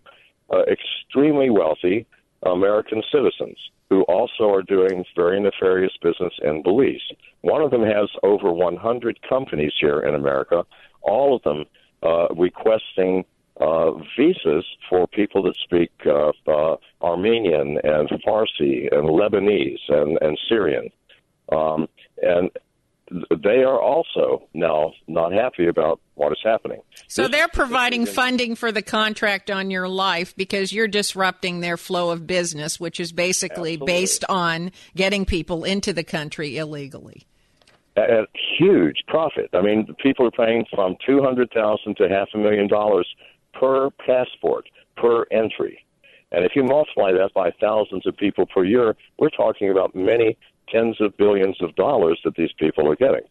uh, 0.52 0.64
extremely 0.64 1.50
wealthy 1.50 2.06
American 2.44 3.04
citizens 3.12 3.58
who 3.90 4.02
also 4.04 4.50
are 4.50 4.62
doing 4.62 5.06
very 5.16 5.40
nefarious 5.40 5.94
business 6.02 6.34
in 6.44 6.62
Belize. 6.62 7.02
One 7.42 7.62
of 7.62 7.72
them 7.72 7.84
has 7.84 8.10
over 8.24 8.52
100 8.52 9.20
companies 9.28 9.74
here 9.80 10.02
in 10.02 10.14
America, 10.14 10.66
all 11.02 11.36
of 11.36 11.44
them 11.44 11.66
uh, 12.04 12.28
requesting 12.36 13.26
uh, 13.60 13.92
visas 14.18 14.66
for 14.90 15.08
people 15.08 15.42
that 15.44 15.56
speak 15.56 15.92
uh, 16.06 16.32
uh, 16.48 16.78
Armenian 17.02 17.80
and 17.84 18.10
Farsi 18.26 18.88
and 18.92 19.10
Lebanese 19.10 19.80
and, 19.90 20.18
and 20.22 20.38
Syrian. 20.48 20.90
Um, 21.52 21.88
and 22.22 22.50
they 23.44 23.64
are 23.64 23.80
also 23.80 24.48
now 24.54 24.92
not 25.08 25.32
happy 25.32 25.68
about 25.68 26.00
what 26.16 26.32
is 26.32 26.40
happening. 26.44 26.82
So 27.08 27.28
they're 27.28 27.48
providing 27.48 28.06
funding 28.06 28.56
for 28.56 28.72
the 28.72 28.82
contract 28.82 29.50
on 29.50 29.72
your 29.72 29.88
life 29.88 30.36
because 30.36 30.74
you're 30.74 30.90
disrupting 30.90 31.62
their 31.62 31.78
flow 31.78 32.10
of 32.12 32.28
business, 32.28 32.80
which 32.80 33.00
is 33.00 33.12
basically 33.12 33.78
based 33.78 34.26
on 34.28 34.72
getting 34.96 35.26
people 35.26 35.64
into 35.64 35.94
the 35.94 36.04
country 36.04 36.58
illegally. 36.58 37.26
a 37.96 38.26
huge 38.60 39.04
profit. 39.08 39.50
I 39.54 39.62
mean, 39.62 39.88
people 40.04 40.28
are 40.28 40.32
paying 40.32 40.66
from 40.74 40.98
two 41.06 41.22
hundred 41.22 41.50
thousand 41.52 41.96
to 41.98 42.10
half 42.10 42.28
a 42.34 42.38
million 42.38 42.68
dollars 42.68 43.08
per 43.54 43.90
passport 44.06 44.68
per 44.98 45.26
entry, 45.32 45.84
and 46.32 46.44
if 46.44 46.52
you 46.56 46.64
multiply 46.64 47.12
that 47.14 47.32
by 47.34 47.52
thousands 47.62 48.06
of 48.06 48.18
people 48.18 48.46
per 48.46 48.66
year, 48.66 48.96
we're 49.18 49.30
talking 49.30 49.70
about 49.70 49.96
many 49.96 50.38
tens 50.70 51.00
of 51.02 51.18
billions 51.18 51.58
of 51.62 51.76
dollars 51.76 52.20
that 52.24 52.36
these 52.36 52.52
people 52.60 52.90
are 52.92 52.96
getting. 52.96 53.28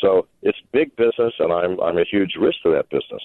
So 0.00 0.26
it's 0.42 0.58
big 0.72 0.94
business, 0.96 1.34
and 1.38 1.52
I'm 1.52 1.80
I'm 1.80 1.98
a 1.98 2.04
huge 2.04 2.34
risk 2.40 2.58
to 2.64 2.72
that 2.72 2.90
business. 2.90 3.22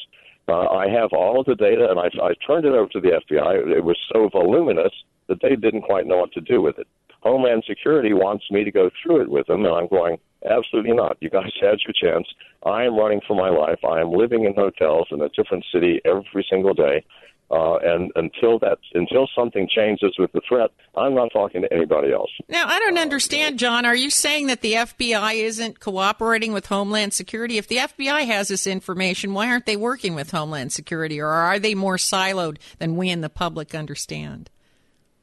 Uh, 0.48 0.68
I 0.70 0.88
have 0.90 1.12
all 1.12 1.40
of 1.40 1.46
the 1.46 1.56
data, 1.56 1.90
and 1.90 2.00
I, 2.00 2.08
I 2.24 2.34
turned 2.46 2.66
it 2.66 2.72
over 2.72 2.90
to 2.90 3.02
the 3.02 3.20
FBI. 3.20 3.76
It 3.76 3.84
was 3.84 3.98
so 4.14 4.30
voluminous 4.30 4.94
that 5.28 5.42
they 5.42 5.56
didn't 5.56 5.82
quite 5.82 6.08
know 6.08 6.18
what 6.18 6.32
to 6.34 6.42
do 6.42 6.62
with 6.62 6.80
it. 6.80 6.88
Homeland 7.22 7.64
Security 7.68 8.14
wants 8.14 8.46
me 8.50 8.64
to 8.64 8.72
go 8.72 8.90
through 9.02 9.22
it 9.22 9.30
with 9.30 9.48
them, 9.48 9.66
and 9.66 9.76
I'm 9.76 9.88
going, 9.88 10.18
absolutely 10.50 10.94
not. 10.94 11.18
You 11.20 11.30
guys 11.30 11.52
had 11.62 11.80
your 11.86 11.94
chance. 11.94 12.28
I 12.66 12.84
am 12.84 12.96
running 12.96 13.22
for 13.28 13.36
my 13.36 13.50
life. 13.50 13.80
I 13.84 14.00
am 14.00 14.12
living 14.12 14.46
in 14.46 14.54
hotels 14.54 15.08
in 15.12 15.22
a 15.22 15.30
different 15.30 15.66
city 15.74 16.00
every 16.06 16.46
single 16.50 16.74
day. 16.74 17.04
Uh, 17.50 17.78
and 17.78 18.12
until 18.16 18.60
that, 18.60 18.78
until 18.94 19.28
something 19.34 19.70
changes 19.74 20.16
with 20.20 20.32
the 20.34 20.42
threat, 20.48 20.70
I'm 20.98 21.16
not 21.16 21.30
talking 21.32 21.62
to 21.62 21.74
anybody 21.74 22.12
else. 22.12 22.30
Now, 22.50 22.66
I 22.68 22.78
don't 22.80 22.98
understand, 22.98 23.58
John. 23.58 23.86
Are 23.86 23.96
you 23.96 24.10
saying 24.10 24.48
that 24.48 24.60
the 24.60 24.74
FBI 24.74 25.36
isn't 25.36 25.80
cooperating 25.80 26.52
with 26.52 26.66
Homeland 26.66 27.14
Security? 27.14 27.58
If 27.58 27.70
the 27.70 27.78
FBI 27.78 28.26
has 28.26 28.50
this 28.50 28.68
information, 28.68 29.34
why 29.34 29.48
aren't 29.48 29.66
they 29.66 29.78
working 29.78 30.14
with 30.14 30.32
Homeland 30.32 30.74
Security, 30.74 31.22
or 31.22 31.30
are 31.30 31.58
they 31.58 31.74
more 31.74 31.96
siloed 31.96 32.58
than 32.80 32.98
we 32.98 33.10
in 33.10 33.22
the 33.22 33.30
public 33.30 33.74
understand? 33.74 34.50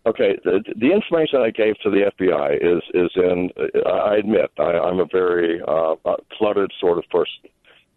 Okay, 0.06 0.38
the, 0.44 0.62
the 0.76 0.92
information 0.92 1.40
I 1.40 1.50
gave 1.50 1.78
to 1.80 1.90
the 1.90 2.10
FBI 2.18 2.56
is 2.56 2.82
is 2.92 3.10
in. 3.16 3.50
I 3.86 4.16
admit 4.16 4.50
I, 4.58 4.78
I'm 4.78 5.00
a 5.00 5.06
very 5.06 5.62
uh, 5.66 5.94
cluttered 6.32 6.72
sort 6.78 6.98
of 6.98 7.04
person. 7.10 7.50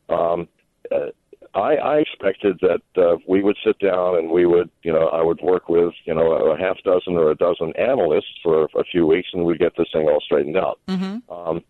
Um, 0.10 0.48
uh, 0.90 1.12
I, 1.54 1.76
I 1.76 1.98
expected 1.98 2.60
that 2.62 3.02
uh, 3.02 3.18
we 3.28 3.42
would 3.42 3.58
sit 3.66 3.80
down 3.80 4.18
and 4.18 4.30
we 4.30 4.46
would, 4.46 4.70
you 4.84 4.92
know, 4.92 5.08
I 5.08 5.22
would 5.22 5.42
work 5.42 5.70
with, 5.70 5.94
you 6.06 6.14
know, 6.14 6.32
a 6.32 6.58
half 6.58 6.78
dozen 6.84 7.14
or 7.14 7.32
a 7.32 7.36
dozen 7.36 7.74
analysts 7.78 8.40
for 8.44 8.66
a 8.76 8.84
few 8.92 9.06
weeks, 9.06 9.30
and 9.34 9.46
we'd 9.46 9.60
get 9.60 9.74
this 9.78 9.88
thing 9.94 10.08
all 10.08 10.22
straightened 10.22 10.58
out. 10.58 10.80
Mm-hmm. 10.88 11.32
Um, 11.32 11.64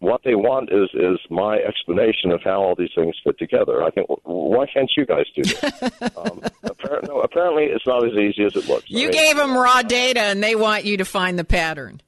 what 0.00 0.20
they 0.24 0.34
want 0.34 0.70
is 0.72 0.88
is 0.94 1.18
my 1.28 1.56
explanation 1.56 2.30
of 2.30 2.40
how 2.42 2.62
all 2.62 2.74
these 2.76 2.90
things 2.94 3.16
fit 3.24 3.38
together. 3.38 3.82
I 3.82 3.90
think, 3.90 4.06
why 4.24 4.66
can't 4.72 4.90
you 4.96 5.04
guys 5.04 5.24
do 5.34 5.42
this? 5.42 5.82
um, 6.16 6.40
apparently, 6.62 7.08
no, 7.08 7.20
apparently, 7.20 7.64
it's 7.64 7.86
not 7.86 8.06
as 8.06 8.12
easy 8.12 8.44
as 8.44 8.54
it 8.54 8.68
looks. 8.68 8.84
You 8.88 9.08
I 9.08 9.10
mean, 9.10 9.12
gave 9.12 9.36
them 9.36 9.56
raw 9.56 9.82
data, 9.82 10.20
and 10.20 10.42
they 10.42 10.54
want 10.54 10.84
you 10.84 10.98
to 10.98 11.04
find 11.04 11.38
the 11.38 11.44
pattern. 11.44 12.00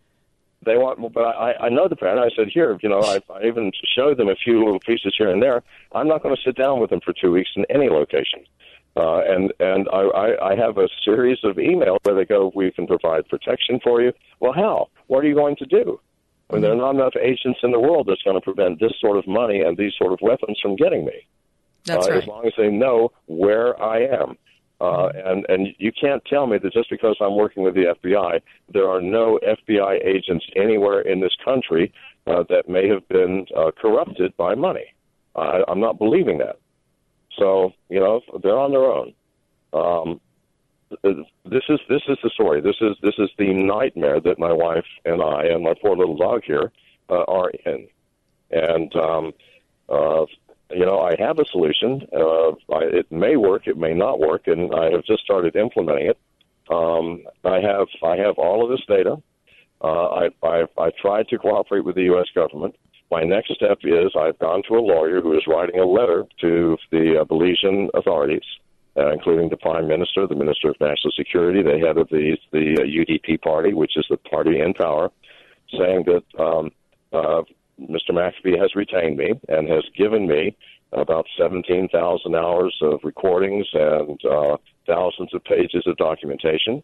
They 0.65 0.77
want, 0.77 1.15
but 1.15 1.23
I, 1.23 1.55
I 1.55 1.69
know 1.71 1.89
the 1.89 1.97
pattern. 1.97 2.19
I 2.19 2.29
said, 2.37 2.49
here, 2.53 2.79
you 2.83 2.89
know, 2.89 3.01
I, 3.01 3.21
I 3.33 3.47
even 3.47 3.73
showed 3.97 4.19
them 4.19 4.29
a 4.29 4.35
few 4.35 4.59
little 4.63 4.79
pieces 4.81 5.15
here 5.17 5.31
and 5.31 5.43
there. 5.43 5.63
I'm 5.93 6.07
not 6.07 6.23
going 6.23 6.37
to 6.37 6.43
sit 6.43 6.55
down 6.57 6.81
with 6.81 6.91
them 6.91 7.01
for 7.03 7.15
two 7.15 7.33
weeks 7.33 7.51
in 7.57 7.65
any 7.71 7.89
location. 7.89 8.45
Uh, 8.97 9.21
and 9.21 9.53
and 9.61 9.89
I, 9.93 10.01
I, 10.01 10.51
I 10.51 10.57
have 10.57 10.77
a 10.77 10.89
series 11.05 11.39
of 11.45 11.57
emails 11.57 11.99
where 12.03 12.15
they 12.15 12.25
go, 12.25 12.53
we 12.55 12.71
can 12.73 12.87
provide 12.87 13.29
protection 13.29 13.81
for 13.83 14.03
you. 14.03 14.13
Well, 14.41 14.53
how? 14.53 14.89
What 15.07 15.25
are 15.25 15.29
you 15.29 15.35
going 15.35 15.57
to 15.57 15.65
do? 15.67 16.01
I 16.51 16.55
mean, 16.55 16.63
there 16.63 16.73
are 16.73 16.77
not 16.77 16.97
enough 16.97 17.15
agents 17.17 17.61
in 17.63 17.71
the 17.71 17.79
world 17.79 18.09
that's 18.09 18.23
going 18.23 18.37
to 18.37 18.41
prevent 18.41 18.81
this 18.81 18.93
sort 19.01 19.17
of 19.17 19.27
money 19.29 19.61
and 19.61 19.77
these 19.77 19.93
sort 19.97 20.13
of 20.13 20.19
weapons 20.21 20.59
from 20.61 20.75
getting 20.75 21.05
me. 21.05 21.27
That's 21.85 22.07
uh, 22.07 22.11
right. 22.11 22.23
As 22.23 22.29
long 22.29 22.47
as 22.47 22.53
they 22.59 22.69
know 22.69 23.13
where 23.27 23.81
I 23.81 24.01
am. 24.01 24.37
Uh, 24.81 25.11
and 25.24 25.45
and 25.49 25.68
you 25.78 25.93
can't 25.93 26.24
tell 26.24 26.47
me 26.47 26.57
that 26.59 26.72
just 26.72 26.89
because 26.89 27.16
I'm 27.20 27.37
working 27.37 27.62
with 27.62 27.74
the 27.74 27.95
FBI, 28.03 28.41
there 28.72 28.89
are 28.89 29.01
no 29.03 29.39
FBI 29.43 30.05
agents 30.05 30.47
anywhere 30.57 31.03
in 31.03 31.20
this 31.20 31.37
country 31.45 31.93
uh, 32.26 32.45
that 32.49 32.68
may 32.68 32.89
have 32.89 33.07
been 33.09 33.47
uh, 33.57 33.72
corrupted 33.78 34.35
by 34.37 34.55
money. 34.55 34.95
I, 35.37 35.62
I'm 35.68 35.81
not 35.81 35.99
believing 35.99 36.39
that. 36.39 36.59
So 37.39 37.72
you 37.89 38.01
know 38.01 38.22
they're 38.43 38.59
on 38.59 38.70
their 38.70 38.85
own. 38.85 39.12
Um, 39.72 40.20
this 41.03 41.62
is 41.68 41.78
this 41.89 42.03
is 42.09 42.18
the 42.22 42.31
story. 42.31 42.61
This 42.61 42.76
is 42.81 42.97
this 43.03 43.14
is 43.18 43.28
the 43.39 43.53
nightmare 43.53 44.20
that 44.20 44.39
my 44.39 44.53
wife 44.53 44.87
and 45.05 45.22
I 45.22 45.45
and 45.45 45.62
my 45.62 45.74
poor 45.81 45.97
little 45.97 46.16
dog 46.16 46.43
here 46.45 46.72
uh, 47.09 47.24
are 47.28 47.51
in. 47.51 47.87
And 48.51 48.95
um, 48.97 49.33
uh, 49.89 50.24
you 50.73 50.87
know, 50.87 51.01
I 51.01 51.14
have 51.18 51.39
a 51.39 51.45
solution. 51.47 52.07
Uh, 52.12 52.51
I, 52.73 52.83
it 53.01 53.11
may 53.11 53.37
work, 53.37 53.66
it 53.66 53.77
may 53.77 53.95
not 53.95 54.21
work, 54.21 54.47
and 54.47 54.75
I 54.75 54.91
have 54.91 55.05
just 55.05 55.23
started 55.23 55.57
implementing 55.57 56.09
it. 56.09 56.18
Um, 56.71 57.25
I 57.45 57.61
have 57.61 57.89
I 58.03 58.16
have 58.16 58.39
all 58.39 58.64
of 58.64 58.71
this 58.71 58.85
data. 58.87 59.16
Uh, 59.83 60.07
I, 60.07 60.29
I 60.43 60.64
I 60.79 60.91
tried 61.01 61.29
to 61.29 61.39
cooperate 61.39 61.85
with 61.85 61.97
the 61.97 62.05
U.S. 62.05 62.29
government. 62.35 62.77
My 63.11 63.25
next 63.25 63.53
step 63.55 63.79
is 63.83 64.12
I've 64.16 64.39
gone 64.39 64.62
to 64.68 64.75
a 64.77 64.81
lawyer 64.81 65.21
who 65.21 65.37
is 65.37 65.43
writing 65.49 65.81
a 65.81 65.85
letter 65.85 66.25
to 66.43 66.77
the 66.93 67.21
uh, 67.21 67.25
Belizean 67.25 67.89
authorities, 67.95 68.45
uh, 68.97 69.11
including 69.11 69.49
the 69.49 69.57
Prime 69.57 69.89
Minister, 69.89 70.29
the 70.29 70.37
Minister 70.37 70.68
of 70.68 70.77
National 70.81 71.11
Security, 71.16 71.62
the 71.62 71.85
head 71.85 71.99
of 71.99 72.09
the 72.11 72.37
the 72.53 72.77
uh, 72.79 72.85
UDP 72.85 73.43
party, 73.43 73.75
which 73.75 73.97
is 73.97 74.07
the 74.09 74.16
party 74.16 74.61
in 74.61 74.75
power, 74.75 75.11
saying 75.77 76.05
that 76.07 76.41
um, 76.41 76.71
uh, 77.12 77.43
Mr. 77.89 78.11
McAfee 78.11 78.61
has 78.61 78.74
retained 78.74 79.16
me 79.16 79.33
and 79.49 79.68
has 79.68 79.85
given 79.97 80.26
me 80.26 80.57
about 80.93 81.26
17,000 81.39 82.35
hours 82.35 82.76
of 82.83 83.01
recordings 83.05 83.66
and 83.72 84.18
uh, 84.24 84.57
thousands 84.87 85.33
of 85.35 85.45
pages 85.45 85.85
of 85.87 85.97
documentation. 85.97 86.83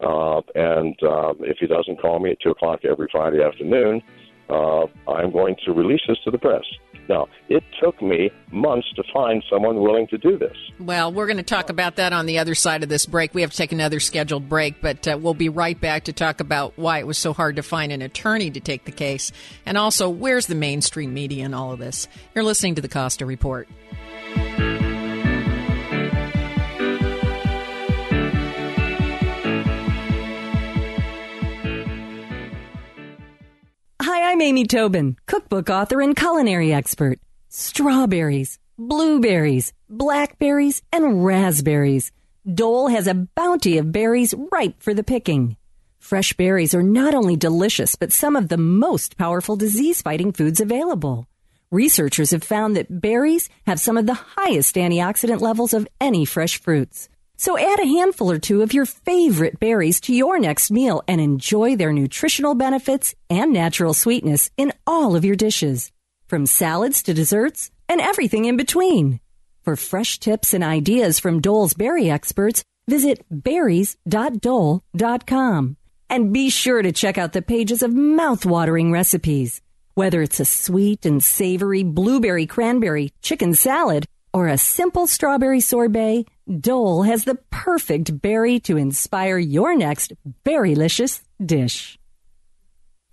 Uh, 0.00 0.40
and 0.54 0.96
um, 1.02 1.36
if 1.40 1.58
he 1.58 1.66
doesn't 1.66 2.00
call 2.00 2.20
me 2.20 2.30
at 2.30 2.40
2 2.40 2.50
o'clock 2.50 2.80
every 2.84 3.08
Friday 3.10 3.42
afternoon, 3.42 4.00
uh, 4.48 4.86
I'm 5.08 5.30
going 5.32 5.56
to 5.64 5.72
release 5.72 6.00
this 6.08 6.18
to 6.24 6.30
the 6.30 6.38
press. 6.38 6.64
Now, 7.10 7.26
it 7.48 7.64
took 7.82 8.00
me 8.00 8.30
months 8.52 8.86
to 8.94 9.02
find 9.12 9.42
someone 9.50 9.80
willing 9.80 10.06
to 10.08 10.16
do 10.16 10.38
this. 10.38 10.56
Well, 10.78 11.12
we're 11.12 11.26
going 11.26 11.38
to 11.38 11.42
talk 11.42 11.68
about 11.68 11.96
that 11.96 12.12
on 12.12 12.26
the 12.26 12.38
other 12.38 12.54
side 12.54 12.84
of 12.84 12.88
this 12.88 13.04
break. 13.04 13.34
We 13.34 13.40
have 13.40 13.50
to 13.50 13.56
take 13.56 13.72
another 13.72 13.98
scheduled 13.98 14.48
break, 14.48 14.80
but 14.80 15.08
uh, 15.08 15.18
we'll 15.20 15.34
be 15.34 15.48
right 15.48 15.78
back 15.78 16.04
to 16.04 16.12
talk 16.12 16.38
about 16.38 16.74
why 16.76 17.00
it 17.00 17.08
was 17.08 17.18
so 17.18 17.32
hard 17.32 17.56
to 17.56 17.64
find 17.64 17.90
an 17.90 18.00
attorney 18.00 18.52
to 18.52 18.60
take 18.60 18.84
the 18.84 18.92
case, 18.92 19.32
and 19.66 19.76
also 19.76 20.08
where's 20.08 20.46
the 20.46 20.54
mainstream 20.54 21.12
media 21.12 21.44
in 21.44 21.52
all 21.52 21.72
of 21.72 21.80
this. 21.80 22.06
You're 22.32 22.44
listening 22.44 22.76
to 22.76 22.80
the 22.80 22.88
Costa 22.88 23.26
Report. 23.26 23.68
Hi, 34.12 34.32
I'm 34.32 34.42
Amy 34.42 34.64
Tobin, 34.64 35.16
cookbook 35.26 35.70
author 35.70 36.00
and 36.00 36.16
culinary 36.16 36.72
expert. 36.72 37.20
Strawberries, 37.48 38.58
blueberries, 38.76 39.72
blackberries, 39.88 40.82
and 40.92 41.24
raspberries. 41.24 42.10
Dole 42.44 42.88
has 42.88 43.06
a 43.06 43.14
bounty 43.14 43.78
of 43.78 43.92
berries 43.92 44.34
ripe 44.50 44.82
for 44.82 44.94
the 44.94 45.04
picking. 45.04 45.56
Fresh 46.00 46.32
berries 46.32 46.74
are 46.74 46.82
not 46.82 47.14
only 47.14 47.36
delicious, 47.36 47.94
but 47.94 48.10
some 48.10 48.34
of 48.34 48.48
the 48.48 48.56
most 48.56 49.16
powerful 49.16 49.54
disease 49.54 50.02
fighting 50.02 50.32
foods 50.32 50.60
available. 50.60 51.28
Researchers 51.70 52.32
have 52.32 52.42
found 52.42 52.74
that 52.74 53.00
berries 53.00 53.48
have 53.64 53.78
some 53.78 53.96
of 53.96 54.06
the 54.06 54.20
highest 54.36 54.74
antioxidant 54.74 55.40
levels 55.40 55.72
of 55.72 55.86
any 56.00 56.24
fresh 56.24 56.60
fruits. 56.60 57.08
So 57.40 57.56
add 57.56 57.80
a 57.80 57.86
handful 57.86 58.30
or 58.30 58.38
two 58.38 58.60
of 58.60 58.74
your 58.74 58.84
favorite 58.84 59.58
berries 59.58 59.98
to 60.02 60.14
your 60.14 60.38
next 60.38 60.70
meal 60.70 61.02
and 61.08 61.22
enjoy 61.22 61.74
their 61.74 61.90
nutritional 61.90 62.54
benefits 62.54 63.14
and 63.30 63.50
natural 63.50 63.94
sweetness 63.94 64.50
in 64.58 64.74
all 64.86 65.16
of 65.16 65.24
your 65.24 65.36
dishes, 65.36 65.90
from 66.26 66.44
salads 66.44 67.02
to 67.04 67.14
desserts 67.14 67.70
and 67.88 67.98
everything 67.98 68.44
in 68.44 68.58
between. 68.58 69.20
For 69.62 69.74
fresh 69.74 70.18
tips 70.18 70.52
and 70.52 70.62
ideas 70.62 71.18
from 71.18 71.40
Dole's 71.40 71.72
berry 71.72 72.10
experts, 72.10 72.62
visit 72.86 73.24
berries.dole.com. 73.30 75.76
And 76.10 76.32
be 76.34 76.50
sure 76.50 76.82
to 76.82 76.92
check 76.92 77.16
out 77.16 77.32
the 77.32 77.40
pages 77.40 77.82
of 77.82 77.94
mouth-watering 77.94 78.92
recipes. 78.92 79.62
Whether 79.94 80.20
it's 80.20 80.40
a 80.40 80.44
sweet 80.44 81.06
and 81.06 81.24
savory 81.24 81.84
blueberry 81.84 82.44
cranberry 82.44 83.14
chicken 83.22 83.54
salad 83.54 84.04
or 84.32 84.48
a 84.48 84.58
simple 84.58 85.06
strawberry 85.06 85.60
sorbet, 85.60 86.26
Dole 86.60 87.04
has 87.04 87.24
the 87.24 87.36
perfect 87.50 88.20
berry 88.20 88.58
to 88.60 88.76
inspire 88.76 89.38
your 89.38 89.76
next 89.76 90.12
berrylicious 90.44 91.22
dish. 91.44 91.99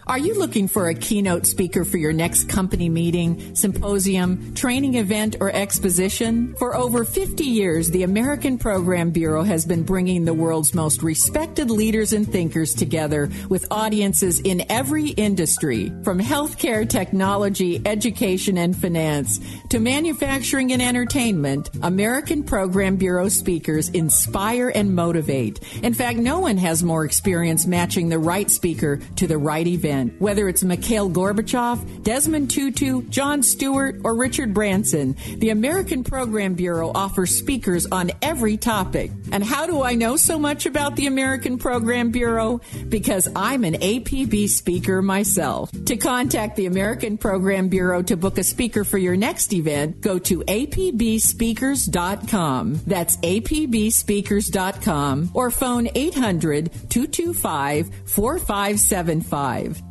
Are 0.08 0.18
you 0.18 0.40
looking 0.40 0.70
for 0.70 0.88
a 0.88 0.94
keynote 0.94 1.46
speaker 1.46 1.84
for 1.84 1.98
your 1.98 2.14
next 2.14 2.48
company 2.48 2.88
meeting, 2.88 3.54
symposium, 3.58 4.56
training 4.56 4.94
event, 4.94 5.36
or 5.42 5.52
exposition? 5.52 6.56
For 6.56 6.78
over 6.78 7.04
50 7.04 7.44
years, 7.44 7.92
the 7.92 8.04
American 8.04 8.58
Program 8.58 9.12
Bureau 9.12 9.44
has 9.44 9.66
been 9.66 9.84
bringing 9.84 10.24
the 10.24 10.34
world's 10.34 10.74
most 10.74 11.04
respected 11.04 11.70
leaders 11.70 12.14
and 12.14 12.26
thinkers 12.26 12.74
together 12.74 13.30
with 13.50 13.68
audiences 13.70 14.40
in 14.40 14.64
every 14.70 15.10
industry, 15.10 15.92
from 16.06 16.22
healthcare, 16.22 16.88
technology, 16.88 17.82
education, 17.86 18.58
and 18.58 18.78
finance 18.78 19.42
to 19.72 19.80
manufacturing 19.80 20.72
and 20.72 20.82
entertainment. 20.82 21.70
American 21.84 22.44
Program 22.44 22.96
Bureau 22.96 23.28
speakers 23.28 23.90
inspire 23.90 24.70
and 24.70 24.96
motivate. 24.96 25.60
In 25.84 25.94
fact, 25.94 26.18
no 26.18 26.40
one 26.40 26.56
has 26.56 26.82
more 26.82 27.04
experience 27.04 27.68
matching 27.68 28.08
the 28.08 28.20
right 28.20 28.50
speaker 28.50 29.02
to 29.18 29.28
the 29.28 29.38
right 29.38 29.68
event. 29.68 29.97
Event, 29.98 30.22
whether 30.22 30.48
it's 30.48 30.64
Mikhail 30.64 31.10
Gorbachev, 31.10 32.04
Desmond 32.04 32.52
Tutu, 32.52 33.02
Jon 33.10 33.44
Stewart, 33.44 34.00
or 34.04 34.16
Richard 34.16 34.54
Branson. 34.54 35.16
The 35.38 35.50
American 35.50 36.04
Program 36.04 36.54
Bureau 36.54 36.92
offers 36.94 37.36
speakers 37.38 37.88
on 37.88 38.12
every 38.22 38.58
topic. 38.58 39.10
And 39.32 39.42
how 39.44 39.66
do 39.66 39.82
I 39.82 39.96
know 39.96 40.18
so 40.18 40.38
much 40.38 40.68
about 40.68 40.96
the 40.96 41.08
American 41.08 41.58
Program 41.58 42.12
Bureau? 42.12 42.62
Because 42.88 43.28
I'm 43.36 43.64
an 43.64 43.74
APB 43.76 44.50
speaker 44.50 45.02
myself. 45.02 45.72
To 45.86 45.98
contact 45.98 46.56
the 46.56 46.68
American 46.68 47.18
Program 47.18 47.70
Bureau 47.70 48.04
to 48.04 48.16
book 48.18 48.38
a 48.38 48.44
speaker 48.44 48.84
for 48.84 49.00
your 49.00 49.16
next 49.16 49.54
event, 49.54 50.02
go 50.02 50.20
to 50.20 50.42
apbspeakers.com. 50.42 52.82
That's 52.86 53.18
apbspeakers.com 53.18 55.32
or 55.34 55.50
phone 55.52 55.90
800 55.94 56.72
225 56.90 57.92
4575. 58.06 59.87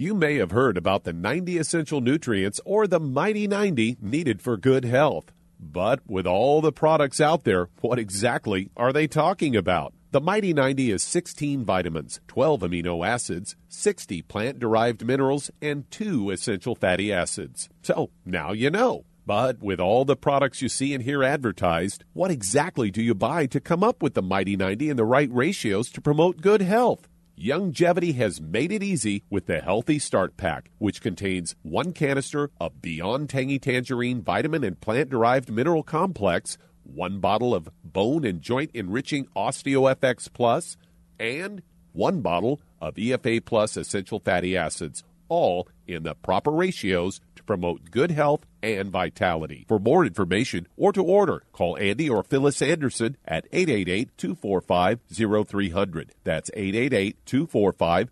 You 0.00 0.14
may 0.14 0.36
have 0.36 0.52
heard 0.52 0.78
about 0.78 1.04
the 1.04 1.12
90 1.12 1.58
essential 1.58 2.00
nutrients 2.00 2.58
or 2.64 2.86
the 2.86 2.98
Mighty 2.98 3.46
90 3.46 3.98
needed 4.00 4.40
for 4.40 4.56
good 4.56 4.86
health. 4.86 5.30
But 5.60 6.00
with 6.06 6.26
all 6.26 6.62
the 6.62 6.72
products 6.72 7.20
out 7.20 7.44
there, 7.44 7.68
what 7.82 7.98
exactly 7.98 8.70
are 8.78 8.94
they 8.94 9.06
talking 9.06 9.54
about? 9.54 9.92
The 10.12 10.22
Mighty 10.22 10.54
90 10.54 10.90
is 10.92 11.02
16 11.02 11.66
vitamins, 11.66 12.18
12 12.28 12.62
amino 12.62 13.06
acids, 13.06 13.56
60 13.68 14.22
plant 14.22 14.58
derived 14.58 15.04
minerals, 15.04 15.50
and 15.60 15.84
2 15.90 16.30
essential 16.30 16.74
fatty 16.74 17.12
acids. 17.12 17.68
So 17.82 18.08
now 18.24 18.52
you 18.52 18.70
know. 18.70 19.04
But 19.26 19.62
with 19.62 19.80
all 19.80 20.06
the 20.06 20.16
products 20.16 20.62
you 20.62 20.70
see 20.70 20.94
and 20.94 21.02
hear 21.02 21.22
advertised, 21.22 22.04
what 22.14 22.30
exactly 22.30 22.90
do 22.90 23.02
you 23.02 23.14
buy 23.14 23.44
to 23.48 23.60
come 23.60 23.84
up 23.84 24.02
with 24.02 24.14
the 24.14 24.22
Mighty 24.22 24.56
90 24.56 24.88
and 24.88 24.98
the 24.98 25.04
right 25.04 25.30
ratios 25.30 25.90
to 25.90 26.00
promote 26.00 26.40
good 26.40 26.62
health? 26.62 27.06
Youngevity 27.40 28.16
has 28.16 28.38
made 28.38 28.70
it 28.70 28.82
easy 28.82 29.24
with 29.30 29.46
the 29.46 29.60
Healthy 29.60 29.98
Start 29.98 30.36
Pack, 30.36 30.70
which 30.76 31.00
contains 31.00 31.56
one 31.62 31.94
canister 31.94 32.50
of 32.60 32.82
Beyond 32.82 33.30
Tangy 33.30 33.58
Tangerine 33.58 34.20
vitamin 34.20 34.62
and 34.62 34.78
plant 34.78 35.08
derived 35.08 35.50
mineral 35.50 35.82
complex 35.82 36.58
one 36.84 37.18
bottle 37.18 37.54
of 37.54 37.70
bone 37.82 38.26
and 38.26 38.42
joint 38.42 38.70
enriching 38.74 39.26
OsteoFX 39.34 40.30
Plus, 40.30 40.76
and 41.18 41.62
one 41.94 42.20
bottle 42.20 42.60
of 42.78 42.96
EFA 42.96 43.42
Plus 43.42 43.74
essential 43.78 44.20
fatty 44.20 44.54
acids, 44.54 45.02
all 45.30 45.66
in 45.86 46.02
the 46.02 46.14
proper 46.14 46.50
ratios 46.50 47.22
to 47.40 47.44
promote 47.44 47.90
good 47.90 48.10
health 48.10 48.46
and 48.62 48.90
vitality. 48.90 49.64
For 49.66 49.78
more 49.78 50.04
information 50.04 50.68
or 50.76 50.92
to 50.92 51.02
order, 51.02 51.42
call 51.52 51.76
Andy 51.78 52.08
or 52.08 52.22
Phyllis 52.22 52.62
Anderson 52.62 53.16
at 53.24 53.46
888 53.50 54.16
245 54.16 55.00
0300. 55.48 56.12
That's 56.22 56.50
888 56.54 57.26
245 57.26 58.10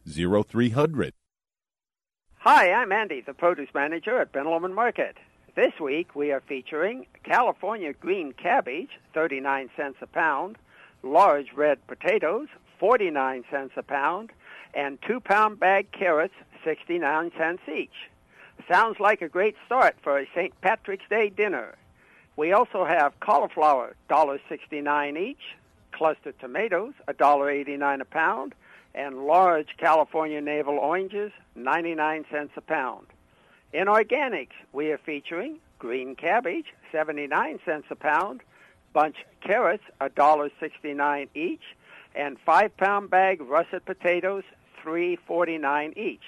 0300. 0.49 1.13
Hi, 2.39 2.73
I'm 2.73 2.93
Andy, 2.93 3.21
the 3.21 3.35
produce 3.35 3.69
manager 3.75 4.21
at 4.21 4.33
Ben 4.33 4.47
Market. 4.75 5.17
This 5.55 5.73
week 5.81 6.15
we 6.15 6.33
are 6.33 6.41
featuring 6.41 7.07
California 7.25 7.93
green 7.93 8.33
cabbage, 8.33 8.91
39 9.13 9.71
cents 9.77 9.99
a 10.01 10.07
pound, 10.07 10.57
large 11.03 11.53
red 11.55 11.85
potatoes, 11.87 12.49
49 12.79 13.45
cents 13.51 13.73
a 13.77 13.83
pound, 13.83 14.31
and 14.73 14.99
two 15.07 15.21
pound 15.21 15.59
bag 15.59 15.91
carrots, 15.93 16.35
69 16.65 17.33
cents 17.37 17.63
each. 17.69 18.09
Sounds 18.67 18.99
like 19.01 19.23
a 19.23 19.29
great 19.29 19.57
start 19.67 19.97
for 20.03 20.19
a 20.19 20.27
St. 20.35 20.59
Patrick's 20.61 21.05
Day 21.09 21.31
dinner. 21.31 21.75
We 22.37 22.53
also 22.53 22.85
have 22.85 23.19
cauliflower, 23.21 23.97
$1.69 24.11 25.19
each, 25.19 25.57
clustered 25.93 26.39
tomatoes, 26.39 26.95
$1.89 27.09 28.01
a 28.01 28.05
pound, 28.05 28.55
and 28.95 29.27
large 29.27 29.69
California 29.79 30.41
navel 30.41 30.79
oranges, 30.79 31.33
99 31.55 32.25
cents 32.31 32.53
a 32.57 32.61
pound. 32.61 33.07
In 33.73 33.87
organics, 33.87 34.57
we 34.73 34.91
are 34.93 34.99
featuring 34.99 35.59
green 35.79 36.17
cabbage, 36.17 36.67
79 36.93 37.61
cents 37.65 37.87
a 37.91 37.97
pound, 37.97 38.43
bunch 38.93 39.17
carrots, 39.41 39.85
$1.69 40.01 41.29
each, 41.35 41.63
and 42.15 42.37
5-pound 42.45 43.11
bag 43.11 43.41
russet 43.41 43.85
potatoes, 43.85 44.45
3.49 44.85 45.97
each. 45.97 46.23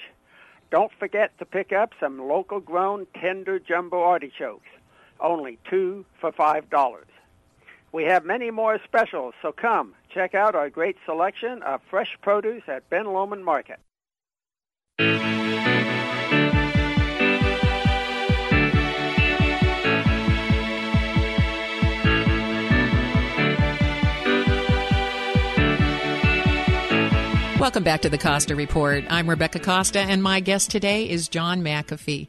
Don't 0.71 0.93
forget 0.99 1.37
to 1.39 1.45
pick 1.45 1.73
up 1.73 1.91
some 1.99 2.29
local 2.29 2.61
grown 2.61 3.07
tender 3.21 3.59
jumbo 3.59 4.03
artichokes, 4.03 4.69
only 5.19 5.59
2 5.69 6.05
for 6.21 6.31
$5. 6.31 7.05
We 7.93 8.05
have 8.05 8.25
many 8.25 8.53
more 8.53 8.79
specials, 8.85 9.35
so 9.43 9.51
come 9.51 9.95
check 10.15 10.35
out 10.35 10.55
our 10.55 10.71
great 10.71 10.97
selection 11.05 11.63
of 11.63 11.81
fresh 11.91 12.17
produce 12.23 12.63
at 12.69 12.89
Ben 12.89 13.07
Lomond 13.07 13.45
Market. 13.45 13.81
Welcome 27.61 27.85
back 27.85 28.01
to 28.01 28.09
the 28.09 28.17
Costa 28.17 28.57
Report. 28.57 29.05
I'm 29.11 29.29
Rebecca 29.29 29.59
Costa, 29.59 29.99
and 30.01 30.23
my 30.23 30.41
guest 30.41 30.71
today 30.71 31.07
is 31.07 31.29
John 31.29 31.61
McAfee. 31.61 32.29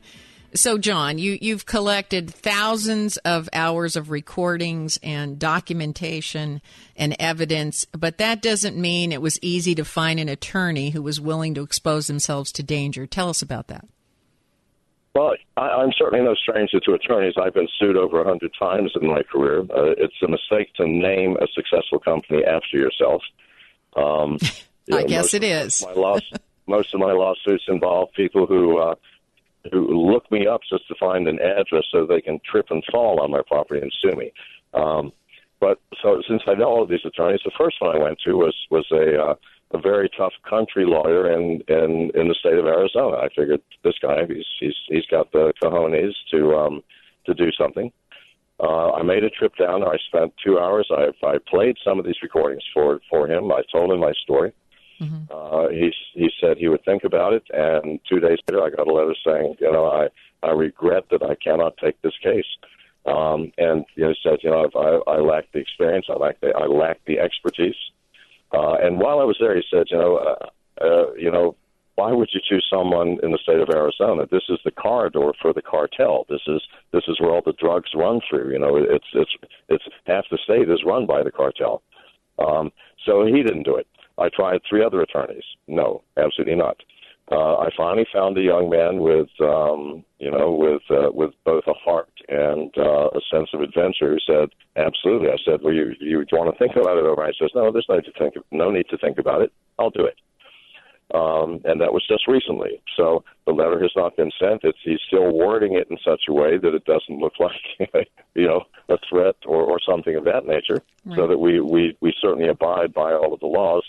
So, 0.53 0.77
John, 0.77 1.19
you, 1.19 1.37
you've 1.39 1.65
collected 1.65 2.29
thousands 2.29 3.15
of 3.15 3.47
hours 3.53 3.95
of 3.95 4.09
recordings 4.09 4.99
and 5.01 5.39
documentation 5.39 6.61
and 6.97 7.15
evidence, 7.17 7.85
but 7.97 8.17
that 8.17 8.41
doesn't 8.41 8.75
mean 8.75 9.13
it 9.13 9.21
was 9.21 9.39
easy 9.41 9.73
to 9.75 9.85
find 9.85 10.19
an 10.19 10.27
attorney 10.27 10.89
who 10.89 11.01
was 11.01 11.21
willing 11.21 11.53
to 11.53 11.61
expose 11.61 12.07
themselves 12.07 12.51
to 12.51 12.61
danger. 12.61 13.07
Tell 13.07 13.29
us 13.29 13.41
about 13.41 13.69
that. 13.69 13.87
Well, 15.15 15.35
I, 15.55 15.61
I'm 15.61 15.93
certainly 15.97 16.25
no 16.25 16.35
stranger 16.35 16.81
to 16.81 16.93
attorneys. 16.93 17.35
I've 17.41 17.53
been 17.53 17.69
sued 17.79 17.95
over 17.95 18.21
a 18.21 18.27
hundred 18.27 18.51
times 18.59 18.91
in 19.01 19.07
my 19.07 19.23
career. 19.23 19.61
Uh, 19.61 19.95
it's 19.97 20.21
a 20.21 20.27
mistake 20.27 20.73
to 20.75 20.85
name 20.85 21.37
a 21.37 21.47
successful 21.55 21.99
company 21.99 22.43
after 22.43 22.75
yourself. 22.75 23.21
Um, 23.95 24.37
you 24.87 24.95
know, 24.95 24.99
I 24.99 25.03
guess 25.03 25.33
it 25.33 25.43
is. 25.43 25.85
My 25.85 25.93
loss, 25.93 26.21
most 26.67 26.93
of 26.93 26.99
my 26.99 27.11
lawsuits 27.11 27.65
involve 27.67 28.13
people 28.13 28.45
who 28.45 28.77
uh, 28.77 28.95
who 29.71 30.11
look 30.11 30.31
me 30.31 30.47
up 30.47 30.61
just 30.69 30.87
to 30.87 30.95
find 30.99 31.27
an 31.27 31.39
address 31.39 31.83
so 31.91 32.05
they 32.05 32.21
can 32.21 32.39
trip 32.49 32.67
and 32.69 32.83
fall 32.91 33.21
on 33.21 33.31
my 33.31 33.41
property 33.47 33.81
and 33.81 33.93
sue 34.01 34.15
me. 34.17 34.31
Um, 34.73 35.11
but 35.59 35.79
so 36.01 36.21
since 36.27 36.41
I 36.47 36.55
know 36.55 36.65
all 36.65 36.83
of 36.83 36.89
these 36.89 37.05
attorneys, 37.05 37.41
the 37.45 37.51
first 37.57 37.75
one 37.79 37.95
I 37.95 37.99
went 37.99 38.19
to 38.25 38.33
was 38.33 38.55
was 38.69 38.85
a 38.91 39.21
uh, 39.21 39.35
a 39.73 39.79
very 39.79 40.09
tough 40.17 40.33
country 40.49 40.85
lawyer 40.85 41.31
in 41.31 41.61
in 41.67 42.11
in 42.15 42.27
the 42.27 42.35
state 42.39 42.57
of 42.57 42.65
Arizona. 42.65 43.17
I 43.17 43.29
figured 43.29 43.61
this 43.83 43.95
guy 44.01 44.25
he's 44.27 44.45
he's 44.59 44.75
he's 44.87 45.05
got 45.05 45.31
the 45.31 45.53
cojones 45.61 46.13
to 46.31 46.55
um 46.55 46.83
to 47.25 47.33
do 47.33 47.51
something. 47.51 47.91
Uh, 48.59 48.91
I 48.91 49.03
made 49.03 49.23
a 49.23 49.29
trip 49.29 49.53
down. 49.55 49.83
I 49.83 49.97
spent 50.07 50.33
two 50.43 50.59
hours. 50.59 50.87
I 50.91 51.09
I 51.25 51.37
played 51.47 51.77
some 51.83 51.99
of 51.99 52.05
these 52.05 52.21
recordings 52.21 52.63
for 52.73 52.99
for 53.09 53.27
him. 53.27 53.51
I 53.51 53.61
told 53.71 53.91
him 53.91 53.99
my 53.99 54.13
story. 54.23 54.53
Mm-hmm. 55.01 55.23
Uh, 55.31 55.69
he 55.69 55.91
he 56.13 56.29
said 56.39 56.57
he 56.57 56.67
would 56.67 56.85
think 56.85 57.03
about 57.03 57.33
it, 57.33 57.43
and 57.51 57.99
two 58.07 58.19
days 58.19 58.37
later, 58.47 58.63
I 58.63 58.69
got 58.69 58.87
a 58.87 58.93
letter 58.93 59.15
saying, 59.25 59.55
you 59.59 59.71
know, 59.71 59.85
I 59.85 60.09
I 60.45 60.51
regret 60.51 61.05
that 61.11 61.23
I 61.23 61.35
cannot 61.35 61.77
take 61.77 62.01
this 62.01 62.17
case. 62.21 62.45
Um, 63.05 63.51
and 63.57 63.83
you 63.95 64.03
know, 64.03 64.09
he 64.09 64.15
said, 64.21 64.39
you 64.43 64.51
know, 64.51 64.69
I, 64.75 65.11
I 65.11 65.17
lack 65.19 65.51
the 65.53 65.59
experience, 65.59 66.05
I 66.07 66.13
lack 66.13 66.39
the 66.41 66.49
I 66.55 66.67
lack 66.67 66.99
the 67.05 67.19
expertise. 67.19 67.75
Uh, 68.53 68.75
and 68.81 68.99
while 68.99 69.19
I 69.19 69.23
was 69.23 69.37
there, 69.39 69.55
he 69.55 69.63
said, 69.71 69.85
you 69.89 69.97
know, 69.97 70.17
uh, 70.17 70.83
uh, 70.83 71.13
you 71.13 71.31
know, 71.31 71.55
why 71.95 72.11
would 72.11 72.29
you 72.33 72.41
choose 72.47 72.65
someone 72.69 73.17
in 73.23 73.31
the 73.31 73.39
state 73.41 73.59
of 73.59 73.69
Arizona? 73.69 74.25
This 74.29 74.43
is 74.49 74.59
the 74.63 74.71
corridor 74.71 75.31
for 75.41 75.53
the 75.53 75.61
cartel. 75.61 76.25
This 76.29 76.41
is 76.47 76.61
this 76.91 77.03
is 77.07 77.19
where 77.19 77.31
all 77.31 77.41
the 77.43 77.53
drugs 77.53 77.89
run 77.95 78.21
through. 78.29 78.51
You 78.51 78.59
know, 78.59 78.75
it's 78.77 79.05
it's 79.13 79.35
it's 79.69 79.83
half 80.05 80.25
the 80.29 80.37
state 80.43 80.69
is 80.69 80.83
run 80.85 81.05
by 81.05 81.23
the 81.23 81.31
cartel. 81.31 81.81
Um, 82.39 82.71
so 83.05 83.25
he 83.25 83.43
didn't 83.43 83.63
do 83.63 83.75
it. 83.75 83.87
I 84.21 84.29
tried 84.29 84.61
three 84.67 84.83
other 84.83 85.01
attorneys. 85.01 85.43
No, 85.67 86.03
absolutely 86.17 86.55
not. 86.55 86.77
Uh, 87.31 87.55
I 87.55 87.69
finally 87.77 88.05
found 88.11 88.37
a 88.37 88.41
young 88.41 88.69
man 88.69 88.99
with, 88.99 89.29
um, 89.39 90.03
you 90.19 90.29
know, 90.29 90.51
with 90.51 90.81
uh, 90.91 91.11
with 91.13 91.31
both 91.45 91.63
a 91.65 91.73
heart 91.73 92.11
and 92.27 92.73
uh, 92.77 93.07
a 93.07 93.21
sense 93.31 93.49
of 93.53 93.61
adventure 93.61 94.13
who 94.13 94.19
said, 94.19 94.49
"Absolutely." 94.75 95.29
I 95.29 95.37
said, 95.45 95.61
"Well, 95.63 95.73
you 95.73 95.95
you 96.01 96.25
want 96.33 96.53
to 96.53 96.59
think 96.59 96.75
about 96.75 96.97
it 96.97 97.05
over?" 97.05 97.25
He 97.25 97.33
says, 97.39 97.51
"No, 97.55 97.71
there's 97.71 97.85
no 97.87 97.95
need 97.95 98.05
to 98.05 98.19
think. 98.19 98.33
No 98.51 98.69
need 98.69 98.89
to 98.89 98.97
think 98.97 99.17
about 99.17 99.41
it. 99.41 99.53
I'll 99.79 99.91
do 99.91 100.05
it." 100.05 100.17
Um, 101.13 101.59
and 101.65 101.81
that 101.81 101.93
was 101.93 102.05
just 102.07 102.27
recently. 102.27 102.81
So 102.95 103.23
the 103.45 103.51
letter 103.51 103.81
has 103.81 103.91
not 103.95 104.15
been 104.15 104.31
sent. 104.39 104.63
It's 104.63 104.77
he's 104.83 104.99
still 105.05 105.31
wording 105.31 105.73
it 105.73 105.87
in 105.89 105.97
such 106.03 106.23
a 106.29 106.33
way 106.33 106.57
that 106.57 106.73
it 106.73 106.85
doesn't 106.85 107.19
look 107.19 107.33
like 107.39 108.09
you 108.35 108.47
know 108.47 108.63
a 108.89 108.97
threat 109.09 109.35
or, 109.45 109.63
or 109.63 109.79
something 109.79 110.15
of 110.15 110.25
that 110.25 110.45
nature. 110.45 110.81
Right. 111.05 111.15
So 111.17 111.27
that 111.27 111.37
we, 111.37 111.59
we 111.59 111.97
we 112.01 112.13
certainly 112.21 112.49
abide 112.49 112.93
by 112.93 113.13
all 113.13 113.33
of 113.33 113.39
the 113.39 113.47
laws. 113.47 113.83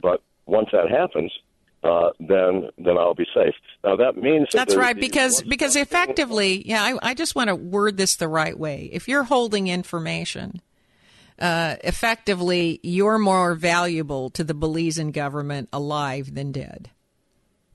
But 0.00 0.22
once 0.46 0.68
that 0.72 0.90
happens, 0.90 1.32
uh, 1.82 2.10
then 2.18 2.68
then 2.78 2.98
I'll 2.98 3.14
be 3.14 3.26
safe. 3.34 3.54
Now 3.84 3.96
that 3.96 4.16
means 4.16 4.48
that 4.52 4.68
that's 4.68 4.76
right 4.76 4.98
because 4.98 5.42
because 5.42 5.76
effectively, 5.76 6.66
yeah, 6.68 6.82
I, 6.82 7.10
I 7.10 7.14
just 7.14 7.34
want 7.34 7.48
to 7.48 7.56
word 7.56 7.96
this 7.96 8.16
the 8.16 8.28
right 8.28 8.58
way. 8.58 8.88
If 8.92 9.08
you're 9.08 9.24
holding 9.24 9.68
information 9.68 10.60
uh, 11.40 11.76
effectively 11.82 12.80
you're 12.82 13.18
more 13.18 13.54
valuable 13.54 14.28
to 14.30 14.44
the 14.44 14.54
Belizean 14.54 15.12
government 15.12 15.68
alive 15.72 16.34
than 16.34 16.52
dead. 16.52 16.90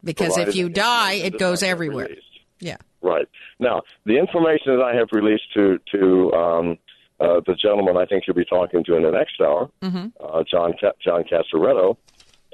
Because 0.03 0.37
if 0.37 0.55
you 0.55 0.69
die, 0.69 1.13
it 1.13 1.39
goes 1.39 1.63
everywhere. 1.63 2.05
released. 2.05 2.21
Yeah. 2.59 2.77
Right. 3.01 3.27
Now, 3.59 3.81
the 4.05 4.19
information 4.19 4.77
that 4.77 4.83
I 4.83 4.95
have 4.95 5.07
released 5.11 5.51
to 5.55 5.79
to 5.93 6.31
um, 6.33 6.77
uh, 7.19 7.41
the 7.47 7.55
gentleman 7.55 7.97
I 7.97 8.05
think 8.05 8.25
you'll 8.27 8.35
be 8.35 8.45
talking 8.45 8.83
to 8.83 8.95
in 8.95 9.01
the 9.03 9.09
next 9.11 9.41
hour, 9.41 9.69
Mm-hmm. 9.81 10.07
uh, 10.23 10.43
John 10.49 10.73
John 11.03 11.23
Casaretto, 11.23 11.97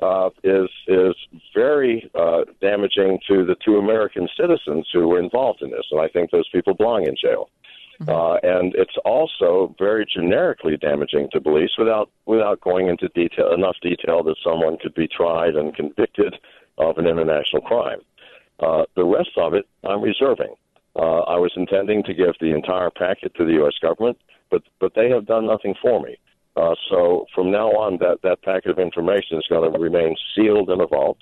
uh, 0.02 0.30
is 0.44 0.70
is 0.88 1.16
very 1.54 2.10
uh, 2.16 2.42
damaging 2.60 3.20
to 3.28 3.46
the 3.46 3.56
two 3.64 3.78
American 3.78 4.28
citizens 4.40 4.88
who 4.92 5.08
were 5.08 5.20
involved 5.20 5.62
in 5.62 5.72
this, 5.72 5.86
and 5.92 6.02
I 6.02 6.08
think 6.08 6.32
those 6.32 6.50
people 6.50 6.74
belong 6.74 7.06
in 7.06 7.16
jail. 7.22 7.50
Uh, 8.08 8.38
and 8.42 8.74
it's 8.76 8.98
also 9.06 9.76
very 9.78 10.08
generically 10.12 10.76
damaging 10.76 11.30
to 11.32 11.40
police 11.40 11.72
without 11.78 12.10
without 12.26 12.60
going 12.62 12.88
into 12.88 13.08
detail 13.10 13.54
enough 13.54 13.76
detail 13.82 14.24
that 14.24 14.36
someone 14.44 14.78
could 14.82 14.94
be 14.96 15.08
tried 15.08 15.56
and 15.56 15.76
convicted 15.76 16.36
of 16.80 16.98
an 16.98 17.06
international 17.06 17.62
crime. 17.62 18.00
Uh, 18.60 18.86
the 18.96 19.06
rest 19.06 19.32
of 19.38 19.54
it, 19.54 19.68
I'm 19.84 20.02
reserving. 20.02 20.56
Uh, 20.96 21.20
I 21.22 21.38
was 21.38 21.52
intending 21.56 22.04
to 22.04 22.14
give 22.14 22.34
the 22.40 22.54
entire 22.56 22.90
packet 22.90 23.36
to 23.36 23.46
the 23.46 23.54
U.S. 23.54 23.74
government, 23.80 24.18
but 24.50 24.64
but 24.80 24.94
they 24.96 25.10
have 25.10 25.28
done 25.28 25.46
nothing 25.46 25.76
for 25.80 26.02
me. 26.02 26.18
Uh, 26.56 26.76
so 26.90 27.26
from 27.34 27.52
now 27.52 27.70
on, 27.70 27.98
that 28.00 28.20
that 28.24 28.42
packet 28.42 28.72
of 28.72 28.80
information 28.80 29.38
is 29.38 29.46
going 29.50 29.72
to 29.72 29.80
remain 29.80 30.16
sealed 30.36 30.70
in 30.70 30.82
a 30.82 30.88
vault. 30.88 31.18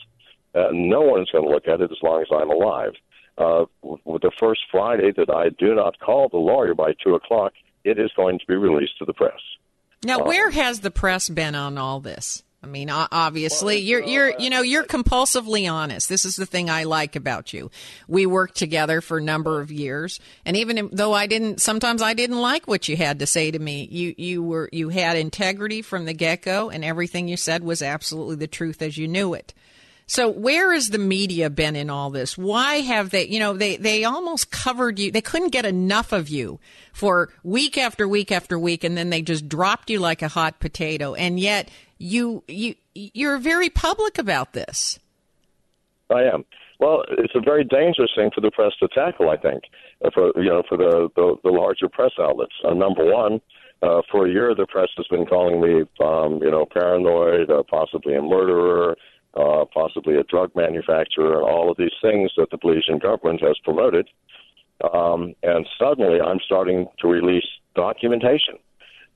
Uh, 0.56 0.70
no 0.72 1.02
one 1.02 1.22
is 1.22 1.30
going 1.32 1.44
to 1.44 1.50
look 1.50 1.68
at 1.68 1.82
it 1.82 1.92
as 1.92 1.98
long 2.02 2.22
as 2.22 2.28
I'm 2.32 2.50
alive. 2.50 2.94
Uh, 3.38 3.66
with 3.82 4.22
the 4.22 4.32
first 4.40 4.62
Friday 4.72 5.14
that 5.16 5.30
I 5.30 5.50
do 5.50 5.76
not 5.76 6.00
call 6.00 6.28
the 6.30 6.38
lawyer 6.38 6.74
by 6.74 6.94
two 7.04 7.16
o'clock, 7.16 7.54
it 7.84 7.98
is 8.00 8.12
going 8.16 8.40
to 8.40 8.46
be 8.48 8.56
released 8.56 8.98
to 9.00 9.06
the 9.06 9.14
press. 9.14 9.40
Now, 10.04 10.20
Uh, 10.20 10.26
where 10.26 10.50
has 10.50 10.80
the 10.82 10.92
press 10.92 11.30
been 11.30 11.56
on 11.56 11.78
all 11.78 12.00
this? 12.00 12.44
I 12.62 12.68
mean, 12.68 12.90
obviously, 12.90 13.78
you're 13.78 14.04
you're 14.04 14.34
uh, 14.34 14.38
you 14.38 14.50
know 14.50 14.62
you're 14.62 14.84
compulsively 14.84 15.72
honest. 15.72 16.10
This 16.10 16.26
is 16.26 16.36
the 16.36 16.46
thing 16.46 16.70
I 16.70 16.84
like 16.84 17.16
about 17.16 17.54
you. 17.54 17.72
We 18.10 18.26
worked 18.26 18.56
together 18.56 19.00
for 19.00 19.20
a 19.20 19.22
number 19.22 19.62
of 19.62 19.72
years, 19.72 20.20
and 20.46 20.58
even 20.58 20.90
though 20.92 21.14
I 21.14 21.26
didn't, 21.28 21.62
sometimes 21.62 22.02
I 22.02 22.14
didn't 22.14 22.42
like 22.42 22.68
what 22.68 22.90
you 22.90 22.98
had 22.98 23.20
to 23.20 23.26
say 23.26 23.50
to 23.50 23.60
me. 23.60 23.88
You 23.90 24.14
you 24.18 24.44
were 24.44 24.70
you 24.74 24.90
had 24.90 25.16
integrity 25.16 25.82
from 25.82 26.04
the 26.04 26.14
get 26.14 26.42
go, 26.42 26.70
and 26.70 26.84
everything 26.84 27.30
you 27.30 27.38
said 27.38 27.64
was 27.64 27.82
absolutely 27.82 28.36
the 28.36 28.48
truth 28.48 28.82
as 28.82 28.98
you 28.98 29.08
knew 29.08 29.34
it. 29.34 29.54
So 30.10 30.28
where 30.28 30.74
has 30.74 30.90
the 30.90 30.98
media 30.98 31.52
been 31.52 31.76
in 31.76 31.92
all 31.92 32.10
this? 32.10 32.36
Why 32.36 32.78
have 32.78 33.12
they, 33.12 33.28
you 33.28 33.40
know, 33.40 33.54
they, 33.56 33.78
they 33.78 34.06
almost 34.06 34.50
covered 34.50 34.98
you. 34.98 35.12
They 35.12 35.22
couldn't 35.22 35.50
get 35.50 35.66
enough 35.66 36.12
of 36.12 36.30
you 36.30 36.60
for 36.94 37.30
week 37.44 37.78
after 37.78 38.08
week 38.08 38.32
after 38.32 38.58
week. 38.58 38.84
And 38.84 38.98
then 38.98 39.12
they 39.12 39.22
just 39.22 39.48
dropped 39.48 39.88
you 39.92 40.00
like 40.00 40.24
a 40.24 40.28
hot 40.28 40.60
potato. 40.60 41.14
And 41.14 41.40
yet 41.40 41.70
you, 42.00 42.44
you, 42.48 42.74
you're 42.96 43.38
very 43.38 43.70
public 43.70 44.18
about 44.18 44.54
this. 44.54 44.98
I 46.10 46.24
am. 46.24 46.44
Well, 46.80 47.04
it's 47.12 47.36
a 47.36 47.42
very 47.42 47.64
dangerous 47.64 48.10
thing 48.16 48.32
for 48.34 48.42
the 48.42 48.50
press 48.50 48.72
to 48.80 48.88
tackle. 48.88 49.30
I 49.30 49.38
think, 49.38 49.66
uh, 50.04 50.10
for 50.12 50.32
you 50.42 50.50
know, 50.50 50.64
for 50.68 50.78
the 50.78 51.10
the, 51.16 51.36
the 51.44 51.52
larger 51.52 51.90
press 51.90 52.14
outlets. 52.20 52.54
Uh, 52.64 52.74
number 52.74 53.06
one, 53.06 53.42
uh, 53.84 54.02
for 54.10 54.26
a 54.26 54.32
year, 54.32 54.56
the 54.56 54.66
press 54.66 54.88
has 54.98 55.06
been 55.08 55.26
calling 55.26 55.62
me, 55.62 55.82
um, 56.04 56.42
you 56.42 56.50
know, 56.50 56.66
paranoid, 56.66 57.50
uh, 57.50 57.64
possibly 57.70 58.16
a 58.16 58.22
murderer, 58.22 58.96
uh, 59.36 59.66
possibly 59.74 60.16
a 60.16 60.24
drug 60.24 60.52
manufacturer, 60.56 61.36
and 61.40 61.44
all 61.44 61.70
of 61.72 61.78
these 61.78 61.94
things 62.02 62.32
that 62.38 62.50
the 62.52 62.58
Belizean 62.58 63.02
government 63.02 63.42
has 63.42 63.58
promoted. 63.64 64.10
Um, 64.94 65.36
and 65.44 65.68
suddenly, 65.78 66.22
I'm 66.22 66.40
starting 66.46 66.88
to 67.00 67.08
release 67.08 67.46
documentation 67.76 68.56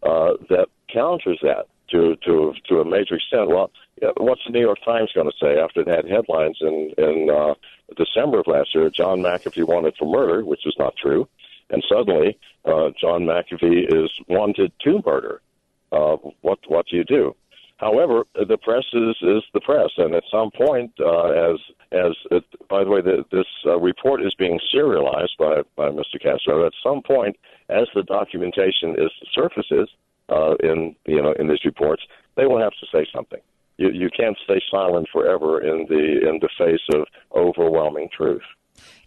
uh, 0.04 0.34
that 0.50 0.68
counters 0.92 1.40
that 1.42 1.68
to 1.92 2.16
to 2.26 2.54
to 2.68 2.82
a 2.82 2.86
major 2.86 3.16
extent. 3.16 3.48
Well, 3.50 3.72
what's 4.18 4.42
the 4.46 4.52
New 4.52 4.62
York 4.62 4.80
Times 4.84 5.12
going 5.14 5.30
to 5.30 5.38
say 5.40 5.58
after 5.58 5.82
it 5.82 5.88
had 5.88 6.10
headlines 6.10 6.58
in 6.62 6.94
in 6.98 7.30
uh, 7.30 7.54
December 7.96 8.40
of 8.40 8.48
last 8.48 8.76
year? 8.76 8.90
John 8.90 9.20
McAfee 9.20 9.68
wanted 9.68 9.96
for 9.98 10.10
murder, 10.10 10.44
which 10.44 10.66
is 10.66 10.76
not 10.78 10.96
true, 10.98 11.28
and 11.70 11.84
suddenly 11.88 12.38
uh, 12.66 12.90
John 13.00 13.24
McAfee 13.24 14.04
is 14.04 14.12
wanted 14.28 14.72
to 14.82 15.02
murder. 15.06 15.42
Uh, 15.92 16.18
what 16.42 16.60
what 16.68 16.88
do 16.88 16.98
you 16.98 17.04
do? 17.04 17.36
However, 17.78 18.24
the 18.36 18.58
press 18.58 18.86
is, 18.94 19.16
is 19.22 19.44
the 19.54 19.60
press, 19.62 19.90
and 19.98 20.14
at 20.16 20.24
some 20.32 20.52
point, 20.52 20.92
uh, 21.00 21.30
as 21.30 21.60
as 21.92 22.16
it, 22.32 22.44
by 22.70 22.84
the 22.84 22.90
way, 22.90 23.02
the, 23.02 23.26
this 23.32 23.48
uh, 23.66 23.80
report 23.80 24.24
is 24.24 24.34
being 24.36 24.60
serialized 24.72 25.36
by 25.38 25.62
by 25.76 25.90
Mr. 25.90 26.22
Castro. 26.22 26.66
At 26.66 26.74
some 26.84 27.02
point, 27.02 27.36
as 27.70 27.88
the 27.96 28.04
documentation 28.04 28.92
is 28.92 29.12
surfaces 29.34 29.90
uh, 30.30 30.56
in 30.62 30.96
you 31.06 31.22
know 31.22 31.34
in 31.34 31.48
these 31.48 31.66
reports, 31.66 32.04
they 32.36 32.46
will 32.46 32.60
have 32.60 32.74
to 32.74 32.86
say 32.92 33.06
something. 33.14 33.42
You 33.78 33.90
you 33.90 34.10
can't 34.16 34.38
stay 34.44 34.62
silent 34.70 35.08
forever 35.12 35.62
in 35.62 35.86
the 35.90 36.30
in 36.30 36.40
the 36.42 36.50
face 36.58 36.82
of 36.94 37.08
overwhelming 37.36 38.10
truth. 38.16 38.44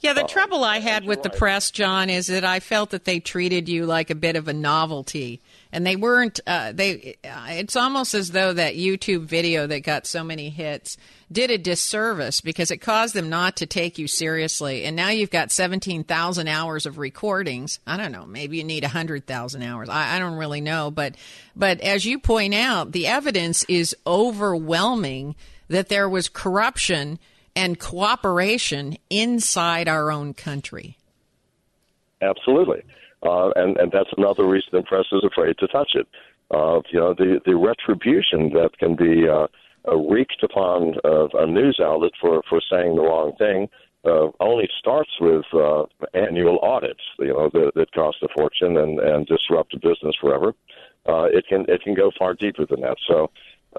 Yeah, 0.01 0.13
the 0.13 0.25
trouble 0.25 0.63
I 0.63 0.79
had 0.79 1.05
with 1.05 1.23
the 1.23 1.31
press, 1.31 1.71
John, 1.71 2.11
is 2.11 2.29
that 2.29 2.45
I 2.45 2.61
felt 2.61 2.91
that 2.91 3.05
they 3.05 3.19
treated 3.19 3.69
you 3.69 3.87
like 3.87 4.11
a 4.11 4.15
bit 4.15 4.37
of 4.37 4.47
a 4.47 4.53
novelty, 4.53 5.41
and 5.77 5.87
they 5.87 5.95
weren't. 5.95 6.41
Uh, 6.47 6.73
they. 6.73 7.19
uh, 7.23 7.49
It's 7.51 7.77
almost 7.77 8.15
as 8.15 8.31
though 8.31 8.55
that 8.55 8.77
YouTube 8.77 9.25
video 9.27 9.67
that 9.67 9.81
got 9.81 10.07
so 10.07 10.25
many 10.25 10.49
hits 10.49 10.97
did 11.31 11.51
a 11.51 11.59
disservice 11.59 12.41
because 12.41 12.71
it 12.71 12.79
caused 12.79 13.13
them 13.15 13.29
not 13.29 13.57
to 13.57 13.67
take 13.67 13.99
you 13.99 14.09
seriously. 14.09 14.85
And 14.85 14.97
now 14.97 15.11
you've 15.11 15.31
got 15.31 15.53
seventeen 15.53 16.03
thousand 16.03 16.49
hours 16.49 16.87
of 16.87 16.97
recordings. 16.97 17.79
I 17.87 17.99
don't 17.99 18.11
know. 18.11 18.25
Maybe 18.25 18.57
you 18.57 18.65
need 18.65 18.85
hundred 18.85 19.27
thousand 19.27 19.65
hours. 19.65 19.91
I, 19.91 20.17
I 20.17 20.19
don't 20.19 20.39
really 20.39 20.63
know, 20.63 20.91
but 20.91 21.15
but 21.55 21.81
as 21.83 22.07
you 22.07 22.21
point 22.21 22.55
out, 22.55 22.93
the 22.93 23.07
evidence 23.07 23.63
is 23.65 23.95
overwhelming 24.07 25.37
that 25.69 25.91
there 25.91 26.09
was 26.09 26.31
corruption 26.31 27.19
and 27.55 27.79
cooperation 27.79 28.97
inside 29.11 29.89
our 29.89 30.11
own 30.11 30.33
country. 30.33 30.97
Absolutely, 32.23 32.83
uh, 33.27 33.51
and 33.57 33.77
and 33.79 33.93
that's 33.93 34.11
another 34.17 34.47
reason 34.47 34.71
the 34.73 34.83
press 34.83 35.07
is 35.13 35.25
afraid 35.25 35.59
to 35.59 35.67
touch 35.69 35.93
it. 35.95 36.07
Uh, 36.51 36.81
you 36.91 37.01
know, 37.01 37.15
the 37.15 37.41
the 37.45 37.57
retribution 37.57 38.51
that 38.51 38.71
can 38.79 38.95
be 38.95 39.29
uh, 39.29 39.47
uh, 39.89 39.97
wreaked 39.97 40.43
upon 40.43 40.95
uh, 41.05 41.29
a 41.35 41.47
news 41.47 41.81
outlet 41.83 42.13
for 42.21 42.43
for 42.49 42.61
saying 42.71 42.97
the 42.97 43.03
wrong 43.03 43.33
thing 43.39 43.69
uh, 44.05 44.29
only 44.41 44.69
starts 44.79 45.11
with 45.21 45.45
uh, 45.53 45.85
annual 46.15 46.59
audits. 46.61 47.03
You 47.19 47.35
know, 47.35 47.51
that, 47.53 47.73
that 47.75 47.93
cost 47.93 48.19
a 48.23 48.29
fortune 48.37 48.77
and 48.77 49.01
and 49.01 49.27
disrupt 49.27 49.73
the 49.73 49.79
business 49.79 50.15
forever. 50.21 50.55
Uh, 51.09 51.25
it 51.25 51.47
can 51.49 51.65
it 51.69 51.83
can 51.83 51.95
go 51.95 52.11
far 52.19 52.35
deeper 52.35 52.67
than 52.67 52.81
that. 52.83 52.97
So. 53.07 53.31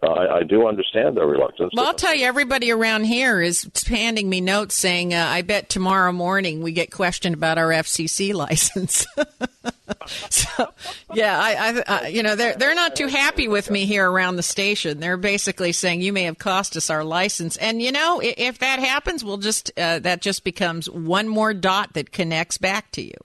I, 0.04 0.38
I 0.38 0.44
do 0.44 0.68
understand 0.68 1.18
their 1.18 1.26
reluctance. 1.26 1.72
Well, 1.76 1.88
I'll 1.88 1.94
tell 1.94 2.14
you, 2.14 2.26
everybody 2.26 2.72
around 2.72 3.06
here 3.06 3.42
is 3.42 3.70
handing 3.88 4.30
me 4.30 4.42
notes 4.42 4.76
saying, 4.76 5.14
uh, 5.14 5.26
"I 5.28 5.42
bet 5.42 5.70
tomorrow 5.70 6.12
morning 6.12 6.62
we 6.62 6.72
get 6.72 6.92
questioned 6.92 7.36
about 7.36 7.58
our 7.58 7.70
FCC 7.70 8.34
license." 8.34 9.06
so, 10.30 10.74
yeah, 11.14 11.40
I, 11.40 11.54
I, 11.56 11.84
I, 11.88 12.08
you 12.08 12.24
know, 12.24 12.36
they're 12.36 12.56
they're 12.56 12.76
not 12.76 12.96
too 12.96 13.08
happy 13.08 13.48
with 13.48 13.70
me 13.70 13.86
here 13.86 14.10
around 14.10 14.36
the 14.36 14.44
station. 14.44 15.00
They're 15.00 15.18
basically 15.18 15.72
saying 15.72 16.02
you 16.02 16.14
may 16.14 16.24
have 16.24 16.38
cost 16.38 16.76
us 16.78 16.90
our 16.90 17.04
license, 17.04 17.58
and 17.58 17.82
you 17.82 17.92
know, 17.92 18.20
if, 18.20 18.36
if 18.38 18.60
that 18.60 18.80
happens, 18.80 19.24
we'll 19.24 19.38
just 19.38 19.72
uh, 19.78 20.00
that 20.00 20.22
just 20.22 20.44
becomes 20.44 20.90
one 20.90 21.28
more 21.28 21.54
dot 21.54 21.94
that 21.94 22.12
connects 22.12 22.58
back 22.58 22.92
to 22.92 23.02
you. 23.02 23.18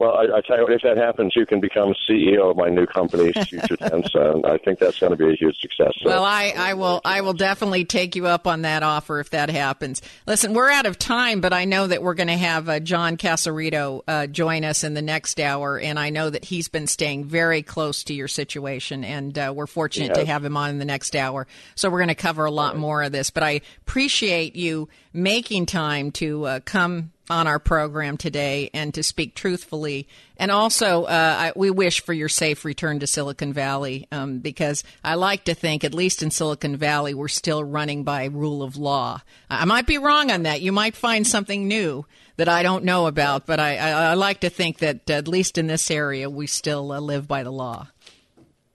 Well, 0.00 0.14
I, 0.14 0.38
I 0.38 0.40
tell 0.40 0.56
you 0.56 0.62
what, 0.62 0.72
if 0.72 0.80
that 0.80 0.96
happens, 0.96 1.36
you 1.36 1.44
can 1.44 1.60
become 1.60 1.94
CEO 2.08 2.50
of 2.50 2.56
my 2.56 2.70
new 2.70 2.86
company, 2.86 3.32
Future 3.46 3.76
Tense, 3.76 4.08
and 4.14 4.46
I 4.46 4.56
think 4.56 4.78
that's 4.78 4.98
going 4.98 5.10
to 5.10 5.16
be 5.16 5.30
a 5.30 5.36
huge 5.36 5.60
success. 5.60 5.92
So. 6.02 6.08
Well, 6.08 6.24
I, 6.24 6.54
I 6.56 6.72
will 6.72 7.02
I 7.04 7.20
will 7.20 7.34
definitely 7.34 7.84
take 7.84 8.16
you 8.16 8.26
up 8.26 8.46
on 8.46 8.62
that 8.62 8.82
offer 8.82 9.20
if 9.20 9.28
that 9.30 9.50
happens. 9.50 10.00
Listen, 10.26 10.54
we're 10.54 10.70
out 10.70 10.86
of 10.86 10.98
time, 10.98 11.42
but 11.42 11.52
I 11.52 11.66
know 11.66 11.86
that 11.86 12.02
we're 12.02 12.14
going 12.14 12.28
to 12.28 12.36
have 12.38 12.66
uh, 12.70 12.80
John 12.80 13.18
Casaretto 13.18 14.00
uh, 14.08 14.26
join 14.26 14.64
us 14.64 14.84
in 14.84 14.94
the 14.94 15.02
next 15.02 15.38
hour, 15.38 15.78
and 15.78 15.98
I 15.98 16.08
know 16.08 16.30
that 16.30 16.46
he's 16.46 16.68
been 16.68 16.86
staying 16.86 17.26
very 17.26 17.62
close 17.62 18.02
to 18.04 18.14
your 18.14 18.28
situation, 18.28 19.04
and 19.04 19.38
uh, 19.38 19.52
we're 19.54 19.66
fortunate 19.66 20.14
to 20.14 20.24
have 20.24 20.42
him 20.42 20.56
on 20.56 20.70
in 20.70 20.78
the 20.78 20.86
next 20.86 21.14
hour. 21.14 21.46
So 21.74 21.90
we're 21.90 21.98
going 21.98 22.08
to 22.08 22.14
cover 22.14 22.46
a 22.46 22.50
lot 22.50 22.74
more 22.74 23.02
of 23.02 23.12
this, 23.12 23.28
but 23.28 23.42
I 23.42 23.60
appreciate 23.82 24.56
you 24.56 24.88
making 25.12 25.66
time 25.66 26.10
to 26.12 26.46
uh, 26.46 26.60
come 26.64 27.12
on 27.30 27.46
our 27.46 27.58
program 27.58 28.16
today 28.16 28.70
and 28.74 28.92
to 28.94 29.02
speak 29.02 29.34
truthfully. 29.34 30.08
And 30.36 30.50
also, 30.50 31.04
uh, 31.04 31.36
I, 31.38 31.52
we 31.54 31.70
wish 31.70 32.02
for 32.02 32.12
your 32.12 32.28
safe 32.28 32.64
return 32.64 32.98
to 33.00 33.06
Silicon 33.06 33.52
Valley 33.52 34.08
um, 34.10 34.40
because 34.40 34.82
I 35.04 35.14
like 35.14 35.44
to 35.44 35.54
think, 35.54 35.84
at 35.84 35.94
least 35.94 36.22
in 36.22 36.30
Silicon 36.30 36.76
Valley, 36.76 37.14
we're 37.14 37.28
still 37.28 37.62
running 37.62 38.02
by 38.04 38.24
rule 38.24 38.62
of 38.62 38.76
law. 38.76 39.22
I 39.48 39.64
might 39.64 39.86
be 39.86 39.98
wrong 39.98 40.30
on 40.30 40.42
that. 40.42 40.60
You 40.60 40.72
might 40.72 40.96
find 40.96 41.26
something 41.26 41.68
new 41.68 42.04
that 42.36 42.48
I 42.48 42.62
don't 42.62 42.84
know 42.84 43.06
about, 43.06 43.46
but 43.46 43.60
I, 43.60 43.76
I, 43.76 43.90
I 43.90 44.14
like 44.14 44.40
to 44.40 44.50
think 44.50 44.78
that 44.78 45.08
at 45.08 45.28
least 45.28 45.56
in 45.56 45.68
this 45.68 45.90
area, 45.90 46.28
we 46.28 46.46
still 46.46 46.90
uh, 46.90 47.00
live 47.00 47.28
by 47.28 47.42
the 47.42 47.52
law. 47.52 47.88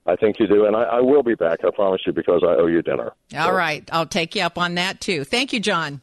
I 0.06 0.14
think 0.14 0.38
you 0.38 0.46
do, 0.46 0.66
and 0.66 0.76
I, 0.76 0.82
I 0.84 1.00
will 1.00 1.24
be 1.24 1.34
back. 1.34 1.64
I 1.64 1.70
promise 1.70 2.00
you, 2.06 2.12
because 2.12 2.42
I 2.44 2.54
owe 2.60 2.68
you 2.68 2.80
dinner. 2.80 3.12
All 3.36 3.52
right. 3.52 3.88
I'll 3.92 4.06
take 4.06 4.36
you 4.36 4.42
up 4.42 4.56
on 4.56 4.76
that 4.76 5.00
too. 5.00 5.24
Thank 5.24 5.52
you, 5.52 5.60
John. 5.60 6.00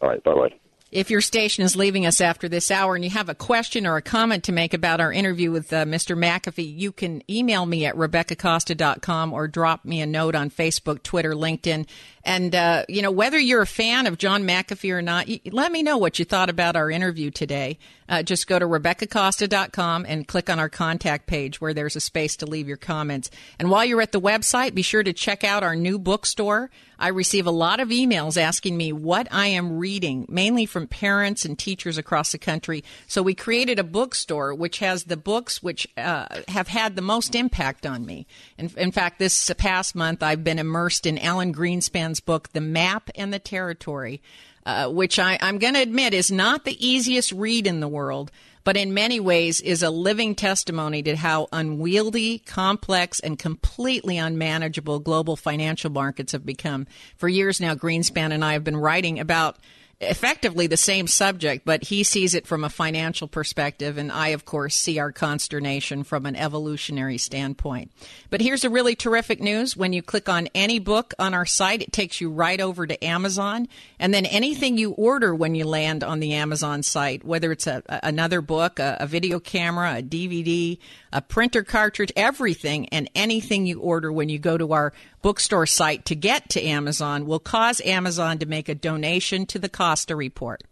All 0.00 0.08
right. 0.08 0.22
Bye 0.22 0.34
bye. 0.34 0.54
If 0.92 1.10
your 1.10 1.20
station 1.20 1.64
is 1.64 1.74
leaving 1.74 2.06
us 2.06 2.20
after 2.20 2.48
this 2.48 2.70
hour 2.70 2.94
and 2.94 3.02
you 3.02 3.10
have 3.10 3.28
a 3.28 3.34
question 3.34 3.88
or 3.88 3.96
a 3.96 4.02
comment 4.02 4.44
to 4.44 4.52
make 4.52 4.72
about 4.72 5.00
our 5.00 5.12
interview 5.12 5.50
with 5.50 5.72
uh, 5.72 5.84
Mr. 5.84 6.16
McAfee, 6.16 6.78
you 6.78 6.92
can 6.92 7.28
email 7.28 7.66
me 7.66 7.84
at 7.86 7.96
RebeccaCosta.com 7.96 9.32
or 9.32 9.48
drop 9.48 9.84
me 9.84 10.00
a 10.00 10.06
note 10.06 10.36
on 10.36 10.48
Facebook, 10.48 11.02
Twitter, 11.02 11.32
LinkedIn. 11.32 11.88
And, 12.26 12.56
uh, 12.56 12.84
you 12.88 13.02
know, 13.02 13.12
whether 13.12 13.38
you're 13.38 13.62
a 13.62 13.66
fan 13.66 14.08
of 14.08 14.18
John 14.18 14.42
McAfee 14.42 14.92
or 14.92 15.00
not, 15.00 15.28
let 15.52 15.70
me 15.70 15.84
know 15.84 15.96
what 15.96 16.18
you 16.18 16.24
thought 16.24 16.50
about 16.50 16.74
our 16.74 16.90
interview 16.90 17.30
today. 17.30 17.78
Uh, 18.08 18.22
just 18.22 18.46
go 18.46 18.58
to 18.58 18.66
RebeccaCosta.com 18.66 20.06
and 20.08 20.26
click 20.26 20.50
on 20.50 20.58
our 20.58 20.68
contact 20.68 21.26
page 21.26 21.60
where 21.60 21.72
there's 21.72 21.96
a 21.96 22.00
space 22.00 22.36
to 22.36 22.46
leave 22.46 22.68
your 22.68 22.76
comments. 22.76 23.30
And 23.58 23.70
while 23.70 23.84
you're 23.84 24.02
at 24.02 24.12
the 24.12 24.20
website, 24.20 24.74
be 24.74 24.82
sure 24.82 25.04
to 25.04 25.12
check 25.12 25.44
out 25.44 25.62
our 25.62 25.76
new 25.76 25.98
bookstore. 25.98 26.70
I 26.98 27.08
receive 27.08 27.46
a 27.46 27.50
lot 27.50 27.80
of 27.80 27.88
emails 27.88 28.40
asking 28.40 28.76
me 28.76 28.92
what 28.92 29.28
I 29.30 29.48
am 29.48 29.78
reading, 29.78 30.24
mainly 30.28 30.64
from 30.64 30.86
parents 30.86 31.44
and 31.44 31.58
teachers 31.58 31.98
across 31.98 32.32
the 32.32 32.38
country. 32.38 32.84
So 33.06 33.22
we 33.22 33.34
created 33.34 33.78
a 33.78 33.84
bookstore 33.84 34.54
which 34.54 34.78
has 34.78 35.04
the 35.04 35.16
books 35.16 35.62
which 35.62 35.86
uh, 35.96 36.26
have 36.48 36.68
had 36.68 36.96
the 36.96 37.02
most 37.02 37.34
impact 37.34 37.84
on 37.84 38.06
me. 38.06 38.26
In, 38.56 38.70
in 38.76 38.92
fact, 38.92 39.18
this 39.18 39.52
past 39.58 39.94
month 39.94 40.22
I've 40.22 40.44
been 40.44 40.58
immersed 40.58 41.06
in 41.06 41.18
Alan 41.18 41.52
Greenspan's 41.52 42.15
book, 42.20 42.52
The 42.52 42.60
Map 42.60 43.10
and 43.14 43.32
the 43.32 43.38
Territory. 43.38 44.22
Uh, 44.64 44.88
which 44.88 45.16
I, 45.20 45.38
I'm 45.40 45.58
going 45.58 45.74
to 45.74 45.80
admit 45.80 46.12
is 46.12 46.32
not 46.32 46.64
the 46.64 46.84
easiest 46.84 47.30
read 47.30 47.68
in 47.68 47.78
the 47.78 47.86
world, 47.86 48.32
but 48.64 48.76
in 48.76 48.92
many 48.92 49.20
ways 49.20 49.60
is 49.60 49.84
a 49.84 49.90
living 49.90 50.34
testimony 50.34 51.04
to 51.04 51.14
how 51.14 51.46
unwieldy, 51.52 52.40
complex, 52.40 53.20
and 53.20 53.38
completely 53.38 54.18
unmanageable 54.18 54.98
global 54.98 55.36
financial 55.36 55.88
markets 55.88 56.32
have 56.32 56.44
become. 56.44 56.88
For 57.16 57.28
years 57.28 57.60
now, 57.60 57.76
Greenspan 57.76 58.32
and 58.32 58.44
I 58.44 58.54
have 58.54 58.64
been 58.64 58.76
writing 58.76 59.20
about 59.20 59.56
effectively 60.00 60.66
the 60.66 60.76
same 60.76 61.06
subject, 61.06 61.64
but 61.64 61.84
he 61.84 62.04
sees 62.04 62.34
it 62.34 62.46
from 62.46 62.64
a 62.64 62.68
financial 62.68 63.28
perspective, 63.28 63.96
and 63.96 64.12
I, 64.12 64.28
of 64.28 64.44
course, 64.44 64.76
see 64.76 64.98
our 64.98 65.10
consternation 65.10 66.04
from 66.04 66.26
an 66.26 66.36
evolutionary 66.36 67.16
standpoint. 67.16 67.90
But 68.28 68.42
here's 68.42 68.64
a 68.64 68.70
really 68.70 68.94
terrific 68.94 69.40
news. 69.40 69.76
When 69.76 69.94
you 69.94 70.02
click 70.02 70.28
on 70.28 70.48
any 70.54 70.78
book 70.78 71.14
on 71.18 71.32
our 71.32 71.46
site, 71.46 71.80
it 71.80 71.92
takes 71.92 72.20
you 72.20 72.28
right 72.28 72.60
over 72.60 72.86
to 72.86 73.04
Amazon, 73.04 73.68
and 73.98 74.12
then 74.12 74.26
anything 74.26 74.76
you 74.76 74.90
order 74.92 75.34
when 75.34 75.54
you 75.54 75.64
land 75.64 76.04
on 76.04 76.20
the 76.20 76.34
Amazon 76.34 76.82
site, 76.82 77.24
whether 77.24 77.50
it's 77.50 77.66
a, 77.66 77.82
another 78.02 78.42
book, 78.42 78.78
a, 78.78 78.98
a 79.00 79.06
video 79.06 79.40
camera, 79.40 79.98
a 79.98 80.02
DVD, 80.02 80.78
a 81.12 81.22
printer 81.22 81.62
cartridge, 81.62 82.12
everything 82.14 82.86
and 82.90 83.08
anything 83.14 83.64
you 83.64 83.80
order 83.80 84.12
when 84.12 84.28
you 84.28 84.38
go 84.38 84.58
to 84.58 84.72
our 84.72 84.92
bookstore 85.26 85.66
site 85.66 86.04
to 86.04 86.14
get 86.14 86.48
to 86.48 86.62
Amazon 86.62 87.26
will 87.26 87.40
cause 87.40 87.80
Amazon 87.80 88.38
to 88.38 88.46
make 88.46 88.68
a 88.68 88.76
donation 88.76 89.44
to 89.44 89.58
the 89.58 89.68
Costa 89.68 90.14
Report. 90.14 90.62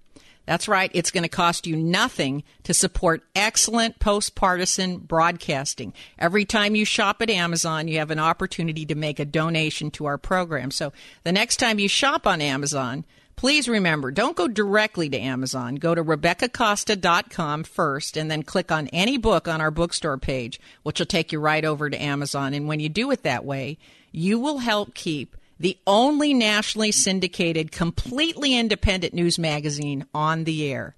That's 0.46 0.68
right. 0.68 0.92
It's 0.94 1.10
going 1.10 1.24
to 1.24 1.28
cost 1.28 1.66
you 1.66 1.74
nothing 1.74 2.44
to 2.62 2.72
support 2.72 3.24
excellent 3.34 3.98
post 3.98 4.36
partisan 4.36 4.98
broadcasting. 4.98 5.92
Every 6.20 6.44
time 6.44 6.76
you 6.76 6.84
shop 6.84 7.20
at 7.20 7.30
Amazon, 7.30 7.88
you 7.88 7.98
have 7.98 8.12
an 8.12 8.20
opportunity 8.20 8.86
to 8.86 8.94
make 8.94 9.18
a 9.18 9.24
donation 9.24 9.90
to 9.90 10.06
our 10.06 10.18
program. 10.18 10.70
So 10.70 10.92
the 11.24 11.32
next 11.32 11.56
time 11.56 11.80
you 11.80 11.88
shop 11.88 12.24
on 12.24 12.40
Amazon, 12.40 13.04
Please 13.36 13.68
remember, 13.68 14.10
don't 14.10 14.36
go 14.36 14.48
directly 14.48 15.08
to 15.08 15.18
Amazon. 15.18 15.74
Go 15.74 15.94
to 15.94 16.04
RebeccaCosta.com 16.04 17.64
first 17.64 18.16
and 18.16 18.30
then 18.30 18.42
click 18.42 18.70
on 18.70 18.88
any 18.88 19.18
book 19.18 19.48
on 19.48 19.60
our 19.60 19.70
bookstore 19.70 20.18
page, 20.18 20.60
which 20.82 20.98
will 20.98 21.06
take 21.06 21.32
you 21.32 21.40
right 21.40 21.64
over 21.64 21.90
to 21.90 22.02
Amazon. 22.02 22.54
And 22.54 22.68
when 22.68 22.80
you 22.80 22.88
do 22.88 23.10
it 23.10 23.22
that 23.24 23.44
way, 23.44 23.78
you 24.12 24.38
will 24.38 24.58
help 24.58 24.94
keep 24.94 25.36
the 25.58 25.78
only 25.86 26.34
nationally 26.34 26.92
syndicated, 26.92 27.72
completely 27.72 28.56
independent 28.56 29.14
news 29.14 29.38
magazine 29.38 30.06
on 30.14 30.44
the 30.44 30.70
air. 30.70 30.94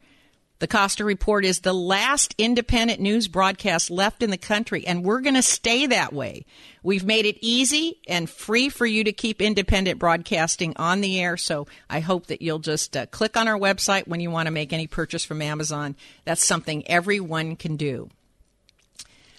The 0.59 0.67
Costa 0.67 1.05
Report 1.05 1.45
is 1.45 1.61
the 1.61 1.75
last 1.75 2.35
independent 2.39 2.99
news 2.99 3.29
broadcast 3.29 3.91
left 3.91 4.23
in 4.23 4.31
the 4.31 4.39
country, 4.39 4.87
and 4.87 5.05
we're 5.05 5.21
going 5.21 5.35
to 5.35 5.43
stay 5.43 5.87
that 5.87 6.15
way. 6.15 6.47
We've 6.83 7.05
made 7.05 7.27
it 7.27 7.37
easy 7.43 8.01
and 8.09 8.29
free 8.29 8.71
for 8.71 8.87
you 8.87 9.05
to 9.05 9.13
keep 9.13 9.43
independent 9.43 9.99
broadcasting 9.99 10.73
on 10.77 11.03
the 11.03 11.21
air, 11.21 11.37
so 11.37 11.67
I 11.91 12.01
hope 12.01 12.29
that 12.29 12.41
you'll 12.41 12.61
just 12.61 12.97
uh, 12.97 13.05
click 13.05 13.37
on 13.37 13.49
our 13.49 13.59
website 13.59 14.09
when 14.09 14.21
you 14.21 14.31
want 14.31 14.47
to 14.47 14.51
make 14.51 14.73
any 14.73 14.87
purchase 14.87 15.27
from 15.27 15.43
Amazon. 15.43 15.95
That's 16.25 16.47
something 16.47 16.89
everyone 16.89 17.57
can 17.57 17.77
do. 17.77 18.09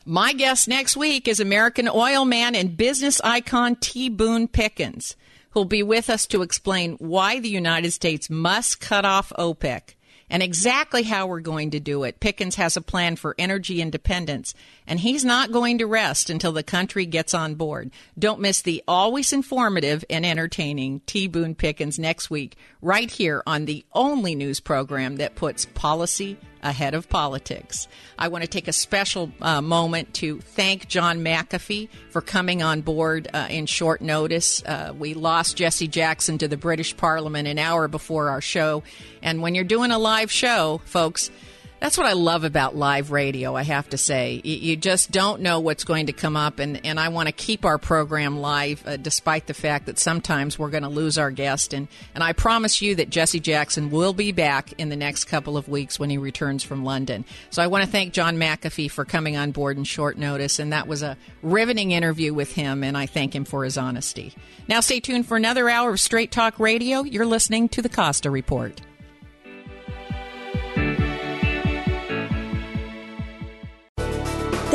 My 0.06 0.34
guest 0.34 0.68
next 0.68 0.96
week 0.96 1.28
is 1.28 1.40
American 1.40 1.90
oil 1.90 2.26
man 2.26 2.54
and 2.54 2.78
business 2.78 3.20
icon 3.24 3.76
T. 3.78 4.08
Boone 4.10 4.48
Pickens, 4.48 5.16
who'll 5.50 5.66
be 5.66 5.82
with 5.82 6.12
us 6.12 6.28
to 6.28 6.44
explain 6.44 6.94
why 7.00 7.40
the 7.40 7.50
United 7.50 7.90
States 7.92 8.30
must 8.30 8.80
cut 8.80 9.04
off 9.04 9.34
OPEC 9.36 9.96
and 10.30 10.44
exactly 10.44 11.04
how 11.04 11.28
we're 11.28 11.40
going 11.40 11.72
to 11.72 11.80
do 11.80 12.04
it. 12.04 12.20
Pickens 12.20 12.56
has 12.56 12.76
a 12.76 12.82
plan 12.82 13.16
for 13.16 13.36
energy 13.38 13.82
independence, 13.82 14.54
and 14.86 15.00
he's 15.00 15.24
not 15.24 15.52
going 15.52 15.78
to 15.78 15.86
rest 15.86 16.30
until 16.30 16.52
the 16.52 16.64
country 16.64 17.06
gets 17.06 17.34
on 17.34 17.56
board. 17.56 17.92
Don't 18.18 18.42
miss 18.42 18.62
the 18.62 18.84
always 18.88 19.32
informative 19.32 20.04
and 20.10 20.26
entertaining 20.26 21.02
T. 21.06 21.28
Boone 21.28 21.56
Pickens 21.56 21.98
next 21.98 22.30
week, 22.30 22.58
right 22.82 23.10
here 23.10 23.42
on 23.48 23.66
the 23.66 23.86
only 23.94 24.36
news 24.36 24.60
program 24.60 25.18
that 25.18 25.36
puts 25.36 25.66
policy 25.66 26.38
ahead 26.64 26.94
of 26.94 27.10
politics. 27.10 27.88
I 28.18 28.28
want 28.28 28.44
to 28.44 28.50
take 28.50 28.68
a 28.68 28.74
special 28.74 29.32
uh, 29.42 29.62
moment 29.62 30.14
to 30.16 30.40
thank 30.40 30.88
John 30.88 31.20
McAfee 31.20 31.90
for 32.10 32.22
coming 32.22 32.62
on 32.64 32.82
board 32.82 33.28
uh, 33.34 33.48
in 33.50 33.66
short 33.66 34.02
notice. 34.02 34.64
Uh, 34.64 34.94
we 34.98 35.14
lost 35.14 35.58
Jesse 35.58 35.88
Jackson 35.88 36.38
to 36.40 36.48
the 36.48 36.58
British 36.58 36.96
Parliament 36.98 37.48
an 37.48 37.60
hour 37.60 37.88
before 37.88 38.30
our 38.30 38.42
show. 38.42 38.84
And 39.22 39.42
when 39.42 39.56
you're 39.56 39.64
doing 39.64 39.92
a 39.92 40.00
live 40.00 40.32
show, 40.32 40.82
folks, 40.86 41.30
that's 41.80 41.98
what 41.98 42.08
I 42.08 42.14
love 42.14 42.44
about 42.44 42.76
live 42.76 43.12
radio, 43.12 43.56
I 43.56 43.64
have 43.64 43.90
to 43.90 43.98
say. 43.98 44.42
You, 44.44 44.76
just 44.76 45.12
don't 45.12 45.42
know 45.42 45.60
what's 45.60 45.84
going 45.84 46.08
to 46.08 46.14
come 46.14 46.36
up, 46.36 46.60
and, 46.60 46.84
and 46.86 47.00
I 47.00 47.10
want 47.10 47.28
to 47.28 47.32
keep 47.32 47.66
our 47.66 47.78
program 47.78 48.40
live 48.40 48.86
uh, 48.88 48.98
despite 48.98 49.46
the 49.46 49.54
fact 49.54 49.86
that 49.86 50.00
sometimes 50.00 50.58
we're 50.58 50.70
going 50.70 50.84
to 50.84 50.90
lose 50.90 51.18
our 51.18 51.30
guest. 51.30 51.74
And, 51.74 51.88
and 52.16 52.24
I 52.24 52.34
promise 52.34 52.82
you 52.82 52.96
that 52.96 53.10
Jesse 53.10 53.40
Jackson 53.40 53.92
will 53.92 54.14
be 54.14 54.32
back 54.32 54.74
in 54.80 54.90
the 54.90 54.96
next 54.96 55.26
couple 55.26 55.56
of 55.56 55.70
weeks 55.70 56.00
when 56.00 56.10
he 56.10 56.18
returns 56.18 56.64
from 56.64 56.84
London. 56.84 57.26
So 57.52 57.62
I 57.62 57.68
want 57.68 57.84
to 57.84 57.90
thank 57.90 58.14
John 58.14 58.38
McAfee 58.38 58.90
for 58.90 59.06
coming 59.06 59.38
on 59.38 59.52
board 59.52 59.78
in 59.78 59.84
short 59.84 60.18
notice, 60.18 60.60
and 60.60 60.74
that 60.74 60.88
was 60.88 61.04
a 61.04 61.16
riveting 61.44 61.92
interview 61.92 62.34
with 62.34 62.54
him, 62.54 62.84
and 62.84 62.98
I 62.98 63.06
thank 63.06 63.36
him 63.36 63.46
for 63.46 63.64
his 63.64 63.78
honesty. 63.78 64.34
Now 64.68 64.80
stay 64.80 65.00
tuned 65.00 65.28
for 65.28 65.38
another 65.38 65.70
hour 65.70 65.92
of 65.92 66.00
Straight 66.00 66.32
Talk 66.32 66.60
Radio. 66.60 67.04
You're 67.04 67.26
listening 67.26 67.70
to 67.70 67.82
the 67.82 67.90
Costa 67.90 68.32
Report. 68.32 68.82